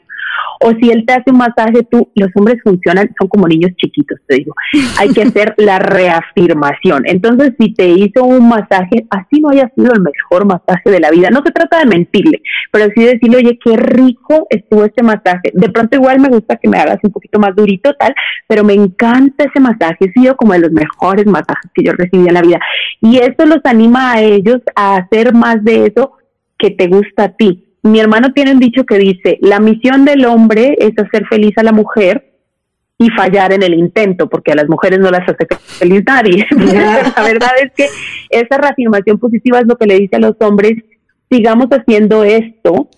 O 0.60 0.70
si 0.70 0.90
él 0.90 1.04
te 1.06 1.14
hace 1.14 1.30
un 1.30 1.38
masaje, 1.38 1.82
tú, 1.90 2.10
los 2.14 2.30
hombres 2.34 2.58
funcionan, 2.62 3.10
son 3.18 3.28
como 3.28 3.46
niños 3.46 3.72
chiquitos, 3.76 4.18
te 4.26 4.36
digo. 4.36 4.54
Hay 4.98 5.10
que 5.10 5.22
hacer 5.22 5.54
la 5.58 5.78
reafirmación. 5.78 7.02
Entonces, 7.06 7.52
si 7.58 7.74
te 7.74 7.88
hizo 7.88 8.24
un 8.24 8.48
masaje, 8.48 9.06
así 9.10 9.40
no 9.40 9.50
haya 9.50 9.70
sido 9.74 9.92
el 9.92 10.00
mejor 10.00 10.46
masaje 10.46 10.90
de 10.90 11.00
la 11.00 11.10
vida. 11.10 11.28
No 11.30 11.42
se 11.44 11.52
trata 11.52 11.78
de 11.78 11.86
mentirle, 11.86 12.42
pero 12.70 12.90
sí 12.94 13.04
decirle, 13.04 13.38
oye, 13.38 13.58
qué 13.62 13.76
rico 13.76 14.46
estuvo 14.50 14.84
este 14.84 15.02
masaje. 15.02 15.52
De 15.52 15.68
pronto 15.68 15.96
igual 15.96 16.20
me 16.20 16.28
gusta 16.28 16.56
que 16.56 16.68
me 16.68 16.78
hagas 16.78 16.98
un 17.02 17.10
poquito 17.10 17.38
más 17.38 17.54
durito, 17.54 17.94
tal, 17.94 18.14
pero 18.46 18.64
me 18.64 18.74
encanta 18.74 19.44
ese 19.44 19.60
masaje. 19.60 20.06
Ha 20.08 20.20
sido 20.20 20.36
como 20.36 20.52
de 20.52 20.60
los 20.60 20.72
mejores 20.72 21.26
masajes 21.26 21.70
que 21.74 21.84
yo 21.84 21.92
recibí 21.92 22.26
en 22.26 22.34
la 22.34 22.42
vida. 22.42 22.60
Y 23.00 23.18
eso 23.18 23.46
los 23.46 23.60
anima 23.64 24.12
a 24.12 24.22
ellos 24.22 24.60
a 24.74 24.96
hacer 24.96 25.34
más 25.34 25.62
de 25.64 25.86
eso 25.86 26.12
que 26.58 26.70
te 26.70 26.86
gusta 26.86 27.24
a 27.24 27.28
ti 27.28 27.65
mi 27.86 28.00
hermano 28.00 28.32
tiene 28.32 28.52
un 28.52 28.58
dicho 28.58 28.84
que 28.84 28.98
dice, 28.98 29.38
la 29.40 29.60
misión 29.60 30.04
del 30.04 30.24
hombre 30.26 30.76
es 30.78 30.92
hacer 30.98 31.26
feliz 31.26 31.56
a 31.56 31.62
la 31.62 31.72
mujer 31.72 32.32
y 32.98 33.10
fallar 33.10 33.52
en 33.52 33.62
el 33.62 33.74
intento, 33.74 34.28
porque 34.28 34.52
a 34.52 34.54
las 34.54 34.68
mujeres 34.68 34.98
no 34.98 35.10
las 35.10 35.28
hace 35.28 35.46
feliz 35.78 36.02
nadie. 36.06 36.46
la 36.50 37.22
verdad 37.22 37.50
es 37.62 37.72
que 37.76 37.86
esa 38.30 38.56
reafirmación 38.56 39.18
positiva 39.18 39.58
es 39.58 39.66
lo 39.66 39.76
que 39.76 39.86
le 39.86 39.98
dice 39.98 40.16
a 40.16 40.20
los 40.20 40.36
hombres, 40.40 40.74
sigamos 41.30 41.66
haciendo 41.66 42.24
esto 42.24 42.88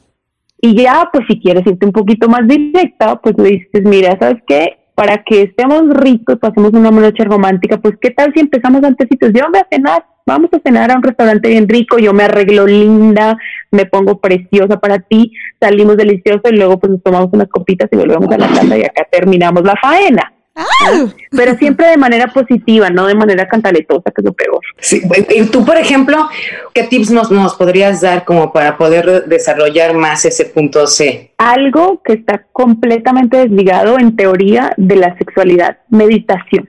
y 0.60 0.76
ya, 0.76 1.08
pues 1.12 1.24
si 1.28 1.40
quieres 1.40 1.66
irte 1.66 1.86
un 1.86 1.92
poquito 1.92 2.28
más 2.28 2.46
directa, 2.46 3.20
pues 3.20 3.36
le 3.38 3.50
dices, 3.50 3.82
mira, 3.84 4.16
¿sabes 4.18 4.42
qué? 4.46 4.76
Para 4.94 5.22
que 5.24 5.42
estemos 5.42 5.88
ricos 5.90 6.38
pasemos 6.38 6.72
una 6.72 6.90
noche 6.90 7.24
romántica, 7.24 7.78
pues 7.78 7.94
¿qué 8.00 8.10
tal 8.10 8.32
si 8.34 8.40
empezamos 8.40 8.82
antes 8.82 9.06
yo 9.20 9.44
voy 9.50 9.60
a 9.60 9.68
cenar 9.70 10.04
vamos 10.28 10.50
a 10.52 10.60
cenar 10.60 10.92
a 10.92 10.96
un 10.96 11.02
restaurante 11.02 11.48
bien 11.48 11.68
rico, 11.68 11.98
yo 11.98 12.12
me 12.12 12.24
arreglo 12.24 12.66
linda, 12.66 13.38
me 13.70 13.86
pongo 13.86 14.20
preciosa 14.20 14.78
para 14.78 14.98
ti, 15.00 15.32
salimos 15.58 15.96
delicioso 15.96 16.42
y 16.44 16.56
luego 16.56 16.78
pues 16.78 16.92
nos 16.92 17.02
tomamos 17.02 17.30
unas 17.32 17.48
copitas 17.48 17.88
y 17.90 17.96
volvemos 17.96 18.30
a 18.30 18.38
la 18.38 18.48
casa 18.48 18.76
y 18.76 18.84
acá 18.84 19.06
terminamos 19.10 19.64
la 19.64 19.74
faena. 19.80 20.32
Ah. 20.54 21.06
Pero 21.30 21.56
siempre 21.56 21.86
de 21.86 21.96
manera 21.96 22.26
positiva, 22.32 22.90
no 22.90 23.06
de 23.06 23.14
manera 23.14 23.46
cantaletosa, 23.46 24.10
que 24.10 24.20
es 24.20 24.24
lo 24.24 24.32
peor. 24.32 24.60
Sí, 24.78 25.00
y 25.30 25.44
tú, 25.44 25.64
por 25.64 25.76
ejemplo, 25.76 26.28
¿qué 26.74 26.82
tips 26.82 27.12
nos, 27.12 27.30
nos 27.30 27.54
podrías 27.54 28.00
dar 28.00 28.24
como 28.24 28.52
para 28.52 28.76
poder 28.76 29.24
desarrollar 29.26 29.94
más 29.94 30.24
ese 30.24 30.46
punto 30.46 30.88
C? 30.88 31.30
Algo 31.38 32.02
que 32.02 32.14
está 32.14 32.44
completamente 32.52 33.36
desligado 33.36 33.98
en 34.00 34.16
teoría 34.16 34.72
de 34.76 34.96
la 34.96 35.16
sexualidad, 35.16 35.78
meditación 35.90 36.68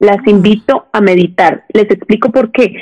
las 0.00 0.26
invito 0.26 0.88
a 0.92 1.00
meditar. 1.00 1.64
Les 1.72 1.88
explico 1.90 2.32
por 2.32 2.50
qué. 2.50 2.74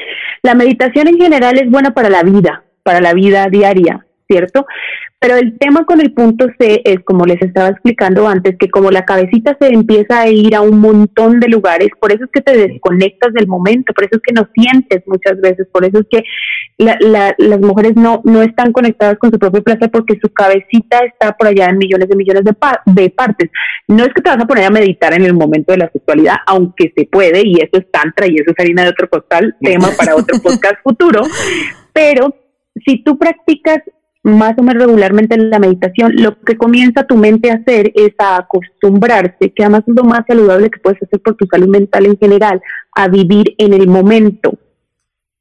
La 0.43 0.55
meditación 0.55 1.09
en 1.09 1.19
general 1.19 1.59
es 1.59 1.71
buena 1.71 1.93
para 1.93 2.09
la 2.09 2.23
vida, 2.23 2.65
para 2.83 3.01
la 3.01 3.13
vida 3.13 3.49
diaria, 3.49 4.07
¿cierto? 4.29 4.67
Pero 5.21 5.37
el 5.37 5.59
tema 5.59 5.85
con 5.85 6.01
el 6.01 6.13
punto 6.13 6.47
C 6.61 6.81
es, 6.85 7.01
como 7.05 7.25
les 7.25 7.43
estaba 7.43 7.71
explicando 7.71 8.29
antes, 8.29 8.57
que 8.57 8.71
como 8.71 8.91
la 8.93 9.05
cabecita 9.05 9.57
se 9.61 9.69
empieza 9.69 10.21
a 10.21 10.29
ir 10.29 10.55
a 10.55 10.61
un 10.61 10.79
montón 10.79 11.41
de 11.41 11.49
lugares, 11.49 11.89
por 12.01 12.13
eso 12.13 12.25
es 12.25 12.31
que 12.33 12.41
te 12.41 12.57
desconectas 12.57 13.33
del 13.33 13.49
momento, 13.49 13.93
por 13.95 14.05
eso 14.05 14.17
es 14.17 14.23
que 14.23 14.35
no 14.35 14.49
sientes 14.55 15.03
muchas 15.07 15.41
veces, 15.41 15.67
por 15.73 15.85
eso 15.85 15.99
es 15.99 16.07
que 16.09 16.23
las 16.79 17.61
mujeres 17.61 17.97
no, 17.97 18.21
no 18.25 18.43
están 18.43 18.73
conectadas 18.73 19.19
con 19.19 19.33
su 19.33 19.39
propio 19.39 19.65
placer 19.65 19.91
porque 19.91 20.19
su 20.23 20.33
cabecita 20.33 20.99
está 20.99 21.33
por 21.33 21.49
allá 21.49 21.67
en 21.67 21.79
millones 21.79 22.09
de 22.09 22.15
millones 22.15 22.45
de, 22.45 22.55
de 22.87 23.11
partes. 23.11 23.51
No 23.89 24.05
es 24.05 24.15
que 24.15 24.23
te 24.23 24.31
vas 24.31 24.41
a 24.41 24.47
poner 24.47 24.65
a 24.67 24.71
meditar 24.71 25.13
en 25.15 25.25
el 25.25 25.35
momento 25.35 25.73
de 25.73 25.79
la 25.79 25.91
sexualidad, 25.91 26.37
aunque 26.47 26.93
se 26.97 27.07
puede, 27.07 27.43
y 27.45 27.55
eso 27.55 27.79
es 27.79 27.91
tantra 27.91 28.29
y 28.29 28.37
eso 28.37 28.53
es 28.53 28.61
harina 28.61 28.85
de 28.85 28.91
otro 28.91 29.09
costal, 29.09 29.57
tema 29.61 29.89
para 29.97 30.15
otro 30.15 30.39
podcast 30.43 30.77
futuro, 30.85 31.23
pero 31.93 32.35
si 32.87 33.03
tú 33.03 33.19
practicas 33.19 33.79
más 34.23 34.55
o 34.59 34.63
menos 34.63 34.85
regularmente 34.85 35.35
en 35.35 35.51
la 35.51 35.59
meditación, 35.59 36.13
lo 36.17 36.39
que 36.41 36.57
comienza 36.57 37.07
tu 37.07 37.17
mente 37.17 37.51
a 37.51 37.55
hacer 37.55 37.93
es 37.95 38.13
a 38.19 38.39
acostumbrarse, 38.39 39.51
que 39.51 39.63
además 39.63 39.85
es 39.87 39.95
lo 39.95 40.05
más 40.05 40.23
saludable 40.27 40.71
que 40.71 40.81
puedes 40.81 41.03
hacer 41.03 41.21
por 41.21 41.37
tu 41.37 41.47
salud 41.47 41.69
mental 41.69 42.07
en 42.07 42.19
general, 42.19 42.61
a 42.95 43.09
vivir 43.09 43.55
en 43.59 43.73
el 43.75 43.87
momento. 43.87 44.53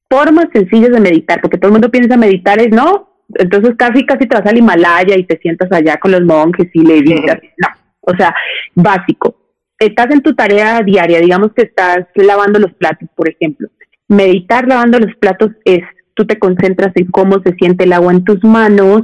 Formas 0.09 0.47
sencillas 0.53 0.91
de 0.91 0.99
meditar, 0.99 1.41
porque 1.41 1.57
todo 1.57 1.69
el 1.69 1.73
mundo 1.73 1.91
piensa 1.91 2.15
meditar 2.15 2.59
es, 2.59 2.69
no, 2.69 3.23
entonces 3.33 3.75
casi 3.77 4.05
casi 4.05 4.25
te 4.25 4.37
vas 4.37 4.45
al 4.45 4.57
Himalaya 4.57 5.17
y 5.17 5.25
te 5.25 5.37
sientas 5.39 5.71
allá 5.71 5.97
con 5.97 6.11
los 6.11 6.21
monjes 6.21 6.69
y 6.73 6.81
le 6.81 7.01
dices, 7.01 7.21
no, 7.57 7.67
o 8.01 8.15
sea, 8.15 8.33
básico. 8.73 9.35
Estás 9.79 10.07
en 10.11 10.21
tu 10.21 10.33
tarea 10.33 10.81
diaria, 10.81 11.19
digamos 11.19 11.51
que 11.53 11.63
estás 11.63 12.05
lavando 12.15 12.57
los 12.57 12.73
platos, 12.73 13.09
por 13.15 13.29
ejemplo. 13.29 13.67
Meditar 14.07 14.67
lavando 14.67 14.99
los 14.99 15.13
platos 15.17 15.51
es 15.65 15.83
tú 16.17 16.25
te 16.25 16.39
concentras 16.39 16.91
en 16.95 17.05
cómo 17.05 17.39
se 17.43 17.53
siente 17.53 17.85
el 17.85 17.93
agua 17.93 18.11
en 18.11 18.23
tus 18.23 18.43
manos, 18.43 19.03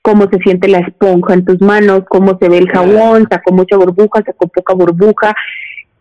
cómo 0.00 0.28
se 0.30 0.38
siente 0.38 0.66
la 0.66 0.78
esponja 0.78 1.34
en 1.34 1.44
tus 1.44 1.60
manos, 1.60 2.04
cómo 2.08 2.38
se 2.40 2.48
ve 2.48 2.58
el 2.58 2.70
jabón, 2.70 3.28
sacó 3.30 3.52
mucha 3.52 3.76
burbuja, 3.76 4.22
sacó 4.24 4.48
poca 4.48 4.74
burbuja, 4.74 5.34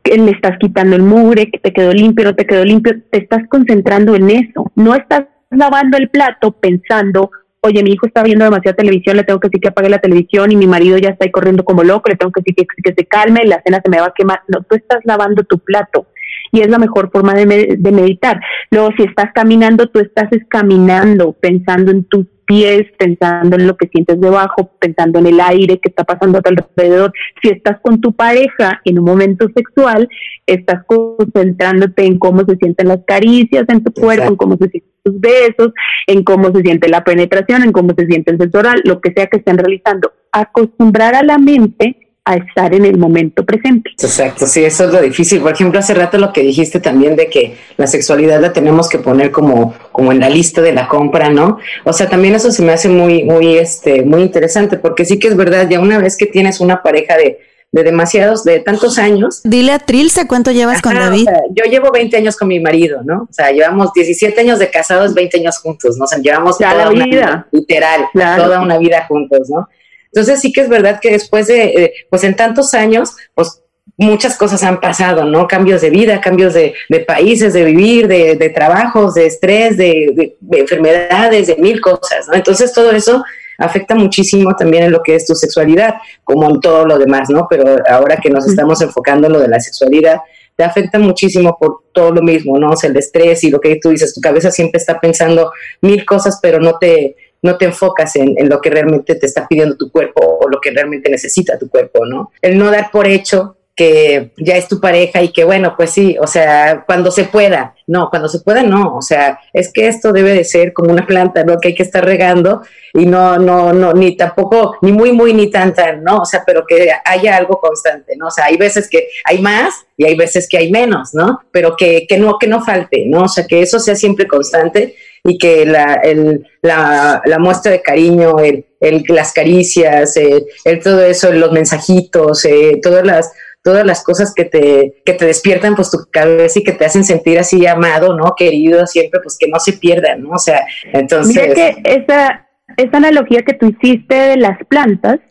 que 0.02 0.18
le 0.18 0.32
estás 0.32 0.58
quitando 0.60 0.96
el 0.96 1.04
mugre, 1.04 1.52
que 1.52 1.60
te 1.60 1.74
quedó 1.74 1.92
limpio, 1.92 2.26
no 2.26 2.36
te 2.36 2.48
quedó 2.48 2.64
limpio, 2.64 2.94
te 3.12 3.20
estás 3.20 3.42
concentrando 3.50 4.16
en 4.16 4.30
eso, 4.30 4.72
no 4.76 4.96
estás 4.96 5.26
lavando 5.52 5.98
el 5.98 6.10
plato 6.10 6.54
pensando, 6.54 7.30
oye, 7.60 7.84
mi 7.84 7.92
hijo 7.92 8.08
está 8.08 8.24
viendo 8.24 8.46
demasiada 8.46 8.78
televisión, 8.78 9.18
le 9.18 9.24
tengo 9.24 9.42
que 9.42 9.50
decir 9.50 9.60
que 9.60 9.68
apague 9.68 9.90
la 9.90 10.00
televisión 10.00 10.52
y 10.52 10.56
mi 10.56 10.66
marido 10.66 10.98
ya 10.98 11.10
está 11.10 11.26
ahí 11.26 11.32
corriendo 11.32 11.66
como 11.66 11.84
loco, 11.84 12.10
le 12.10 12.16
tengo 12.16 12.32
que 12.32 12.42
decir 12.42 12.56
que, 12.56 12.66
que 12.84 12.96
se 12.98 13.06
calme, 13.06 13.46
la 13.46 13.62
cena 13.66 13.82
se 13.84 13.90
me 13.90 14.00
va 14.00 14.08
a 14.08 14.14
quemar. 14.14 14.42
No, 14.48 14.62
tú 14.64 14.76
estás 14.76 15.00
lavando 15.04 15.44
tu 15.44 15.60
plato 15.60 16.08
y 16.54 16.62
es 16.62 16.70
la 16.70 16.78
mejor 16.78 17.10
forma 17.12 17.34
de, 17.34 17.46
meditar. 17.92 18.40
Luego, 18.70 18.92
si 18.96 19.04
estás 19.04 19.32
caminando, 19.34 19.88
tú 19.88 20.00
estás 20.00 20.30
caminando, 20.50 21.34
pensando 21.34 21.92
en 21.92 22.04
tus 22.06 22.28
pies, 22.46 22.84
pensando 23.00 23.56
en 23.56 23.66
lo 23.66 23.76
que 23.76 23.88
sientes 23.88 24.22
debajo, 24.22 24.72
pensando 24.80 25.18
en 25.18 25.26
el 25.26 25.40
aire 25.40 25.80
que 25.80 25.90
está 25.90 26.04
pasando 26.04 26.38
a 26.38 26.42
tu 26.42 26.52
alrededor. 26.52 27.12
Si 27.42 27.50
estás 27.50 27.80
con 27.82 28.00
tu 28.02 28.14
pareja 28.14 28.82
en 28.86 29.00
un 29.00 29.06
momento 29.06 29.48
sexual, 29.56 30.08
estás 30.46 30.84
concentrándote 30.86 32.06
en 32.06 32.20
cómo 32.20 32.46
se 32.46 32.56
sienten 32.58 32.90
las 32.90 33.00
caricias 33.08 33.66
en 33.70 33.84
tu 33.84 33.92
cuerpo, 33.92 34.28
en 34.28 34.36
cómo 34.36 34.56
se 34.58 34.70
sienten 34.70 34.92
tus 35.04 35.20
besos, 35.20 35.74
en 36.06 36.24
cómo 36.24 36.52
se 36.52 36.62
siente 36.62 36.88
la 36.88 37.04
penetración, 37.04 37.64
en 37.64 37.72
cómo 37.72 37.96
se 37.98 38.06
siente 38.06 38.32
el 38.32 38.38
sexo 38.38 38.60
oral, 38.60 38.80
lo 38.86 39.02
que 39.02 39.12
sea 39.12 39.26
que 39.26 39.38
estén 39.38 39.58
realizando. 39.58 40.14
Acostumbrar 40.32 41.16
a 41.16 41.24
la 41.24 41.40
mente 41.40 42.03
a 42.26 42.36
estar 42.36 42.74
en 42.74 42.86
el 42.86 42.98
momento 42.98 43.46
presente. 43.46 43.92
Exacto, 44.02 44.48
sí, 44.48 44.64
eso 44.64 44.86
es 44.86 44.94
lo 44.94 45.02
difícil. 45.02 45.42
Por 45.42 45.52
ejemplo, 45.54 45.80
hace 45.80 45.94
rato 45.94 46.18
lo 46.18 46.32
que 46.32 46.42
dijiste 46.42 46.80
también 46.80 47.16
de 47.16 47.30
que 47.30 47.58
la 47.76 47.86
sexualidad 47.86 48.40
la 48.40 48.54
tenemos 48.54 48.88
que 48.88 48.98
poner 48.98 49.32
como, 49.32 49.74
como 49.92 50.12
en 50.12 50.20
la 50.20 50.30
lista 50.30 50.62
de 50.62 50.72
la 50.72 50.88
compra, 50.88 51.30
¿no? 51.30 51.58
O 51.84 51.92
sea, 51.92 52.08
también 52.08 52.36
eso 52.36 52.52
se 52.52 52.64
me 52.64 52.72
hace 52.72 52.88
muy, 52.88 53.24
muy, 53.24 53.58
este, 53.58 54.04
muy 54.04 54.22
interesante, 54.22 54.78
porque 54.78 55.04
sí 55.04 55.20
que 55.20 55.28
es 55.28 55.36
verdad, 55.36 55.68
ya 55.70 55.82
una 55.82 55.98
vez 55.98 56.16
que 56.16 56.26
tienes 56.26 56.62
una 56.62 56.82
pareja 56.82 57.18
de, 57.18 57.40
de 57.74 57.84
demasiados, 57.84 58.46
de 58.46 58.62
tantos 58.62 58.98
años. 59.00 59.42
Dile 59.44 59.74
a 59.74 59.80
Trilce 59.80 60.26
cuánto 60.26 60.52
llevas 60.52 60.82
con 60.82 60.94
David. 60.94 61.28
yo 61.54 61.66
llevo 61.70 61.92
20 61.92 62.16
años 62.16 62.38
con 62.38 62.48
mi 62.48 62.62
marido, 62.62 63.02
¿no? 63.04 63.24
O 63.30 63.34
sea, 63.34 63.52
llevamos 63.52 63.92
17 63.92 64.40
años 64.40 64.60
de 64.60 64.70
casados, 64.70 65.14
20 65.14 65.40
años 65.40 65.58
juntos, 65.58 65.98
¿no? 65.98 66.06
O 66.06 66.08
sea, 66.08 66.20
llevamos 66.20 66.58
toda 66.58 66.74
la 66.74 66.90
vida. 66.90 67.48
literal, 67.52 68.06
toda 68.14 68.62
una 68.62 68.78
vida 68.78 69.06
juntos, 69.10 69.50
¿no? 69.50 69.68
Entonces 70.14 70.42
sí 70.42 70.54
que 70.54 70.62
es 70.62 70.70
verdad 70.70 71.00
que 71.02 71.12
después 71.12 71.48
de, 71.48 71.64
eh, 71.64 71.94
pues 72.10 72.24
en 72.24 72.36
tantos 72.36 72.76
años, 72.76 73.16
pues 73.34 73.64
muchas 73.98 74.38
cosas 74.38 74.62
han 74.64 74.80
pasado, 74.80 75.26
¿no? 75.26 75.48
Cambios 75.48 75.82
de 75.82 75.90
vida, 75.90 76.22
cambios 76.22 76.54
de, 76.54 76.76
países, 77.08 77.54
de 77.54 77.64
vivir, 77.64 78.08
de, 78.08 78.50
trabajos, 78.50 79.16
de 79.16 79.26
estrés, 79.26 79.76
de, 79.78 80.36
enfermedades, 80.52 81.48
de 81.48 81.56
mil 81.56 81.82
cosas, 81.82 82.28
¿no? 82.28 82.36
Entonces 82.36 82.74
todo 82.74 82.92
eso 82.92 83.24
afecta 83.58 83.96
muchísimo 83.96 84.56
también 84.56 84.84
en 84.84 84.92
lo 84.92 85.02
que 85.02 85.16
es 85.16 85.26
tu 85.26 85.34
sexualidad, 85.34 85.96
como 86.24 86.50
en 86.50 86.60
todo 86.60 86.86
lo 86.86 87.00
demás, 87.00 87.30
¿no? 87.30 87.48
Pero 87.50 87.78
ahora 87.88 88.18
que 88.18 88.30
nos 88.30 88.48
estamos 88.48 88.82
enfocando 88.82 89.28
en 89.28 89.34
lo 89.34 89.40
de 89.40 89.48
la 89.48 89.60
sexualidad, 89.60 90.20
te 90.56 90.64
afecta 90.64 91.00
muchísimo 91.00 91.58
por 91.60 91.84
todo 91.92 92.12
lo 92.12 92.22
mismo, 92.22 92.60
¿no? 92.60 92.72
O 92.72 92.76
sea, 92.76 92.90
el 92.90 92.98
estrés 92.98 93.44
y 93.44 93.50
lo 93.50 93.60
que 93.60 93.80
tú 93.82 93.90
dices, 93.90 94.14
tu 94.14 94.22
cabeza 94.22 94.52
siempre 94.52 94.78
está 94.80 95.00
pensando 95.00 95.52
mil 95.82 96.06
cosas, 96.06 96.40
pero 96.42 96.60
no 96.60 96.78
te, 96.78 97.16
no 97.44 97.58
te 97.58 97.66
enfocas 97.66 98.16
en, 98.16 98.36
lo 98.50 98.60
que 98.60 98.70
realmente 98.70 99.16
te 99.16 99.28
está 99.28 99.48
pidiendo 99.48 99.78
tu 99.78 99.92
cuerpo 99.92 100.40
o 100.42 100.50
lo 100.50 100.60
que 100.60 100.72
realmente 100.72 101.12
necesita 101.12 101.60
tu 101.60 101.70
cuerpo, 101.70 102.06
¿no? 102.06 102.32
El 102.42 102.58
no 102.58 102.72
dar 102.72 102.90
por 102.90 103.06
hecho 103.06 103.58
que 103.76 104.32
ya 104.38 104.56
es 104.56 104.68
tu 104.68 104.80
pareja 104.80 105.24
y 105.24 105.30
que 105.30 105.44
bueno, 105.44 105.74
pues 105.76 105.90
sí, 105.90 106.16
o 106.22 106.28
sea, 106.28 106.84
cuando 106.86 107.10
se 107.10 107.24
pueda, 107.24 107.74
no, 107.88 108.10
cuando 108.12 108.30
se 108.30 108.40
pueda 108.40 108.62
no, 108.62 108.96
o 108.96 109.02
sea, 109.02 109.40
es 109.52 109.74
que 109.74 109.88
esto 109.88 110.14
debe 110.14 110.32
de 110.32 110.44
ser 110.44 110.74
como 110.74 110.92
una 110.92 111.08
planta, 111.08 111.44
¿no? 111.44 111.60
Que 111.60 111.70
hay 111.70 111.76
que 111.76 111.82
estar 111.82 112.06
regando 112.06 112.62
y 112.94 113.08
no, 113.08 113.40
no, 113.40 113.74
no, 113.74 113.94
ni 113.94 114.16
tampoco, 114.16 114.78
ni 114.84 114.92
muy, 114.92 115.12
muy, 115.12 115.34
ni 115.34 115.50
tan, 115.50 115.74
tan, 115.74 116.04
¿no? 116.04 116.20
O 116.20 116.26
sea, 116.26 116.44
pero 116.46 116.66
que 116.68 116.92
haya 117.04 117.36
algo 117.36 117.60
constante, 117.60 118.16
¿no? 118.16 118.28
O 118.28 118.32
sea, 118.32 118.46
hay 118.46 118.58
veces 118.58 118.88
que 118.88 119.08
hay 119.26 119.42
más 119.42 119.74
y 119.98 120.06
hay 120.06 120.16
veces 120.16 120.48
que 120.48 120.58
hay 120.58 120.72
menos, 120.72 121.16
¿no? 121.16 121.42
Pero 121.52 121.76
que, 121.76 122.06
que 122.08 122.18
no, 122.20 122.38
que 122.38 122.48
no 122.48 122.64
falte, 122.64 123.06
¿no? 123.08 123.24
O 123.24 123.28
sea, 123.28 123.48
que 123.48 123.62
eso 123.62 123.80
sea 123.80 123.96
siempre 123.96 124.28
constante 124.28 124.96
y 125.24 125.38
que 125.38 125.66
la, 125.66 125.94
el, 126.04 126.46
la, 126.62 127.22
muestra 127.40 127.72
de 127.72 127.82
cariño, 127.82 128.40
el, 128.40 128.66
el 128.80 129.04
las 129.08 129.32
caricias, 129.32 130.18
el, 130.18 130.46
el, 130.66 130.80
todo 130.82 131.04
eso, 131.04 131.32
los 131.32 131.52
mensajitos, 131.52 132.44
eh, 132.46 132.80
todas 132.82 133.06
las 133.06 133.32
todas 133.64 133.86
las 133.86 134.04
cosas 134.04 134.34
que 134.36 134.44
te, 134.44 135.02
que 135.06 135.14
te 135.14 135.26
despiertan 135.26 135.76
pues 135.76 135.90
tu 135.90 135.98
cabeza 136.12 136.60
y 136.60 136.64
que 136.64 136.74
te 136.74 136.84
hacen 136.84 137.06
sentir 137.06 137.40
así 137.40 137.66
amado, 137.66 138.16
¿no? 138.16 138.36
Querido 138.36 138.86
siempre, 138.86 139.22
pues 139.22 139.38
que 139.40 139.48
no 139.48 139.58
se 139.58 139.74
pierdan, 139.74 140.22
¿no? 140.22 140.32
O 140.32 140.38
sea, 140.38 140.66
entonces... 140.92 141.34
Mira 141.34 141.54
que 141.54 141.82
esa, 141.86 142.50
esa 142.76 142.98
analogía 142.98 143.42
que 143.44 143.54
tú 143.54 143.68
hiciste 143.68 144.14
de 144.14 144.36
las 144.36 144.58
plantas, 144.68 145.22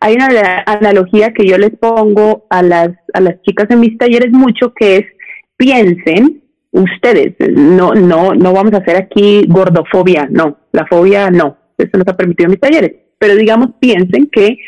hay 0.00 0.14
una 0.14 0.64
analogía 0.66 1.32
que 1.32 1.46
yo 1.46 1.56
les 1.56 1.70
pongo 1.70 2.46
a 2.50 2.62
las, 2.62 2.90
a 3.14 3.20
las 3.20 3.40
chicas 3.42 3.68
en 3.70 3.78
mis 3.78 3.96
talleres 3.96 4.32
mucho, 4.32 4.72
que 4.74 4.96
es 4.96 5.06
piensen 5.56 6.42
ustedes, 6.78 7.34
no, 7.50 7.94
no, 7.94 8.34
no 8.34 8.52
vamos 8.52 8.72
a 8.72 8.78
hacer 8.78 8.96
aquí 8.96 9.44
gordofobia, 9.48 10.28
no, 10.30 10.58
la 10.72 10.86
fobia 10.86 11.30
no, 11.30 11.56
eso 11.76 11.96
no 11.96 12.04
se 12.04 12.10
ha 12.10 12.16
permitido 12.16 12.46
en 12.46 12.50
mis 12.52 12.60
talleres, 12.60 12.92
pero 13.18 13.34
digamos 13.34 13.70
piensen 13.80 14.28
que 14.30 14.58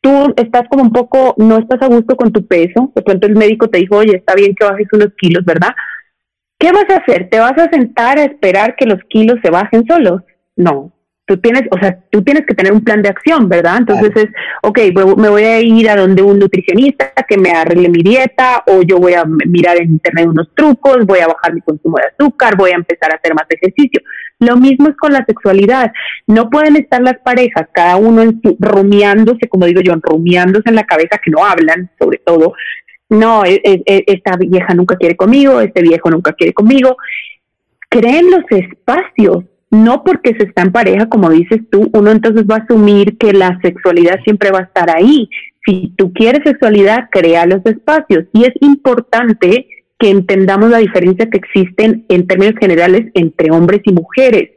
tú 0.00 0.32
estás 0.36 0.62
como 0.68 0.84
un 0.84 0.92
poco, 0.92 1.34
no 1.38 1.58
estás 1.58 1.82
a 1.82 1.88
gusto 1.88 2.16
con 2.16 2.32
tu 2.32 2.46
peso, 2.46 2.92
de 2.94 3.02
pronto 3.02 3.26
el 3.26 3.36
médico 3.36 3.68
te 3.68 3.78
dijo, 3.78 3.96
oye, 3.96 4.16
está 4.16 4.34
bien 4.34 4.54
que 4.54 4.64
bajes 4.64 4.88
unos 4.92 5.08
kilos, 5.16 5.44
¿verdad? 5.44 5.70
¿Qué 6.58 6.72
vas 6.72 6.86
a 6.90 6.96
hacer? 6.96 7.28
¿Te 7.30 7.38
vas 7.38 7.56
a 7.56 7.70
sentar 7.70 8.18
a 8.18 8.24
esperar 8.24 8.74
que 8.76 8.86
los 8.86 8.98
kilos 9.08 9.38
se 9.42 9.50
bajen 9.50 9.84
solos? 9.86 10.22
No, 10.56 10.92
tú 11.28 11.36
tienes, 11.36 11.64
o 11.70 11.78
sea, 11.78 11.98
tú 12.10 12.22
tienes 12.24 12.46
que 12.46 12.54
tener 12.54 12.72
un 12.72 12.82
plan 12.82 13.02
de 13.02 13.10
acción, 13.10 13.50
¿verdad? 13.50 13.76
Entonces 13.76 14.10
es, 14.16 14.28
ok, 14.62 14.78
me 15.18 15.28
voy 15.28 15.44
a 15.44 15.60
ir 15.60 15.90
a 15.90 15.96
donde 15.96 16.22
un 16.22 16.38
nutricionista 16.38 17.12
que 17.28 17.36
me 17.36 17.50
arregle 17.50 17.90
mi 17.90 18.02
dieta, 18.02 18.64
o 18.66 18.80
yo 18.80 18.96
voy 18.96 19.12
a 19.12 19.24
mirar 19.26 19.76
en 19.76 19.90
internet 19.90 20.26
unos 20.26 20.48
trucos, 20.54 21.04
voy 21.04 21.18
a 21.18 21.26
bajar 21.26 21.52
mi 21.52 21.60
consumo 21.60 21.98
de 21.98 22.06
azúcar, 22.06 22.56
voy 22.56 22.70
a 22.70 22.76
empezar 22.76 23.12
a 23.12 23.16
hacer 23.16 23.34
más 23.34 23.44
ejercicio. 23.50 24.00
Lo 24.38 24.56
mismo 24.56 24.88
es 24.88 24.96
con 24.96 25.12
la 25.12 25.22
sexualidad. 25.26 25.92
No 26.26 26.48
pueden 26.48 26.76
estar 26.76 27.02
las 27.02 27.18
parejas, 27.18 27.68
cada 27.74 27.96
uno 27.96 28.22
en 28.22 28.40
su, 28.42 28.56
rumiándose, 28.58 29.48
como 29.50 29.66
digo 29.66 29.82
yo, 29.82 29.94
rumiándose 30.00 30.70
en 30.70 30.76
la 30.76 30.84
cabeza, 30.84 31.20
que 31.22 31.30
no 31.30 31.44
hablan, 31.44 31.90
sobre 32.00 32.22
todo. 32.24 32.54
No, 33.10 33.44
e, 33.44 33.60
e, 33.62 33.82
e, 33.84 34.04
esta 34.06 34.36
vieja 34.38 34.72
nunca 34.72 34.96
quiere 34.96 35.14
conmigo, 35.14 35.60
este 35.60 35.82
viejo 35.82 36.10
nunca 36.10 36.32
quiere 36.32 36.54
conmigo. 36.54 36.96
Creen 37.90 38.30
los 38.30 38.44
espacios 38.50 39.44
no 39.70 40.02
porque 40.02 40.34
se 40.34 40.44
está 40.44 40.62
en 40.62 40.72
pareja, 40.72 41.08
como 41.08 41.30
dices 41.30 41.60
tú, 41.70 41.90
uno 41.92 42.10
entonces 42.10 42.44
va 42.50 42.56
a 42.56 42.58
asumir 42.60 43.18
que 43.18 43.32
la 43.32 43.58
sexualidad 43.62 44.20
siempre 44.24 44.50
va 44.50 44.60
a 44.60 44.64
estar 44.64 44.90
ahí. 44.90 45.28
Si 45.66 45.92
tú 45.96 46.12
quieres 46.12 46.42
sexualidad, 46.44 47.08
crea 47.10 47.44
los 47.46 47.64
espacios. 47.66 48.24
Y 48.32 48.44
es 48.44 48.54
importante 48.60 49.66
que 49.98 50.10
entendamos 50.10 50.70
la 50.70 50.78
diferencia 50.78 51.28
que 51.28 51.38
existen 51.38 52.06
en 52.08 52.26
términos 52.26 52.54
generales 52.58 53.10
entre 53.14 53.50
hombres 53.50 53.80
y 53.84 53.92
mujeres. 53.92 54.50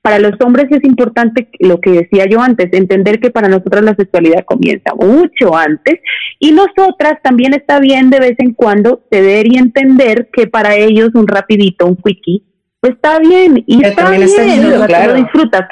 Para 0.00 0.18
los 0.18 0.32
hombres 0.40 0.66
es 0.70 0.84
importante 0.84 1.48
lo 1.58 1.80
que 1.80 1.90
decía 1.90 2.26
yo 2.26 2.40
antes, 2.40 2.72
entender 2.72 3.18
que 3.18 3.30
para 3.30 3.48
nosotros 3.48 3.82
la 3.82 3.96
sexualidad 3.96 4.44
comienza 4.44 4.94
mucho 4.94 5.56
antes 5.56 6.00
y 6.38 6.52
nosotras 6.52 7.18
también 7.22 7.54
está 7.54 7.80
bien 7.80 8.08
de 8.10 8.20
vez 8.20 8.36
en 8.38 8.54
cuando 8.54 9.02
ceder 9.10 9.48
y 9.48 9.58
entender 9.58 10.28
que 10.32 10.46
para 10.46 10.76
ellos 10.76 11.10
un 11.14 11.26
rapidito, 11.26 11.86
un 11.86 11.96
quickie, 11.96 12.44
está 12.82 13.18
bien 13.18 13.64
y 13.66 13.84
está 13.84 14.10
bien, 14.10 14.70
lo 14.70 15.14
disfrutas. 15.14 15.62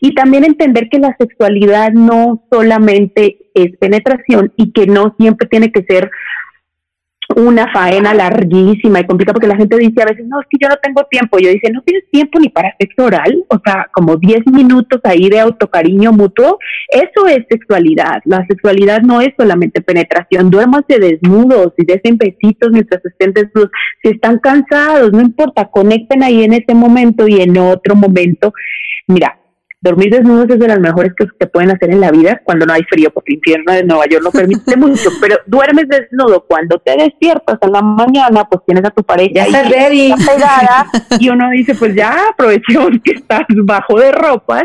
Y 0.00 0.14
también 0.14 0.44
entender 0.44 0.88
que 0.90 0.98
la 0.98 1.14
sexualidad 1.18 1.92
no 1.92 2.44
solamente 2.50 3.38
es 3.54 3.76
penetración 3.78 4.52
y 4.56 4.72
que 4.72 4.86
no 4.86 5.14
siempre 5.18 5.46
tiene 5.48 5.70
que 5.70 5.84
ser 5.84 6.10
una 7.36 7.72
faena 7.72 8.14
larguísima 8.14 9.00
y 9.00 9.06
complicada, 9.06 9.34
porque 9.34 9.48
la 9.48 9.56
gente 9.56 9.76
dice 9.76 10.02
a 10.02 10.06
veces, 10.06 10.26
no, 10.26 10.40
es 10.40 10.46
que 10.48 10.58
yo 10.60 10.68
no 10.68 10.76
tengo 10.82 11.04
tiempo. 11.10 11.38
Yo 11.38 11.50
dice, 11.50 11.70
no 11.72 11.82
tienes 11.82 12.08
tiempo 12.10 12.38
ni 12.38 12.48
para 12.48 12.74
sexo 12.78 13.04
oral, 13.04 13.44
o 13.48 13.60
sea, 13.64 13.88
como 13.92 14.16
10 14.16 14.46
minutos 14.52 15.00
ahí 15.04 15.28
de 15.28 15.40
autocariño 15.40 16.12
mutuo. 16.12 16.58
Eso 16.90 17.26
es 17.26 17.44
sexualidad. 17.48 18.20
La 18.24 18.46
sexualidad 18.46 19.02
no 19.02 19.20
es 19.20 19.30
solamente 19.38 19.80
penetración. 19.80 20.50
Duérmase 20.50 20.98
desnudos 20.98 21.72
y 21.78 21.84
desen 21.84 22.16
besitos 22.16 22.70
mientras 22.72 23.04
estén 23.04 23.32
desnudos. 23.32 23.70
Si 24.02 24.10
están 24.10 24.38
cansados, 24.38 25.12
no 25.12 25.20
importa, 25.20 25.68
conecten 25.70 26.22
ahí 26.22 26.44
en 26.44 26.52
ese 26.52 26.74
momento 26.74 27.28
y 27.28 27.40
en 27.40 27.56
otro 27.58 27.94
momento. 27.94 28.52
Mira, 29.06 29.41
dormir 29.82 30.10
desnudos 30.10 30.48
es 30.48 30.58
de 30.58 30.68
las 30.68 30.78
mejores 30.78 31.12
que 31.14 31.26
se 31.38 31.46
pueden 31.48 31.70
hacer 31.70 31.90
en 31.90 32.00
la 32.00 32.10
vida 32.10 32.40
cuando 32.44 32.64
no 32.64 32.72
hay 32.72 32.82
frío, 32.84 33.10
porque 33.12 33.32
el 33.32 33.36
infierno 33.36 33.72
de 33.72 33.84
Nueva 33.84 34.06
York 34.06 34.22
no 34.24 34.30
permite 34.30 34.76
mucho, 34.78 35.10
pero 35.20 35.36
duermes 35.46 35.88
desnudo 35.88 36.44
cuando 36.46 36.78
te 36.78 36.96
despiertas 36.96 37.58
en 37.60 37.72
la 37.72 37.82
mañana, 37.82 38.44
pues 38.48 38.62
tienes 38.64 38.84
a 38.84 38.90
tu 38.90 39.02
pareja 39.02 39.32
ya 39.34 39.44
está 39.44 39.62
ready. 39.64 40.14
pegada 40.14 40.86
y 41.18 41.28
uno 41.28 41.50
dice, 41.50 41.74
pues 41.74 41.94
ya 41.94 42.28
aprovecho 42.30 42.88
que 43.04 43.12
estás 43.12 43.42
bajo 43.64 43.98
de 43.98 44.12
ropas 44.12 44.64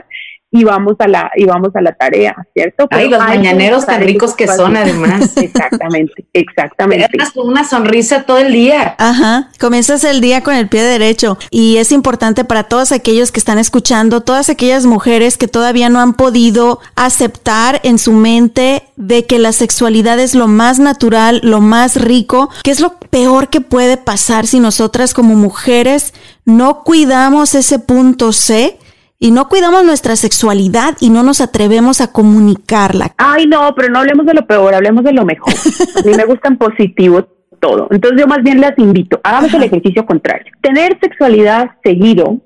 y 0.50 0.64
vamos 0.64 0.96
a 1.00 1.08
la 1.08 1.30
y 1.36 1.46
vamos 1.46 1.76
a 1.76 1.82
la 1.82 1.94
tarea, 1.94 2.36
¿cierto? 2.54 2.88
Ay, 2.90 3.10
los 3.10 3.20
mañaneros 3.20 3.86
tan 3.86 4.02
ricos 4.02 4.34
que 4.34 4.48
son 4.48 4.78
además. 4.78 5.36
Exactamente, 5.38 6.26
exactamente. 6.34 7.18
con 7.34 7.48
una 7.50 7.64
sonrisa 7.64 8.24
todo 8.24 8.38
el 8.38 8.54
día. 8.54 8.96
Ajá, 8.98 9.50
comienzas 9.60 10.04
el 10.04 10.22
día 10.22 10.42
con 10.42 10.56
el 10.56 10.70
pie 10.70 10.84
derecho 10.84 11.38
y 11.50 11.78
es 11.78 11.92
importante 11.92 12.46
para 12.46 12.64
todos 12.64 12.92
aquellos 12.92 13.32
que 13.32 13.40
están 13.40 13.58
escuchando, 13.60 14.22
todas 14.22 14.50
aquellas 14.50 14.86
mujeres 14.86 15.38
que 15.38 15.48
todavía 15.48 15.90
no 15.90 16.00
han 16.00 16.14
podido 16.14 16.80
aceptar 16.96 17.82
en 17.84 17.98
su 18.00 18.14
mente 18.14 18.84
de 18.96 19.26
que 19.26 19.40
la 19.40 19.52
sexualidad 19.52 20.20
es 20.20 20.34
lo 20.34 20.48
más 20.48 20.80
natural, 20.80 21.42
lo 21.44 21.60
más 21.60 21.96
rico, 22.02 22.50
que 22.64 22.72
es 22.72 22.80
lo 22.80 22.98
peor 22.98 23.50
que 23.50 23.62
puede 23.62 23.98
pasar 23.98 24.48
si 24.48 24.60
nosotras 24.60 25.14
como 25.14 25.36
mujeres 25.36 26.14
no 26.46 26.84
cuidamos 26.84 27.56
ese 27.56 27.80
punto 27.80 28.32
C 28.32 28.78
y 29.20 29.32
no 29.32 29.50
cuidamos 29.50 29.84
nuestra 29.84 30.16
sexualidad 30.16 30.96
y 31.00 31.10
no 31.10 31.24
nos 31.24 31.42
atrevemos 31.42 32.02
a 32.02 32.12
comunicarla. 32.12 33.14
Ay, 33.18 33.48
no, 33.48 33.74
pero 33.76 33.90
no 33.90 34.00
hablemos 34.00 34.26
de 34.26 34.34
lo 34.34 34.46
peor, 34.46 34.76
hablemos 34.76 35.04
de 35.04 35.14
lo 35.14 35.26
mejor. 35.26 35.54
A 35.54 36.08
mí 36.08 36.12
me 36.16 36.26
gusta 36.26 36.50
en 36.50 36.58
positivo 36.58 37.24
todo. 37.60 37.88
Entonces 37.90 38.20
yo 38.20 38.28
más 38.28 38.44
bien 38.44 38.62
las 38.62 38.78
invito, 38.78 39.20
hagamos 39.24 39.54
el 39.54 39.64
ejercicio 39.64 40.06
contrario. 40.06 40.52
Tener 40.62 40.98
sexualidad 41.02 41.72
seguido 41.84 42.40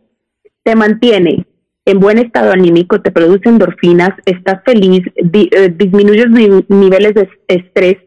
te 0.64 0.76
mantiene 0.76 1.46
en 1.86 2.00
buen 2.00 2.20
estado 2.20 2.52
anímico, 2.52 3.02
te 3.02 3.12
produce 3.12 3.50
endorfinas, 3.50 4.12
estás 4.26 4.62
feliz, 4.64 5.02
eh, 5.16 5.74
disminuyes 5.76 6.30
niveles 6.70 7.16
de 7.16 7.30
estrés, 7.48 7.98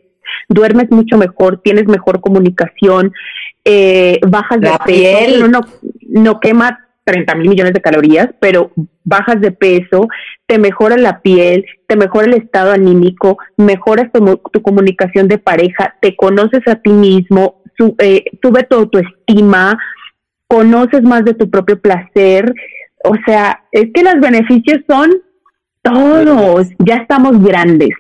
duermes 0.49 0.91
mucho 0.91 1.19
mejor, 1.19 1.61
tienes 1.63 1.87
mejor 1.87 2.21
comunicación, 2.21 3.13
eh, 3.65 4.21
bajas 4.27 4.61
de 4.61 4.71
piel, 4.87 5.51
no, 5.51 5.61
no 6.03 6.41
quema 6.41 6.84
30 7.05 7.35
mil 7.35 7.51
millones 7.51 7.73
de 7.73 7.81
calorías, 7.81 8.29
pero 8.41 8.73
bajas 9.05 9.41
de 9.41 9.53
peso, 9.53 10.09
te 10.47 10.59
mejora 10.59 10.97
la 10.97 11.21
piel, 11.21 11.65
te 11.87 11.97
mejora 11.97 12.27
el 12.27 12.35
estado 12.35 12.73
anímico, 12.73 13.39
mejoras 13.57 14.11
tu, 14.13 14.63
comunicación 14.63 15.29
de 15.29 15.39
pareja, 15.39 15.95
te 16.01 16.17
conoces 16.17 16.67
a 16.67 16.77
ti 16.77 16.91
mismo, 16.91 17.63
eh, 17.99 18.25
sube 18.43 18.63
tu 18.65 18.77
autoestima, 18.77 19.79
conoces 20.49 21.03
más 21.03 21.25
de 21.25 21.35
tu 21.35 21.51
propio 21.51 21.81
placer. 21.81 22.53
O 23.05 23.15
sea, 23.27 23.65
es 23.73 23.87
que 23.93 24.03
los 24.03 24.21
beneficios 24.21 24.81
son 24.89 25.11
todos, 25.83 26.69
ya 26.79 26.97
estamos 26.97 27.43
grandes 27.43 27.91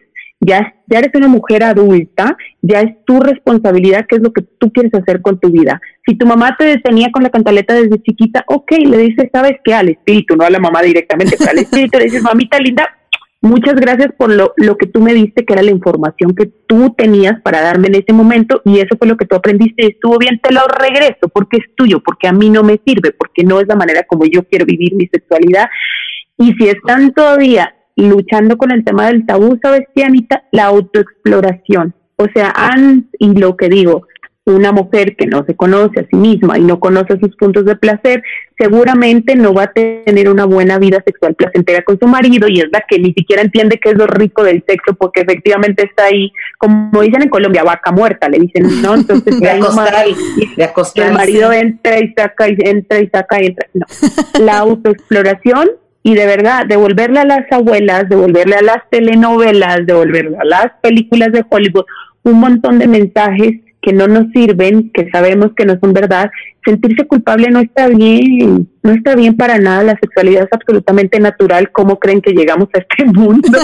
ya, 0.44 0.74
ya 0.86 0.98
eres 0.98 1.10
una 1.14 1.28
mujer 1.28 1.62
adulta, 1.62 2.36
ya 2.62 2.80
es 2.80 3.04
tu 3.04 3.20
responsabilidad 3.20 4.06
qué 4.08 4.16
es 4.16 4.22
lo 4.22 4.32
que 4.32 4.42
tú 4.42 4.72
quieres 4.72 4.92
hacer 4.94 5.22
con 5.22 5.38
tu 5.38 5.50
vida. 5.50 5.80
Si 6.06 6.16
tu 6.16 6.26
mamá 6.26 6.56
te 6.58 6.64
detenía 6.64 7.08
con 7.12 7.22
la 7.22 7.30
cantaleta 7.30 7.74
desde 7.74 8.02
chiquita, 8.02 8.44
ok, 8.46 8.72
le 8.78 8.98
dices, 8.98 9.30
¿sabes 9.32 9.58
qué? 9.64 9.74
Al 9.74 9.88
espíritu, 9.88 10.36
no 10.36 10.44
a 10.44 10.50
la 10.50 10.58
mamá 10.58 10.82
directamente, 10.82 11.36
pero 11.38 11.50
al 11.50 11.58
espíritu 11.58 11.98
le 11.98 12.04
dices, 12.04 12.22
mamita 12.22 12.58
linda, 12.58 12.88
muchas 13.40 13.74
gracias 13.74 14.08
por 14.16 14.30
lo, 14.30 14.52
lo 14.56 14.76
que 14.76 14.86
tú 14.86 15.00
me 15.00 15.14
diste, 15.14 15.44
que 15.44 15.52
era 15.52 15.62
la 15.62 15.70
información 15.70 16.34
que 16.34 16.46
tú 16.66 16.94
tenías 16.96 17.40
para 17.42 17.60
darme 17.60 17.88
en 17.88 17.96
ese 17.96 18.12
momento 18.12 18.62
y 18.64 18.78
eso 18.78 18.96
fue 18.98 19.08
lo 19.08 19.16
que 19.16 19.26
tú 19.26 19.36
aprendiste 19.36 19.84
y 19.84 19.90
estuvo 19.90 20.18
bien, 20.18 20.40
te 20.42 20.52
lo 20.52 20.62
regreso 20.66 21.28
porque 21.32 21.58
es 21.58 21.74
tuyo, 21.76 22.00
porque 22.00 22.28
a 22.28 22.32
mí 22.32 22.50
no 22.50 22.62
me 22.62 22.80
sirve, 22.84 23.12
porque 23.12 23.44
no 23.44 23.60
es 23.60 23.68
la 23.68 23.76
manera 23.76 24.04
como 24.04 24.24
yo 24.24 24.42
quiero 24.44 24.64
vivir 24.66 24.94
mi 24.94 25.06
sexualidad. 25.06 25.68
Y 26.36 26.52
si 26.54 26.68
están 26.68 27.12
todavía 27.12 27.74
luchando 27.96 28.56
con 28.56 28.72
el 28.72 28.84
tema 28.84 29.06
del 29.06 29.26
tabú, 29.26 29.58
¿sabes 29.62 29.86
qué, 29.94 30.04
Anita? 30.04 30.44
La 30.52 30.64
autoexploración. 30.64 31.94
O 32.16 32.26
sea, 32.34 32.52
y 33.18 33.34
lo 33.38 33.56
que 33.56 33.68
digo, 33.68 34.06
una 34.46 34.72
mujer 34.72 35.16
que 35.16 35.26
no 35.26 35.44
se 35.46 35.56
conoce 35.56 36.00
a 36.00 36.06
sí 36.06 36.16
misma 36.16 36.58
y 36.58 36.62
no 36.62 36.78
conoce 36.78 37.18
sus 37.18 37.34
puntos 37.36 37.64
de 37.64 37.76
placer, 37.76 38.22
seguramente 38.58 39.34
no 39.36 39.54
va 39.54 39.64
a 39.64 39.72
tener 39.72 40.28
una 40.28 40.44
buena 40.44 40.78
vida 40.78 41.02
sexual 41.04 41.34
placentera 41.34 41.82
con 41.82 41.98
su 41.98 42.06
marido 42.06 42.46
y 42.48 42.60
es 42.60 42.66
la 42.70 42.84
que 42.86 42.98
ni 42.98 43.12
siquiera 43.14 43.42
entiende 43.42 43.80
qué 43.82 43.90
es 43.90 43.96
lo 43.96 44.06
rico 44.06 44.44
del 44.44 44.62
sexo 44.68 44.94
porque 44.94 45.22
efectivamente 45.22 45.84
está 45.84 46.04
ahí, 46.04 46.30
como 46.58 47.00
dicen 47.00 47.22
en 47.22 47.30
Colombia, 47.30 47.64
vaca 47.64 47.90
muerta, 47.90 48.28
le 48.28 48.38
dicen, 48.38 48.82
¿no? 48.82 48.94
Entonces, 48.94 49.40
de 49.40 49.50
acostar, 49.50 50.06
y, 50.08 51.00
el 51.00 51.12
marido 51.12 51.52
entra 51.52 51.98
y 51.98 52.12
saca 52.12 52.48
y 52.48 52.56
entra 52.58 53.00
y 53.00 53.08
saca 53.08 53.42
y 53.42 53.46
entra. 53.46 53.68
No. 53.72 53.86
La 54.40 54.58
autoexploración 54.58 55.70
y 56.06 56.14
de 56.14 56.26
verdad 56.26 56.66
devolverle 56.66 57.20
a 57.20 57.24
las 57.24 57.50
abuelas, 57.50 58.08
devolverle 58.08 58.56
a 58.56 58.62
las 58.62 58.88
telenovelas, 58.90 59.86
devolverle 59.86 60.36
a 60.36 60.44
las 60.44 60.66
películas 60.82 61.32
de 61.32 61.44
Hollywood 61.48 61.86
un 62.22 62.40
montón 62.40 62.78
de 62.78 62.86
mensajes 62.86 63.60
que 63.80 63.92
no 63.92 64.06
nos 64.06 64.30
sirven, 64.32 64.90
que 64.92 65.10
sabemos 65.10 65.52
que 65.56 65.64
no 65.64 65.78
son 65.80 65.92
verdad, 65.92 66.30
sentirse 66.64 67.06
culpable 67.06 67.48
no 67.50 67.60
está 67.60 67.88
bien, 67.88 68.68
no 68.82 68.92
está 68.92 69.14
bien 69.14 69.36
para 69.36 69.58
nada, 69.58 69.82
la 69.82 69.98
sexualidad 70.00 70.44
es 70.44 70.52
absolutamente 70.52 71.20
natural, 71.20 71.70
¿cómo 71.72 71.98
creen 71.98 72.20
que 72.20 72.32
llegamos 72.32 72.68
a 72.74 72.78
este 72.78 73.04
mundo? 73.04 73.58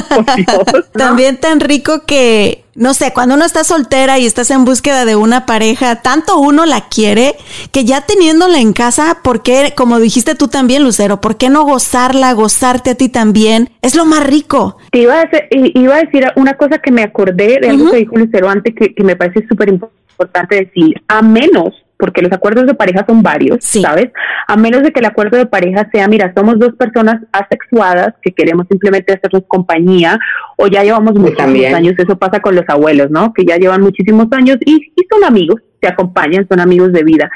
También 0.93 1.39
tan 1.39 1.61
rico 1.61 2.03
que, 2.07 2.65
no 2.75 2.95
sé, 2.95 3.13
cuando 3.13 3.35
uno 3.35 3.45
está 3.45 3.65
soltera 3.65 4.19
y 4.19 4.27
estás 4.27 4.51
en 4.51 4.65
búsqueda 4.65 5.05
de 5.05 5.17
una 5.17 5.47
pareja, 5.47 6.03
tanto 6.03 6.39
uno 6.39 6.67
la 6.67 6.89
quiere 6.89 7.35
que 7.73 7.85
ya 7.85 8.03
teniéndola 8.03 8.59
en 8.61 8.73
casa, 8.73 9.19
¿por 9.23 9.43
qué, 9.43 9.73
como 9.77 9.99
dijiste 9.99 10.35
tú 10.35 10.49
también, 10.49 10.85
Lucero, 10.85 11.21
por 11.21 11.37
qué 11.37 11.51
no 11.51 11.65
gozarla, 11.65 12.33
gozarte 12.33 12.91
a 12.91 12.95
ti 12.95 13.09
también? 13.09 13.71
Es 13.83 13.95
lo 13.95 14.05
más 14.05 14.27
rico. 14.27 14.77
iba, 14.93 15.21
a 15.21 15.29
iba 15.51 15.97
a 15.97 16.03
decir 16.03 16.27
una 16.37 16.55
cosa 16.55 16.79
que 16.79 16.93
me 16.93 17.03
acordé 17.03 17.59
de 17.61 17.71
algo 17.71 17.91
que 17.91 17.99
dijo 17.99 18.17
Lucero 18.17 18.49
antes 18.49 18.75
que, 18.75 18.95
que 18.95 19.05
me 19.05 19.17
parece 19.17 19.47
súper 19.49 19.69
importante 19.69 20.57
decir, 20.57 21.03
a 21.09 21.23
menos 21.23 21.75
porque 22.01 22.23
los 22.23 22.33
acuerdos 22.33 22.67
de 22.67 22.75
pareja 22.75 23.05
son 23.07 23.23
varios, 23.23 23.59
¿sabes? 23.63 24.11
A 24.49 24.57
menos 24.57 24.83
de 24.83 24.91
que 24.91 25.01
el 25.01 25.07
acuerdo 25.07 25.37
de 25.37 25.47
pareja 25.47 25.89
sea, 25.93 26.09
mira, 26.09 26.33
somos 26.35 26.59
dos 26.59 26.75
personas 26.77 27.21
asexuadas 27.31 28.15
que 28.23 28.33
queremos 28.33 28.67
simplemente 28.69 29.13
hacernos 29.13 29.45
compañía, 29.47 30.19
o 30.57 30.67
ya 30.67 30.83
llevamos 30.83 31.15
muchísimos 31.15 31.75
años, 31.75 31.95
eso 31.99 32.19
pasa 32.19 32.41
con 32.41 32.55
los 32.55 32.65
abuelos, 32.69 33.11
¿no? 33.11 33.33
Que 33.35 33.45
ya 33.45 33.57
llevan 33.57 33.83
muchísimos 33.83 34.27
años 34.33 34.57
y, 34.65 34.93
y 34.97 35.07
son 35.11 35.25
amigos, 35.25 35.61
te 35.81 35.89
acompañan, 35.89 36.47
son 36.49 36.61
amigos 36.61 36.93
de 36.93 37.05
vida. 37.05 37.31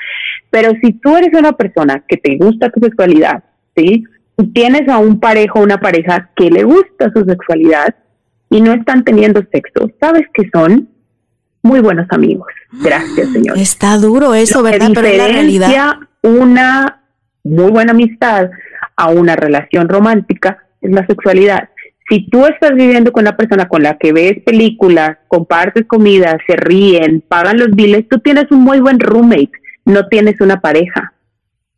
Pero 0.50 0.70
si 0.82 0.92
tú 0.94 1.16
eres 1.16 1.30
una 1.38 1.52
persona 1.52 2.02
que 2.08 2.16
te 2.16 2.36
gusta 2.36 2.70
tu 2.70 2.80
sexualidad, 2.80 3.44
¿sí? 3.76 4.04
Y 4.36 4.46
tienes 4.52 4.88
a 4.88 4.98
un 4.98 5.20
parejo 5.20 5.60
o 5.60 5.62
una 5.62 5.78
pareja 5.78 6.30
que 6.34 6.50
le 6.50 6.64
gusta 6.64 7.12
su 7.14 7.24
sexualidad 7.24 7.94
y 8.50 8.60
no 8.60 8.72
están 8.72 9.04
teniendo 9.04 9.42
sexo, 9.52 9.90
¿sabes 10.00 10.26
qué 10.32 10.48
son? 10.52 10.88
Muy 11.64 11.80
buenos 11.80 12.06
amigos. 12.10 12.46
Gracias, 12.70 13.32
señor. 13.32 13.58
Está 13.58 13.96
duro 13.96 14.34
eso, 14.34 14.62
¿verdad? 14.62 14.90
Pero 14.94 15.16
la 15.16 15.26
realidad. 15.26 15.96
Una 16.22 17.02
muy 17.42 17.70
buena 17.70 17.92
amistad 17.92 18.50
a 18.96 19.08
una 19.08 19.34
relación 19.34 19.88
romántica 19.88 20.58
es 20.80 20.92
la 20.92 21.06
sexualidad. 21.06 21.70
Si 22.08 22.28
tú 22.28 22.46
estás 22.46 22.74
viviendo 22.74 23.12
con 23.12 23.22
una 23.22 23.36
persona 23.36 23.66
con 23.66 23.82
la 23.82 23.96
que 23.96 24.12
ves 24.12 24.42
películas, 24.44 25.16
compartes 25.26 25.86
comida, 25.86 26.36
se 26.46 26.54
ríen, 26.54 27.24
pagan 27.26 27.58
los 27.58 27.70
biles, 27.70 28.06
tú 28.08 28.18
tienes 28.18 28.50
un 28.50 28.60
muy 28.60 28.80
buen 28.80 29.00
roommate, 29.00 29.52
no 29.86 30.06
tienes 30.08 30.40
una 30.40 30.60
pareja. 30.60 31.14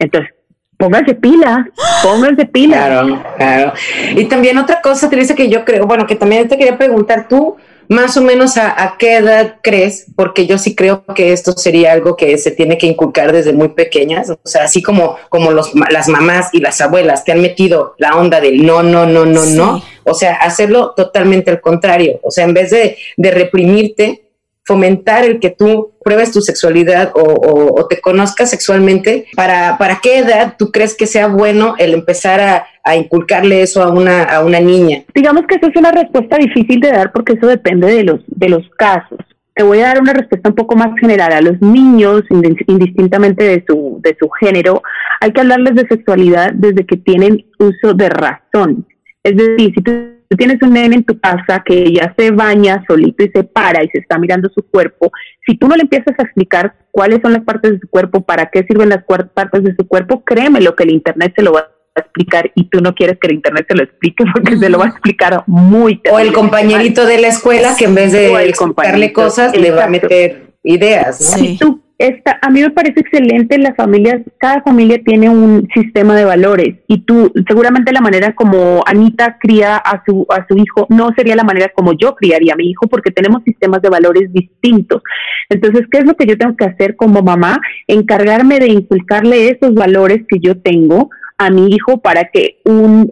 Entonces, 0.01 0.33
pónganse 0.77 1.15
pila, 1.15 1.69
pónganse 2.03 2.45
pila. 2.47 2.77
Claro, 2.77 3.23
claro. 3.37 3.73
Y 4.17 4.25
también 4.25 4.59
otra 4.59 4.81
cosa, 4.83 5.09
Teresa, 5.09 5.37
que 5.37 5.49
yo 5.49 5.65
creo, 5.65 5.87
bueno, 5.87 6.07
que 6.07 6.17
también 6.17 6.49
te 6.49 6.59
quería 6.59 6.77
preguntar, 6.77 7.29
tú, 7.29 7.57
más 7.89 8.17
o 8.17 8.23
menos 8.23 8.57
a, 8.57 8.97
qué 8.99 9.17
edad 9.17 9.57
crees, 9.63 10.07
porque 10.17 10.47
yo 10.47 10.59
sí 10.59 10.75
creo 10.75 11.05
que 11.15 11.33
esto 11.33 11.53
sería 11.53 11.93
algo 11.93 12.17
que 12.17 12.37
se 12.39 12.51
tiene 12.51 12.79
que 12.79 12.87
inculcar 12.87 13.33
desde 13.33 13.53
muy 13.53 13.69
pequeñas, 13.69 14.31
o 14.31 14.39
sea, 14.45 14.65
así 14.65 14.83
como, 14.83 15.17
como 15.29 15.51
los, 15.51 15.73
las 15.91 16.09
mamás 16.09 16.49
y 16.53 16.61
las 16.61 16.81
abuelas 16.81 17.25
te 17.25 17.33
han 17.33 17.41
metido 17.41 17.95
la 17.99 18.17
onda 18.17 18.41
del 18.41 18.65
no, 18.65 18.83
no, 18.83 19.07
no, 19.07 19.27
no, 19.27 19.45
no, 19.45 19.83
o 20.05 20.15
sea, 20.15 20.35
hacerlo 20.35 20.95
totalmente 20.97 21.51
al 21.51 21.61
contrario, 21.61 22.21
o 22.23 22.31
sea, 22.31 22.45
en 22.45 22.55
vez 22.55 22.71
de, 22.71 22.97
de 23.17 23.31
reprimirte, 23.31 24.27
fomentar 24.67 25.25
el 25.25 25.39
que 25.39 25.51
tú 25.51 25.93
pruebes 26.03 26.33
tu 26.33 26.41
sexualidad 26.41 27.13
o, 27.15 27.87
te 27.89 28.01
conozcas 28.01 28.51
sexualmente, 28.51 29.27
¿para, 29.37 29.79
¿para 29.79 30.01
qué 30.03 30.19
edad 30.19 30.55
tú 30.59 30.73
crees 30.73 30.97
que 30.97 31.07
sea 31.07 31.29
bueno 31.29 31.77
el 31.79 31.95
empezar 31.95 32.41
a, 32.41 32.67
inculcarle 32.95 33.63
eso 33.63 33.83
a 33.83 33.91
una, 33.91 34.23
a 34.23 34.45
una 34.45 34.61
niña? 34.61 35.03
Digamos 35.13 35.47
que 35.49 35.57
eso 35.57 35.67
es 35.67 35.77
una 35.77 35.91
respuesta 35.91 36.37
difícil 36.37 36.81
de 36.81 36.93
dar 36.93 37.13
porque 37.13 37.33
eso 37.33 37.49
depende 37.49 37.89
de 37.89 38.05
los, 38.05 38.21
de 38.27 38.49
los 38.49 38.63
casos. 38.79 39.19
Te 39.55 39.65
voy 39.65 39.81
a 39.81 39.87
dar 39.87 40.01
una 40.01 40.13
respuesta 40.13 40.51
un 40.51 40.55
poco 40.55 40.77
más 40.77 40.91
general. 41.01 41.33
A 41.33 41.41
los 41.41 41.61
niños, 41.61 42.23
indistintamente 42.31 43.43
de 43.43 43.65
su, 43.67 43.99
de 44.03 44.15
su 44.21 44.29
género, 44.29 44.83
hay 45.21 45.33
que 45.33 45.41
hablarles 45.41 45.75
de 45.75 45.89
sexualidad 45.89 46.53
desde 46.53 46.87
que 46.87 46.99
tienen 46.99 47.45
uso 47.59 47.95
de 47.95 48.09
razón. 48.11 48.87
Es 49.25 49.37
decir, 49.37 49.73
si 49.75 49.83
tú 49.83 49.93
tienes 50.37 50.61
un 50.63 50.75
nene 50.75 50.97
en 50.97 51.05
tu 51.05 51.19
casa 51.19 51.63
que 51.65 51.93
ya 51.93 52.15
se 52.17 52.31
baña 52.31 52.85
solito 52.87 53.25
y 53.25 53.31
se 53.31 53.45
para 53.45 53.83
y 53.83 53.89
se 53.89 53.99
está 53.99 54.19
mirando 54.19 54.49
su 54.55 54.63
cuerpo, 54.63 55.11
si 55.47 55.57
tú 55.57 55.67
no 55.69 55.75
le 55.75 55.83
empiezas 55.83 56.15
a 56.19 56.23
explicar 56.23 56.75
cuáles 56.91 57.21
son 57.23 57.33
las 57.33 57.43
partes 57.43 57.73
de 57.73 57.79
su 57.81 57.89
cuerpo, 57.89 58.21
para 58.21 58.47
qué 58.47 58.65
sirven 58.65 58.91
las 58.91 59.05
partes 59.05 59.65
de 59.65 59.75
su 59.75 59.89
cuerpo, 59.89 60.23
créeme 60.25 60.61
lo 60.61 60.77
que 60.77 60.85
el 60.85 60.93
Internet 60.93 61.33
se 61.35 61.43
lo 61.43 61.53
va 61.53 61.71
a 61.97 62.01
explicar 62.01 62.51
y 62.55 62.69
tú 62.69 62.81
no 62.81 62.95
quieres 62.95 63.19
que 63.21 63.29
el 63.29 63.35
Internet 63.35 63.67
se 63.69 63.75
lo 63.75 63.83
explique 63.85 64.25
porque 64.33 64.57
se 64.57 64.69
lo 64.69 64.79
va 64.79 64.87
a 64.87 64.89
explicar 64.89 65.45
muy 65.47 66.01
O 66.11 66.19
el 66.19 66.33
compañerito 66.33 67.07
de 67.07 67.19
la 67.19 67.29
escuela 67.29 67.75
que 67.77 67.87
en 67.87 67.95
vez 67.95 68.13
de 68.13 68.33
explicarle 68.49 69.13
cosas 69.13 69.57
le 69.57 69.71
va 69.71 69.85
a 69.85 69.89
meter 69.89 70.53
ideas. 70.63 71.37
¿no? 71.61 71.81
esta, 71.99 72.39
a 72.43 72.51
mí 72.51 72.61
me 72.61 72.71
parece 72.71 73.01
excelente 73.01 73.59
las 73.59 73.75
familias, 73.75 74.21
cada 74.39 74.61
familia 74.63 75.01
tiene 75.03 75.31
un 75.31 75.67
sistema 75.75 76.15
de 76.15 76.27
valores 76.27 76.77
y 76.89 76.99
tú, 77.05 77.33
seguramente 77.49 77.93
la 77.93 78.03
manera 78.03 78.35
como 78.35 78.83
Anita 78.87 79.39
cría 79.41 79.77
a 79.77 80.03
su, 80.05 80.27
a 80.29 80.47
su 80.47 80.59
hijo 80.59 80.87
no 80.91 81.11
sería 81.17 81.37
la 81.37 81.45
manera 81.45 81.71
como 81.75 81.95
yo 81.95 82.15
criaría 82.15 82.53
a 82.53 82.57
mi 82.57 82.69
hijo 82.69 82.87
porque 82.89 83.11
tenemos 83.11 83.43
sistemas 83.45 83.81
de 83.81 83.89
valores 83.89 84.31
distintos. 84.33 85.03
Entonces, 85.49 85.87
¿qué 85.91 85.99
es 85.99 86.05
lo 86.05 86.15
que 86.15 86.27
yo 86.27 86.37
tengo 86.37 86.57
que 86.57 86.67
hacer 86.67 86.97
como 86.97 87.23
mamá? 87.23 87.61
Encargarme 87.87 88.59
de 88.59 88.69
inculcarle 88.69 89.49
esos 89.49 89.75
valores 89.75 90.23
que 90.29 90.39
yo 90.39 90.61
tengo 90.61 91.09
a 91.39 91.51
mi 91.51 91.69
hijo 91.69 92.01
para 92.01 92.25
que 92.25 92.61
un, 92.65 93.11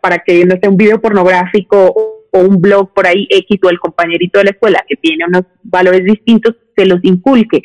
para 0.00 0.18
que 0.18 0.44
no 0.44 0.56
sea 0.60 0.70
un 0.70 0.76
video 0.76 1.00
pornográfico 1.00 1.94
o 2.32 2.38
un 2.38 2.60
blog 2.60 2.92
por 2.92 3.06
ahí 3.06 3.26
X 3.30 3.60
o 3.64 3.70
el 3.70 3.78
compañerito 3.78 4.38
de 4.38 4.44
la 4.44 4.50
escuela 4.50 4.84
que 4.88 4.96
tiene 4.96 5.24
unos 5.26 5.44
valores 5.62 6.04
distintos 6.04 6.56
se 6.76 6.86
los 6.86 7.00
inculque. 7.02 7.62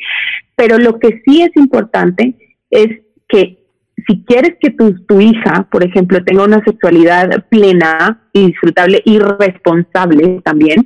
Pero 0.54 0.78
lo 0.78 0.98
que 0.98 1.22
sí 1.24 1.42
es 1.42 1.50
importante 1.56 2.34
es 2.70 2.88
que 3.28 3.64
si 4.06 4.24
quieres 4.24 4.54
que 4.60 4.70
tu, 4.70 5.04
tu 5.04 5.20
hija, 5.20 5.68
por 5.70 5.84
ejemplo, 5.84 6.22
tenga 6.22 6.44
una 6.44 6.62
sexualidad 6.64 7.46
plena 7.48 8.28
y 8.32 8.46
disfrutable 8.46 9.02
y 9.04 9.18
responsable 9.18 10.40
también, 10.44 10.84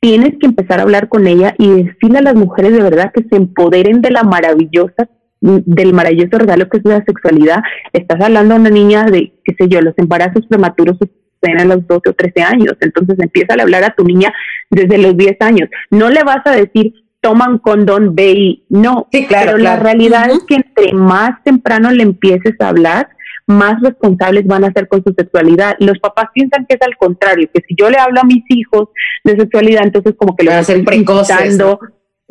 tienes 0.00 0.34
que 0.38 0.46
empezar 0.46 0.80
a 0.80 0.82
hablar 0.82 1.08
con 1.08 1.26
ella 1.26 1.54
y 1.58 1.68
decirle 1.82 2.18
a 2.18 2.22
las 2.22 2.34
mujeres 2.34 2.72
de 2.72 2.82
verdad 2.82 3.12
que 3.12 3.24
se 3.28 3.36
empoderen 3.36 4.02
de 4.02 4.10
la 4.10 4.22
maravillosa 4.22 5.08
del 5.40 5.92
maravilloso 5.92 6.38
regalo 6.38 6.68
que 6.68 6.78
es 6.78 6.84
la 6.84 7.04
sexualidad. 7.04 7.62
Estás 7.92 8.20
hablando 8.20 8.54
a 8.54 8.58
una 8.58 8.70
niña 8.70 9.04
de, 9.04 9.32
qué 9.44 9.54
sé 9.58 9.68
yo, 9.68 9.80
los 9.80 9.94
embarazos 9.96 10.46
prematuros 10.46 10.96
suceden 10.98 11.60
a 11.60 11.64
los 11.64 11.86
12 11.86 12.10
o 12.10 12.12
13 12.12 12.42
años. 12.42 12.74
Entonces 12.80 13.16
empieza 13.18 13.54
a 13.54 13.62
hablar 13.62 13.84
a 13.84 13.94
tu 13.94 14.04
niña 14.04 14.32
desde 14.70 14.98
los 14.98 15.16
10 15.16 15.36
años. 15.40 15.68
No 15.90 16.10
le 16.10 16.22
vas 16.24 16.46
a 16.46 16.52
decir, 16.52 16.94
toman 17.20 17.58
condón, 17.58 18.14
ve 18.14 18.32
y 18.32 18.64
no. 18.68 19.08
Sí, 19.12 19.26
claro. 19.26 19.52
Pero 19.52 19.58
la 19.58 19.76
realidad 19.76 20.30
es 20.30 20.44
que 20.44 20.56
entre 20.56 20.92
más 20.92 21.42
temprano 21.44 21.90
le 21.90 22.02
empieces 22.02 22.54
a 22.60 22.68
hablar, 22.68 23.08
más 23.46 23.80
responsables 23.80 24.46
van 24.46 24.64
a 24.64 24.72
ser 24.72 24.88
con 24.88 25.02
su 25.04 25.14
sexualidad. 25.16 25.76
Los 25.78 25.98
papás 25.98 26.26
piensan 26.34 26.66
que 26.66 26.74
es 26.74 26.82
al 26.82 26.96
contrario, 26.96 27.48
que 27.52 27.62
si 27.66 27.74
yo 27.76 27.90
le 27.90 27.98
hablo 27.98 28.20
a 28.20 28.24
mis 28.24 28.42
hijos 28.48 28.88
de 29.24 29.36
sexualidad, 29.36 29.84
entonces 29.84 30.14
como 30.16 30.36
que 30.36 30.44
lo 30.44 30.52
hacen 30.52 30.84
precoces 30.84 31.58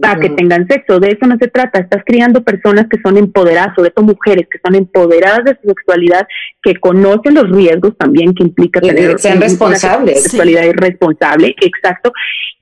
a 0.02 0.20
que 0.20 0.30
tengan 0.30 0.68
sexo. 0.68 1.00
De 1.00 1.10
eso 1.10 1.26
no 1.26 1.38
se 1.40 1.48
trata. 1.48 1.80
Estás 1.80 2.04
criando 2.06 2.44
personas 2.44 2.88
que 2.90 3.00
son 3.02 3.18
empoderadas, 3.18 3.76
sobre 3.76 3.92
todo 3.92 4.06
mujeres 4.06 4.48
que 4.50 4.60
son 4.64 4.76
empoderadas 4.76 5.46
de 5.46 5.58
su 5.62 5.70
sexualidad, 5.70 6.28
que 6.62 6.76
conocen 6.76 7.36
los 7.36 7.50
riesgos 7.50 7.98
también 7.98 8.34
que 8.34 8.44
implica 8.44 8.82
tener 8.82 9.18
sean 9.20 9.40
responsables, 9.40 10.24
sexualidad 10.24 10.66
irresponsable, 10.66 11.56
exacto, 11.62 12.12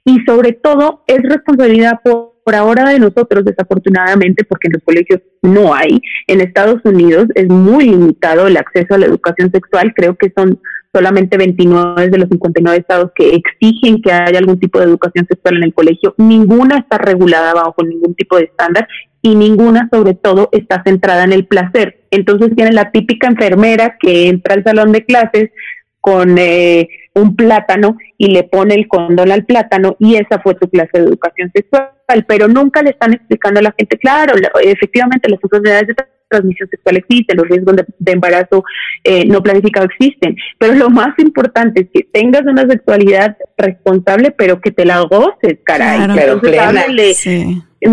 y 0.06 0.20
sobre 0.26 0.52
todo 0.54 1.04
es 1.08 1.22
responsabilidad 1.24 2.00
por, 2.04 2.34
por 2.44 2.56
ahora 2.56 2.90
de 2.90 3.00
nosotros, 3.00 3.46
desafortunadamente, 3.46 4.44
porque 4.44 4.68
en 4.68 4.74
los 4.74 4.84
colegios 4.84 5.22
no 5.42 5.74
hay. 5.74 6.02
En 6.28 6.42
Estados 6.42 6.82
Unidos 6.84 7.28
es 7.36 7.48
muy 7.48 7.86
limitado 7.86 8.48
el 8.48 8.58
acceso 8.58 8.94
a 8.94 8.98
la 8.98 9.06
educación 9.06 9.50
sexual. 9.52 9.94
Creo 9.96 10.16
que 10.16 10.32
son 10.36 10.60
solamente 10.94 11.38
29 11.38 12.10
de 12.10 12.18
los 12.18 12.30
59 12.30 12.78
estados 12.78 13.12
que 13.16 13.36
exigen 13.36 14.02
que 14.02 14.12
haya 14.12 14.38
algún 14.38 14.60
tipo 14.60 14.80
de 14.80 14.86
educación 14.86 15.26
sexual 15.28 15.58
en 15.58 15.64
el 15.64 15.74
colegio. 15.74 16.14
Ninguna 16.18 16.78
está 16.78 16.98
regulada 16.98 17.54
bajo 17.54 17.84
ningún 17.84 18.14
tipo 18.16 18.38
de 18.38 18.44
estándar 18.44 18.88
y 19.22 19.36
ninguna, 19.36 19.90
sobre 19.92 20.14
todo, 20.14 20.50
está 20.52 20.84
centrada 20.86 21.24
en 21.24 21.34
el 21.34 21.48
placer. 21.48 22.06
Entonces 22.12 22.56
tiene 22.56 22.74
la 22.74 22.92
típica 22.92 23.28
enfermera 23.28 23.98
que 24.00 24.28
entra 24.28 24.54
al 24.56 24.64
salón 24.64 24.92
de 24.92 25.06
clases 25.06 25.50
con 26.00 26.38
eh, 26.38 26.90
un 27.16 27.36
plátano 27.36 27.98
y 28.18 28.28
le 28.28 28.44
pone 28.44 28.76
el 28.76 28.88
condón 28.88 29.32
al 29.32 29.46
plátano 29.46 29.96
y 30.00 30.16
esa 30.16 30.40
fue 30.42 30.56
tu 30.56 30.70
clase 30.70 30.90
de 30.94 31.06
educación 31.06 31.52
sexual, 31.56 31.92
pero 32.28 32.48
nunca 32.48 32.82
le 32.82 32.90
están 32.90 33.14
explicando 33.14 33.60
a 33.60 33.64
la 33.64 33.76
gente, 33.78 33.98
claro, 33.98 34.34
efectivamente 34.62 35.30
las 35.30 35.40
enfermedades 35.42 35.88
de 35.88 35.96
transmisión 36.34 36.70
sexual 36.70 36.98
existen, 36.98 37.38
los 37.38 37.48
riesgos 37.48 37.76
de, 37.76 38.12
embarazo 38.12 38.64
eh, 39.04 39.26
no 39.26 39.42
planificado 39.42 39.86
existen, 39.86 40.36
pero 40.58 40.74
lo 40.74 40.90
más 40.90 41.18
importante 41.20 41.82
es 41.82 41.88
que 41.94 42.08
tengas 42.12 42.44
una 42.44 42.68
sexualidad 42.68 43.38
responsable, 43.58 44.32
pero 44.32 44.60
que 44.60 44.72
te 44.72 44.86
la 44.86 45.02
goces, 45.02 45.60
caray. 45.64 46.06
Claro, 46.14 46.42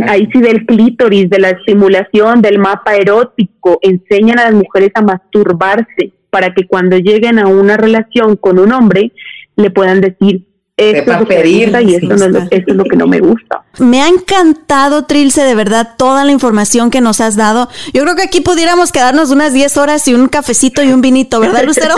Ahí 0.06 0.28
sí 0.32 0.40
del 0.40 0.66
clítoris, 0.66 1.28
de 1.28 1.40
la 1.40 1.50
estimulación, 1.50 2.42
del 2.42 2.58
mapa 2.60 2.94
erótico, 2.94 3.80
enseñan 3.82 4.38
a 4.38 4.44
las 4.44 4.54
mujeres 4.54 4.90
a 4.94 5.02
masturbarse 5.02 6.12
para 6.30 6.54
que 6.54 6.66
cuando 6.68 6.96
lleguen 6.96 7.40
a 7.40 7.48
una 7.48 7.76
relación 7.76 8.36
con 8.36 8.60
un 8.60 8.72
hombre 8.72 9.10
le 9.56 9.70
puedan 9.70 10.00
decir, 10.00 10.46
esto 10.80 11.12
es 11.12 11.20
lo 11.20 11.26
pedir, 11.26 11.76
y 11.82 11.94
esto, 11.94 12.06
no 12.08 12.14
es 12.14 12.30
lo, 12.30 12.38
esto 12.38 12.70
es 12.70 12.76
lo 12.76 12.84
que 12.84 12.96
no 12.96 13.06
me 13.06 13.20
gusta. 13.20 13.62
Me 13.78 14.02
ha 14.02 14.08
encantado, 14.08 15.04
Trilce, 15.04 15.42
de 15.42 15.54
verdad, 15.54 15.94
toda 15.96 16.24
la 16.24 16.32
información 16.32 16.90
que 16.90 17.00
nos 17.00 17.20
has 17.20 17.36
dado. 17.36 17.68
Yo 17.92 18.02
creo 18.02 18.16
que 18.16 18.22
aquí 18.22 18.40
pudiéramos 18.40 18.92
quedarnos 18.92 19.30
unas 19.30 19.52
10 19.52 19.76
horas 19.76 20.08
y 20.08 20.14
un 20.14 20.28
cafecito 20.28 20.82
y 20.82 20.92
un 20.92 21.00
vinito, 21.00 21.38
¿verdad, 21.40 21.64
Lucero? 21.64 21.94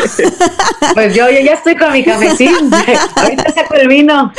pues 0.94 1.14
yo, 1.14 1.30
yo 1.30 1.40
ya 1.40 1.54
estoy 1.54 1.76
con 1.76 1.92
mi 1.92 2.04
cafecito. 2.04 2.52
Ahorita 3.16 3.52
saco 3.52 3.74
el 3.74 3.88
vino. 3.88 4.32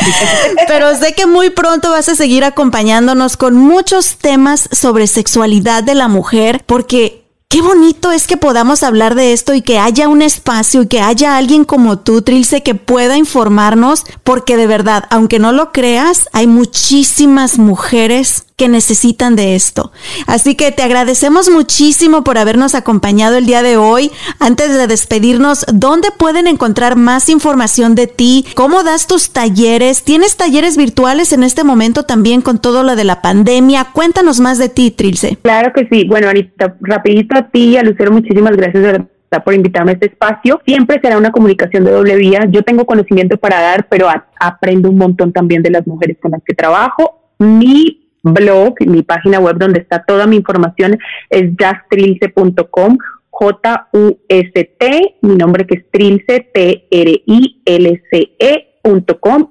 Pero 0.68 0.96
sé 0.96 1.14
que 1.14 1.26
muy 1.26 1.50
pronto 1.50 1.92
vas 1.92 2.10
a 2.10 2.16
seguir 2.16 2.44
acompañándonos 2.44 3.38
con 3.38 3.56
muchos 3.56 4.18
temas 4.18 4.70
sobre 4.72 5.08
sexualidad 5.08 5.84
de 5.84 5.96
la 5.96 6.08
mujer, 6.08 6.64
porque 6.66 7.23
Qué 7.54 7.62
bonito 7.62 8.12
es 8.12 8.26
que 8.26 8.36
podamos 8.36 8.82
hablar 8.82 9.14
de 9.14 9.32
esto 9.32 9.54
y 9.54 9.62
que 9.62 9.78
haya 9.78 10.10
un 10.10 10.24
espacio 10.24 10.82
y 10.82 10.88
que 10.88 11.02
haya 11.02 11.38
alguien 11.38 11.66
como 11.66 12.00
tú, 12.00 12.24
Trilce, 12.24 12.64
que 12.64 12.74
pueda 12.74 13.16
informarnos, 13.16 14.06
porque 14.24 14.58
de 14.58 14.66
verdad, 14.66 15.04
aunque 15.12 15.38
no 15.38 15.52
lo 15.52 15.72
creas, 15.72 16.30
hay 16.34 16.48
muchísimas 16.48 17.60
mujeres 17.60 18.46
que 18.56 18.70
necesitan 18.70 19.36
de 19.36 19.56
esto. 19.56 19.92
Así 20.28 20.56
que 20.56 20.72
te 20.72 20.84
agradecemos 20.84 21.50
muchísimo 21.50 22.24
por 22.24 22.38
habernos 22.38 22.76
acompañado 22.76 23.38
el 23.38 23.46
día 23.46 23.64
de 23.64 23.78
hoy. 23.78 24.12
Antes 24.40 24.74
de 24.74 24.88
despedirnos, 24.88 25.66
¿dónde 25.74 26.10
pueden 26.18 26.48
encontrar 26.48 26.96
más 26.96 27.30
información 27.30 27.96
de 27.96 28.08
ti? 28.08 28.46
¿Cómo 28.56 28.84
das 28.84 29.08
tus 29.08 29.32
talleres? 29.32 30.04
¿Tienes 30.04 30.38
talleres 30.38 30.78
virtuales 30.78 31.34
en 31.34 31.44
este 31.44 31.64
momento 31.64 32.04
también 32.04 32.42
con 32.42 32.60
todo 32.60 32.84
lo 32.84 32.96
de 32.96 33.04
la 33.04 33.22
pandemia? 33.22 33.88
Cuéntanos 33.94 34.40
más 34.40 34.58
de 34.58 34.70
ti, 34.70 34.92
Trilce. 34.92 35.38
Claro 35.42 35.74
que 35.74 35.88
sí. 35.92 36.06
Bueno, 36.06 36.30
Anita, 36.30 36.76
rapidito 36.82 37.38
a 37.38 37.50
ti 37.50 37.78
a 37.78 37.84
Lucero, 37.84 38.12
muchísimas 38.12 38.56
gracias 38.56 39.02
por 39.44 39.54
invitarme 39.56 39.92
a 39.92 39.94
este 39.96 40.06
espacio. 40.08 40.62
Siempre 40.64 41.00
será 41.02 41.18
una 41.18 41.32
comunicación 41.32 41.86
de 41.86 41.92
doble 41.92 42.16
vía. 42.18 42.46
Yo 42.52 42.62
tengo 42.62 42.86
conocimiento 42.86 43.38
para 43.38 43.62
dar, 43.62 43.88
pero 43.90 44.08
aprendo 44.40 44.92
un 44.92 44.98
montón 44.98 45.34
también 45.34 45.64
de 45.64 45.72
las 45.72 45.88
mujeres 45.88 46.18
con 46.22 46.32
las 46.32 46.42
que 46.46 46.54
trabajo. 46.54 47.20
Mi 47.40 48.03
blog, 48.24 48.76
mi 48.88 49.04
página 49.04 49.40
web 49.40 49.58
donde 49.58 49.82
está 49.82 50.04
toda 50.04 50.26
mi 50.26 50.38
información 50.38 50.98
es 51.30 51.52
justrilce.com, 51.60 52.98
J-U-S-T, 53.30 55.16
mi 55.22 55.36
nombre 55.36 55.68
que 55.68 55.76
es 55.76 55.86
Trilce, 55.92 56.50
T-R-I-L-C-E.com, 56.54 57.10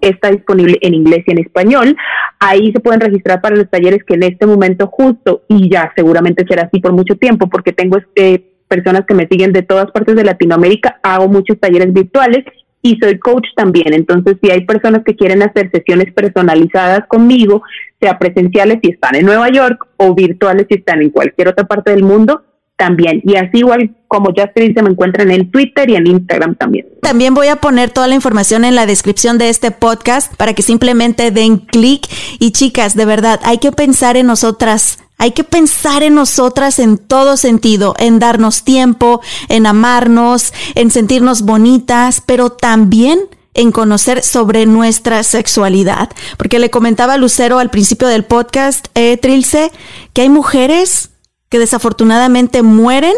está 0.01 0.31
disponible 0.31 0.79
en 0.81 0.95
inglés 0.95 1.25
y 1.27 1.33
en 1.33 1.39
español. 1.39 1.97
Ahí 2.39 2.73
se 2.73 2.81
pueden 2.81 3.01
registrar 3.01 3.41
para 3.41 3.57
los 3.57 3.69
talleres 3.69 4.05
que 4.05 4.15
en 4.15 4.23
este 4.23 4.47
momento 4.47 4.87
justo, 4.87 5.43
y 5.49 5.69
ya 5.71 5.93
seguramente 5.97 6.47
será 6.49 6.63
así 6.63 6.81
por 6.81 6.93
mucho 6.93 7.17
tiempo, 7.17 7.49
porque 7.49 7.73
tengo 7.73 7.99
este, 7.99 8.53
personas 8.69 9.03
que 9.07 9.15
me 9.15 9.27
siguen 9.29 9.53
de 9.53 9.63
todas 9.63 9.91
partes 9.91 10.15
de 10.17 10.25
Latinoamérica, 10.25 11.01
hago 11.03 11.29
muchos 11.29 11.59
talleres 11.61 11.93
virtuales 11.93 12.45
y 12.83 12.99
soy 13.01 13.19
coach 13.19 13.47
también. 13.57 13.95
Entonces, 13.95 14.37
si 14.43 14.51
hay 14.51 14.67
personas 14.67 15.03
que 15.05 15.17
quieren 15.17 15.43
hacer 15.43 15.71
sesiones 15.73 16.13
personalizadas 16.13 17.07
conmigo, 17.07 17.63
sea 18.01 18.19
presenciales 18.19 18.79
si 18.83 18.91
están 18.91 19.15
en 19.15 19.27
Nueva 19.27 19.49
York 19.51 19.87
o 19.97 20.15
virtuales 20.15 20.67
si 20.69 20.77
están 20.77 21.01
en 21.01 21.11
cualquier 21.11 21.49
otra 21.49 21.65
parte 21.67 21.93
del 21.93 22.03
mundo, 22.03 22.43
también. 22.77 23.23
Y 23.25 23.37
así 23.37 23.59
igual 23.59 23.95
como 24.09 24.35
ya 24.35 24.53
se 24.55 24.83
me 24.83 24.91
encuentran 24.91 25.31
en 25.31 25.51
Twitter 25.51 25.89
y 25.89 25.95
en 25.95 26.07
Instagram 26.07 26.57
también. 26.57 26.87
También 27.01 27.33
voy 27.33 27.47
a 27.47 27.57
poner 27.57 27.91
toda 27.91 28.09
la 28.09 28.15
información 28.15 28.65
en 28.65 28.75
la 28.75 28.87
descripción 28.87 29.39
de 29.39 29.49
este 29.49 29.71
podcast 29.71 30.35
para 30.37 30.53
que 30.55 30.63
simplemente 30.63 31.31
den 31.31 31.59
clic. 31.59 32.03
Y 32.41 32.51
chicas, 32.51 32.97
de 32.97 33.05
verdad, 33.05 33.41
hay 33.45 33.59
que 33.59 33.71
pensar 33.71 34.17
en 34.17 34.27
nosotras 34.27 34.99
hay 35.19 35.33
que 35.33 35.45
pensar 35.45 36.03
en 36.03 36.15
nosotras 36.15 36.79
en 36.79 36.99
todo 36.99 37.37
sentido, 37.37 37.95
en 37.99 38.19
darnos 38.19 38.65
tiempo, 38.65 39.21
en 39.49 39.67
amarnos, 39.67 40.53
en 40.75 40.91
sentirnos 40.91 41.43
bonitas, 41.43 42.21
pero 42.25 42.51
también 42.51 43.21
en 43.55 43.71
conocer 43.71 44.23
sobre 44.23 44.67
nuestra 44.67 45.23
sexualidad. 45.23 46.11
Porque 46.39 46.59
le 46.59 46.71
comentaba 46.71 47.15
a 47.15 47.19
Lucero 47.19 47.59
al 47.59 47.71
principio 47.71 48.09
del 48.09 48.25
podcast, 48.25 48.89
eh, 48.95 49.17
Trilce, 49.17 49.71
que 50.13 50.23
hay 50.23 50.29
mujeres 50.29 51.11
que 51.49 51.59
desafortunadamente 51.59 52.63
mueren 52.63 53.15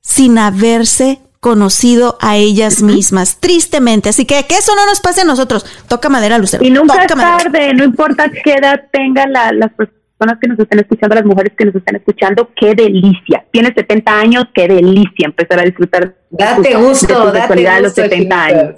sin 0.00 0.38
haberse 0.38 1.20
conocido 1.40 2.18
a 2.20 2.36
ellas 2.36 2.82
mismas, 2.82 3.38
tristemente. 3.38 4.08
Así 4.08 4.24
que 4.24 4.44
que 4.46 4.56
eso 4.56 4.74
no 4.74 4.84
nos 4.86 5.00
pase 5.00 5.20
a 5.20 5.24
nosotros. 5.24 5.64
Toca 5.86 6.08
madera, 6.08 6.38
Lucero. 6.38 6.64
Y 6.64 6.70
nunca 6.70 7.04
es 7.04 7.06
tarde, 7.06 7.72
no 7.74 7.84
importa 7.84 8.28
qué 8.28 8.54
edad 8.54 8.82
tengan 8.92 9.32
las 9.32 9.72
personas 9.72 9.95
personas 10.18 10.40
que 10.40 10.48
nos 10.48 10.58
están 10.58 10.78
escuchando, 10.78 11.14
las 11.14 11.24
mujeres 11.24 11.52
que 11.56 11.64
nos 11.64 11.74
están 11.74 11.96
escuchando, 11.96 12.50
qué 12.58 12.74
delicia. 12.74 13.44
Tienes 13.52 13.72
70 13.74 14.18
años, 14.18 14.44
qué 14.54 14.66
delicia 14.66 15.26
empezar 15.26 15.60
a 15.60 15.62
disfrutar 15.62 16.14
date 16.30 16.74
gusto, 16.74 17.32
de 17.32 17.40
tu 17.40 17.68
a 17.68 17.80
los 17.80 17.92
70 17.92 18.42
años. 18.42 18.74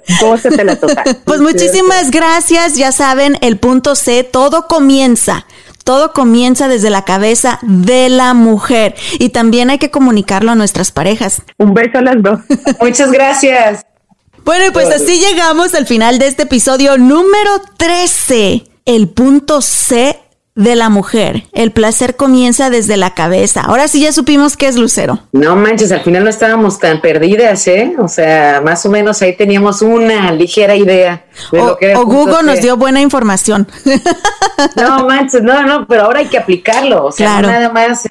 la 0.63 0.75
total. 0.75 1.17
Pues 1.25 1.41
muchísimas 1.41 2.11
gracias. 2.11 2.75
Ya 2.75 2.91
saben, 2.91 3.37
el 3.41 3.57
punto 3.57 3.95
C, 3.95 4.23
todo 4.23 4.67
comienza. 4.67 5.45
Todo 5.83 6.11
comienza 6.11 6.67
desde 6.67 6.89
la 6.89 7.03
cabeza 7.03 7.59
de 7.63 8.09
la 8.09 8.33
mujer 8.33 8.95
y 9.17 9.29
también 9.29 9.69
hay 9.69 9.79
que 9.79 9.89
comunicarlo 9.89 10.51
a 10.51 10.55
nuestras 10.55 10.91
parejas. 10.91 11.41
Un 11.57 11.73
beso 11.73 11.99
a 11.99 12.01
las 12.01 12.21
dos. 12.21 12.39
Muchas 12.81 13.11
gracias. 13.11 13.85
Bueno, 14.43 14.71
pues 14.73 14.89
así 14.89 15.19
llegamos 15.19 15.73
al 15.73 15.87
final 15.87 16.19
de 16.19 16.27
este 16.27 16.43
episodio 16.43 16.97
número 16.97 17.61
13. 17.77 18.63
El 18.85 19.09
punto 19.09 19.61
C 19.61 20.17
de 20.59 20.75
la 20.75 20.89
mujer. 20.89 21.43
El 21.53 21.71
placer 21.71 22.17
comienza 22.17 22.69
desde 22.69 22.97
la 22.97 23.13
cabeza. 23.13 23.61
Ahora 23.61 23.87
sí 23.87 24.01
ya 24.01 24.11
supimos 24.11 24.57
qué 24.57 24.67
es 24.67 24.75
Lucero. 24.75 25.19
No 25.31 25.55
manches, 25.55 25.89
al 25.93 26.01
final 26.01 26.25
no 26.25 26.29
estábamos 26.29 26.79
tan 26.79 26.99
perdidas, 26.99 27.65
¿eh? 27.67 27.95
O 27.97 28.09
sea, 28.09 28.59
más 28.61 28.85
o 28.85 28.89
menos 28.89 29.21
ahí 29.21 29.37
teníamos 29.37 29.81
una 29.81 30.33
ligera 30.33 30.75
idea. 30.75 31.23
De 31.53 31.61
o, 31.61 31.77
lo 31.81 32.05
Google 32.05 32.43
nos 32.43 32.61
dio 32.61 32.75
buena 32.75 33.01
información. 33.01 33.67
No 34.75 35.07
manches, 35.07 35.41
no, 35.41 35.63
no, 35.65 35.87
pero 35.87 36.03
ahora 36.03 36.19
hay 36.19 36.27
que 36.27 36.37
aplicarlo. 36.37 37.05
O 37.05 37.11
sea, 37.13 37.41
nada 37.41 37.71
más 37.71 38.05
eh, 38.05 38.09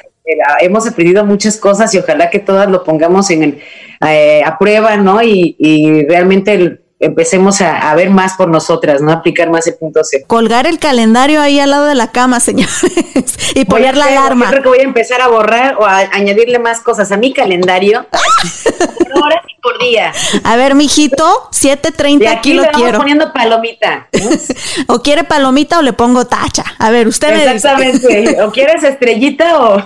hemos 0.60 0.86
aprendido 0.88 1.24
muchas 1.26 1.58
cosas 1.58 1.92
y 1.94 1.98
ojalá 1.98 2.30
que 2.30 2.38
todas 2.38 2.70
lo 2.70 2.82
pongamos 2.82 3.30
en 3.30 3.42
el, 3.42 3.62
eh, 4.08 4.42
a 4.42 4.56
prueba, 4.56 4.96
¿no? 4.96 5.22
Y, 5.22 5.54
y 5.58 6.06
realmente 6.06 6.54
el, 6.54 6.80
empecemos 7.00 7.60
a, 7.60 7.94
ver 7.94 8.10
más 8.10 8.34
por 8.34 8.48
nosotras, 8.48 9.00
¿no? 9.00 9.12
Aplicar 9.12 9.50
más 9.50 9.66
el 9.66 9.76
punto 9.76 10.02
C. 10.04 10.24
Colgar 10.26 10.66
el 10.66 10.78
calendario 10.78 11.40
ahí 11.40 11.60
al 11.60 11.70
lado 11.70 11.86
de 11.86 11.94
la 11.94 12.10
cama, 12.10 12.40
señores, 12.40 12.82
y 13.54 13.64
poner 13.64 13.96
la 13.96 14.06
alarma. 14.06 14.46
Yo 14.46 14.50
creo 14.50 14.62
que 14.62 14.68
voy 14.68 14.80
a 14.80 14.84
empezar 14.84 15.20
a 15.20 15.28
borrar 15.28 15.76
o 15.78 15.86
a 15.86 15.98
añadirle 16.12 16.58
más 16.58 16.80
cosas 16.80 17.12
a 17.12 17.16
mi 17.16 17.32
calendario. 17.32 18.06
por 18.98 19.24
horas 19.24 19.44
y 19.48 19.60
por 19.60 19.78
día. 19.78 20.12
A 20.44 20.56
ver, 20.56 20.74
mijito, 20.74 21.48
7.30 21.52 22.28
aquí, 22.28 22.54
lo 22.54 22.64
quiero. 22.68 22.98
poniendo 22.98 23.32
palomita. 23.32 24.08
o 24.88 25.00
quiere 25.00 25.24
palomita 25.24 25.78
o 25.78 25.82
le 25.82 25.92
pongo 25.92 26.26
tacha. 26.26 26.64
A 26.78 26.90
ver, 26.90 27.08
usted 27.08 27.54
Exactamente. 27.54 28.42
o 28.42 28.50
quieres 28.50 28.82
estrellita 28.82 29.60
o... 29.60 29.84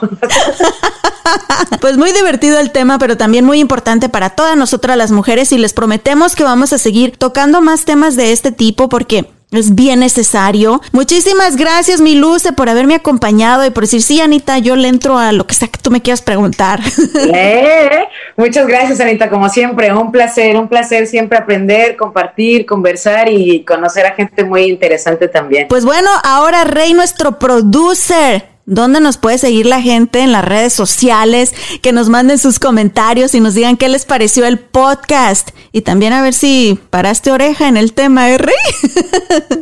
pues 1.81 1.97
muy 1.97 2.13
divertido 2.13 2.59
el 2.59 2.71
tema, 2.71 2.99
pero 2.99 3.17
también 3.17 3.45
muy 3.45 3.61
importante 3.61 4.09
para 4.09 4.31
todas 4.31 4.57
nosotras 4.57 4.97
las 4.97 5.13
mujeres 5.13 5.53
y 5.53 5.59
les 5.59 5.73
prometemos 5.73 6.35
que 6.35 6.45
vamos 6.45 6.73
a 6.73 6.79
seguir 6.79 7.02
tocando 7.11 7.61
más 7.61 7.85
temas 7.85 8.17
de 8.17 8.33
este 8.33 8.53
tipo 8.53 8.89
porque 8.89 9.27
es 9.53 9.75
bien 9.75 10.01
necesario. 10.01 10.81
Muchísimas 10.93 11.57
gracias, 11.57 12.01
mi 12.01 12.15
Luce, 12.15 12.53
por 12.53 12.69
haberme 12.69 12.95
acompañado 12.95 13.65
y 13.67 13.71
por 13.71 13.85
decir, 13.85 14.03
sí, 14.03 14.21
Anita, 14.21 14.59
yo 14.59 14.77
le 14.77 14.89
entro 14.89 15.19
a 15.19 15.33
lo 15.33 15.47
que 15.47 15.55
sea 15.55 15.69
que 15.69 15.79
tú 15.79 15.91
me 15.91 16.01
quieras 16.01 16.23
preguntar. 16.23 16.81
Eh, 17.35 18.09
muchas 18.37 18.67
gracias, 18.67 19.01
Anita, 19.01 19.29
como 19.29 19.49
siempre, 19.49 19.93
un 19.93 20.11
placer, 20.11 20.57
un 20.57 20.69
placer 20.69 21.07
siempre 21.07 21.39
aprender, 21.39 21.97
compartir, 21.97 22.67
conversar 22.67 23.29
y 23.29 23.65
conocer 23.65 24.07
a 24.07 24.13
gente 24.13 24.45
muy 24.45 24.63
interesante 24.63 25.29
también. 25.29 25.69
Pues 25.69 25.85
bueno, 25.85 26.11
ahora 26.25 26.65
Rey, 26.65 26.95
nuestro 26.95 27.39
producer. 27.39 28.52
¿Dónde 28.65 29.01
nos 29.01 29.17
puede 29.17 29.39
seguir 29.39 29.67
la 29.67 29.81
gente 29.81 30.21
en 30.21 30.31
las 30.31 30.45
redes 30.45 30.73
sociales? 30.73 31.53
Que 31.83 31.93
nos 31.93 32.09
manden 32.09 32.39
sus 32.39 32.61
comentarios 32.61 33.35
y 33.35 33.41
nos 33.41 33.55
digan 33.55 33.77
qué 33.77 33.89
les 33.89 34.05
pareció 34.05 34.47
el 34.47 34.61
podcast. 34.61 35.51
Y 35.73 35.81
también 35.81 36.13
a 36.13 36.23
ver 36.23 36.33
si 36.33 36.79
paraste 36.91 37.33
oreja 37.33 37.67
en 37.67 37.77
el 37.77 37.93
tema, 37.93 38.31
¿eh, 38.31 38.39
Rey? 38.39 38.55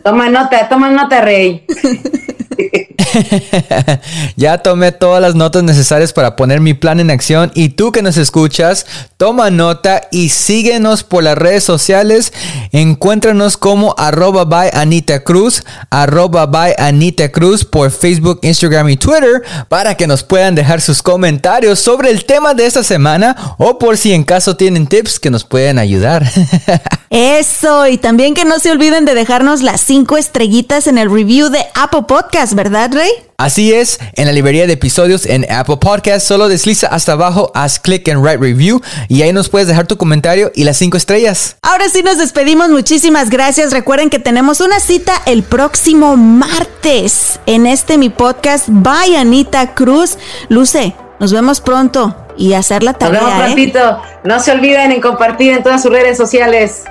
Toma 0.04 0.28
nota, 0.28 0.68
toma 0.68 0.90
nota, 0.90 1.22
Rey. 1.22 1.64
ya 4.36 4.58
tomé 4.58 4.92
todas 4.92 5.20
las 5.20 5.34
notas 5.34 5.62
necesarias 5.62 6.12
para 6.12 6.36
poner 6.36 6.60
mi 6.60 6.74
plan 6.74 7.00
en 7.00 7.10
acción 7.10 7.50
y 7.54 7.70
tú 7.70 7.92
que 7.92 8.02
nos 8.02 8.16
escuchas, 8.16 8.86
toma 9.16 9.50
nota 9.50 10.02
y 10.10 10.30
síguenos 10.30 11.04
por 11.04 11.22
las 11.22 11.36
redes 11.36 11.64
sociales. 11.64 12.32
Encuéntranos 12.72 13.56
como 13.56 13.94
arroba 13.98 14.44
by 14.44 14.70
Anita 14.72 15.22
Cruz, 15.22 15.64
arroba 15.90 16.46
by 16.46 16.74
Anita 16.78 17.30
Cruz 17.30 17.64
por 17.64 17.90
Facebook, 17.90 18.40
Instagram 18.42 18.88
y 18.90 18.96
Twitter 18.96 19.42
para 19.68 19.96
que 19.96 20.06
nos 20.06 20.22
puedan 20.22 20.54
dejar 20.54 20.80
sus 20.80 21.02
comentarios 21.02 21.78
sobre 21.78 22.10
el 22.10 22.24
tema 22.24 22.54
de 22.54 22.66
esta 22.66 22.82
semana 22.82 23.36
o 23.58 23.78
por 23.78 23.96
si 23.96 24.12
en 24.12 24.24
caso 24.24 24.56
tienen 24.56 24.86
tips 24.86 25.18
que 25.18 25.30
nos 25.30 25.44
pueden 25.44 25.78
ayudar. 25.78 26.28
Eso, 27.10 27.88
y 27.88 27.98
también 27.98 28.34
que 28.34 28.44
no 28.44 28.60
se 28.60 28.70
olviden 28.70 29.04
de 29.04 29.14
dejarnos 29.14 29.62
las 29.62 29.80
cinco 29.80 30.16
estrellitas 30.16 30.86
en 30.86 30.96
el 30.96 31.10
review 31.10 31.48
de 31.48 31.66
Apple 31.74 32.02
Podcast, 32.06 32.54
¿verdad, 32.54 32.89
Rey? 32.92 33.10
Así 33.38 33.72
es, 33.72 33.98
en 34.14 34.26
la 34.26 34.32
librería 34.32 34.66
de 34.66 34.74
episodios 34.74 35.24
en 35.24 35.50
Apple 35.50 35.78
Podcast, 35.78 36.26
solo 36.26 36.48
desliza 36.48 36.88
hasta 36.88 37.12
abajo, 37.12 37.50
haz 37.54 37.78
click 37.78 38.06
en 38.08 38.18
Write 38.18 38.38
Review 38.38 38.82
y 39.08 39.22
ahí 39.22 39.32
nos 39.32 39.48
puedes 39.48 39.66
dejar 39.66 39.86
tu 39.86 39.96
comentario 39.96 40.52
y 40.54 40.64
las 40.64 40.76
cinco 40.76 40.96
estrellas. 40.96 41.56
Ahora 41.62 41.88
sí 41.88 42.02
nos 42.02 42.18
despedimos, 42.18 42.68
muchísimas 42.68 43.30
gracias. 43.30 43.72
Recuerden 43.72 44.10
que 44.10 44.18
tenemos 44.18 44.60
una 44.60 44.78
cita 44.80 45.14
el 45.26 45.42
próximo 45.42 46.16
martes 46.16 47.40
en 47.46 47.66
este 47.66 47.96
mi 47.96 48.10
podcast. 48.10 48.66
Bye, 48.68 49.16
Anita 49.16 49.74
Cruz. 49.74 50.18
Luce, 50.48 50.94
nos 51.18 51.32
vemos 51.32 51.60
pronto 51.60 52.14
y 52.36 52.54
hacer 52.54 52.82
la 52.82 52.94
tarea. 52.94 53.20
Nos 53.20 53.54
vemos 53.56 53.76
¿eh? 53.76 53.96
No 54.24 54.40
se 54.40 54.52
olviden 54.52 54.92
en 54.92 55.00
compartir 55.00 55.52
en 55.52 55.62
todas 55.62 55.82
sus 55.82 55.90
redes 55.90 56.16
sociales. 56.16 56.84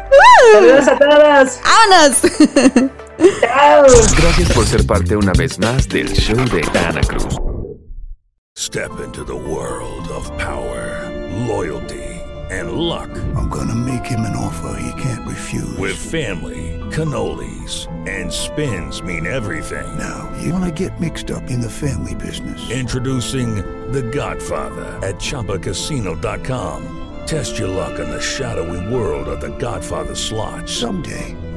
Saludos 0.53 0.87
a 0.87 0.97
todos. 0.97 1.59
¡Vámonos! 1.63 2.89
Chao. 3.19 3.83
Gracias 4.17 4.51
por 4.53 4.65
ser 4.65 4.85
parte 4.85 5.15
una 5.15 5.33
vez 5.33 5.59
más 5.59 5.87
del 5.87 6.13
show 6.13 6.37
de 6.45 6.61
Ana 6.79 7.01
Cruz. 7.01 7.37
Step 8.55 8.99
into 8.99 9.23
the 9.23 9.35
world 9.35 10.07
of 10.09 10.29
power, 10.37 11.09
loyalty, 11.47 12.03
and 12.51 12.73
luck. 12.73 13.09
I'm 13.35 13.49
gonna 13.49 13.75
make 13.75 14.05
him 14.05 14.21
an 14.21 14.35
offer 14.35 14.75
he 14.79 15.01
can't 15.01 15.25
refuse. 15.27 15.77
With 15.77 15.95
family, 15.95 16.77
cannolis, 16.91 17.87
and 18.07 18.31
spins 18.31 19.01
mean 19.01 19.25
everything. 19.25 19.87
Now, 19.97 20.29
you 20.41 20.51
wanna 20.51 20.71
get 20.71 20.99
mixed 20.99 21.31
up 21.31 21.49
in 21.49 21.61
the 21.61 21.69
family 21.69 22.15
business. 22.15 22.69
Introducing 22.69 23.63
The 23.91 24.03
Godfather 24.03 24.99
at 25.07 25.15
ChumbaCasino.com. 25.15 26.95
Test 27.25 27.59
your 27.59 27.69
luck 27.69 27.99
in 27.99 28.09
the 28.09 28.21
shadowy 28.21 28.93
world 28.93 29.27
of 29.27 29.39
The 29.39 29.55
Godfather 29.57 30.15
slot. 30.15 30.67
Someday, 30.67 31.35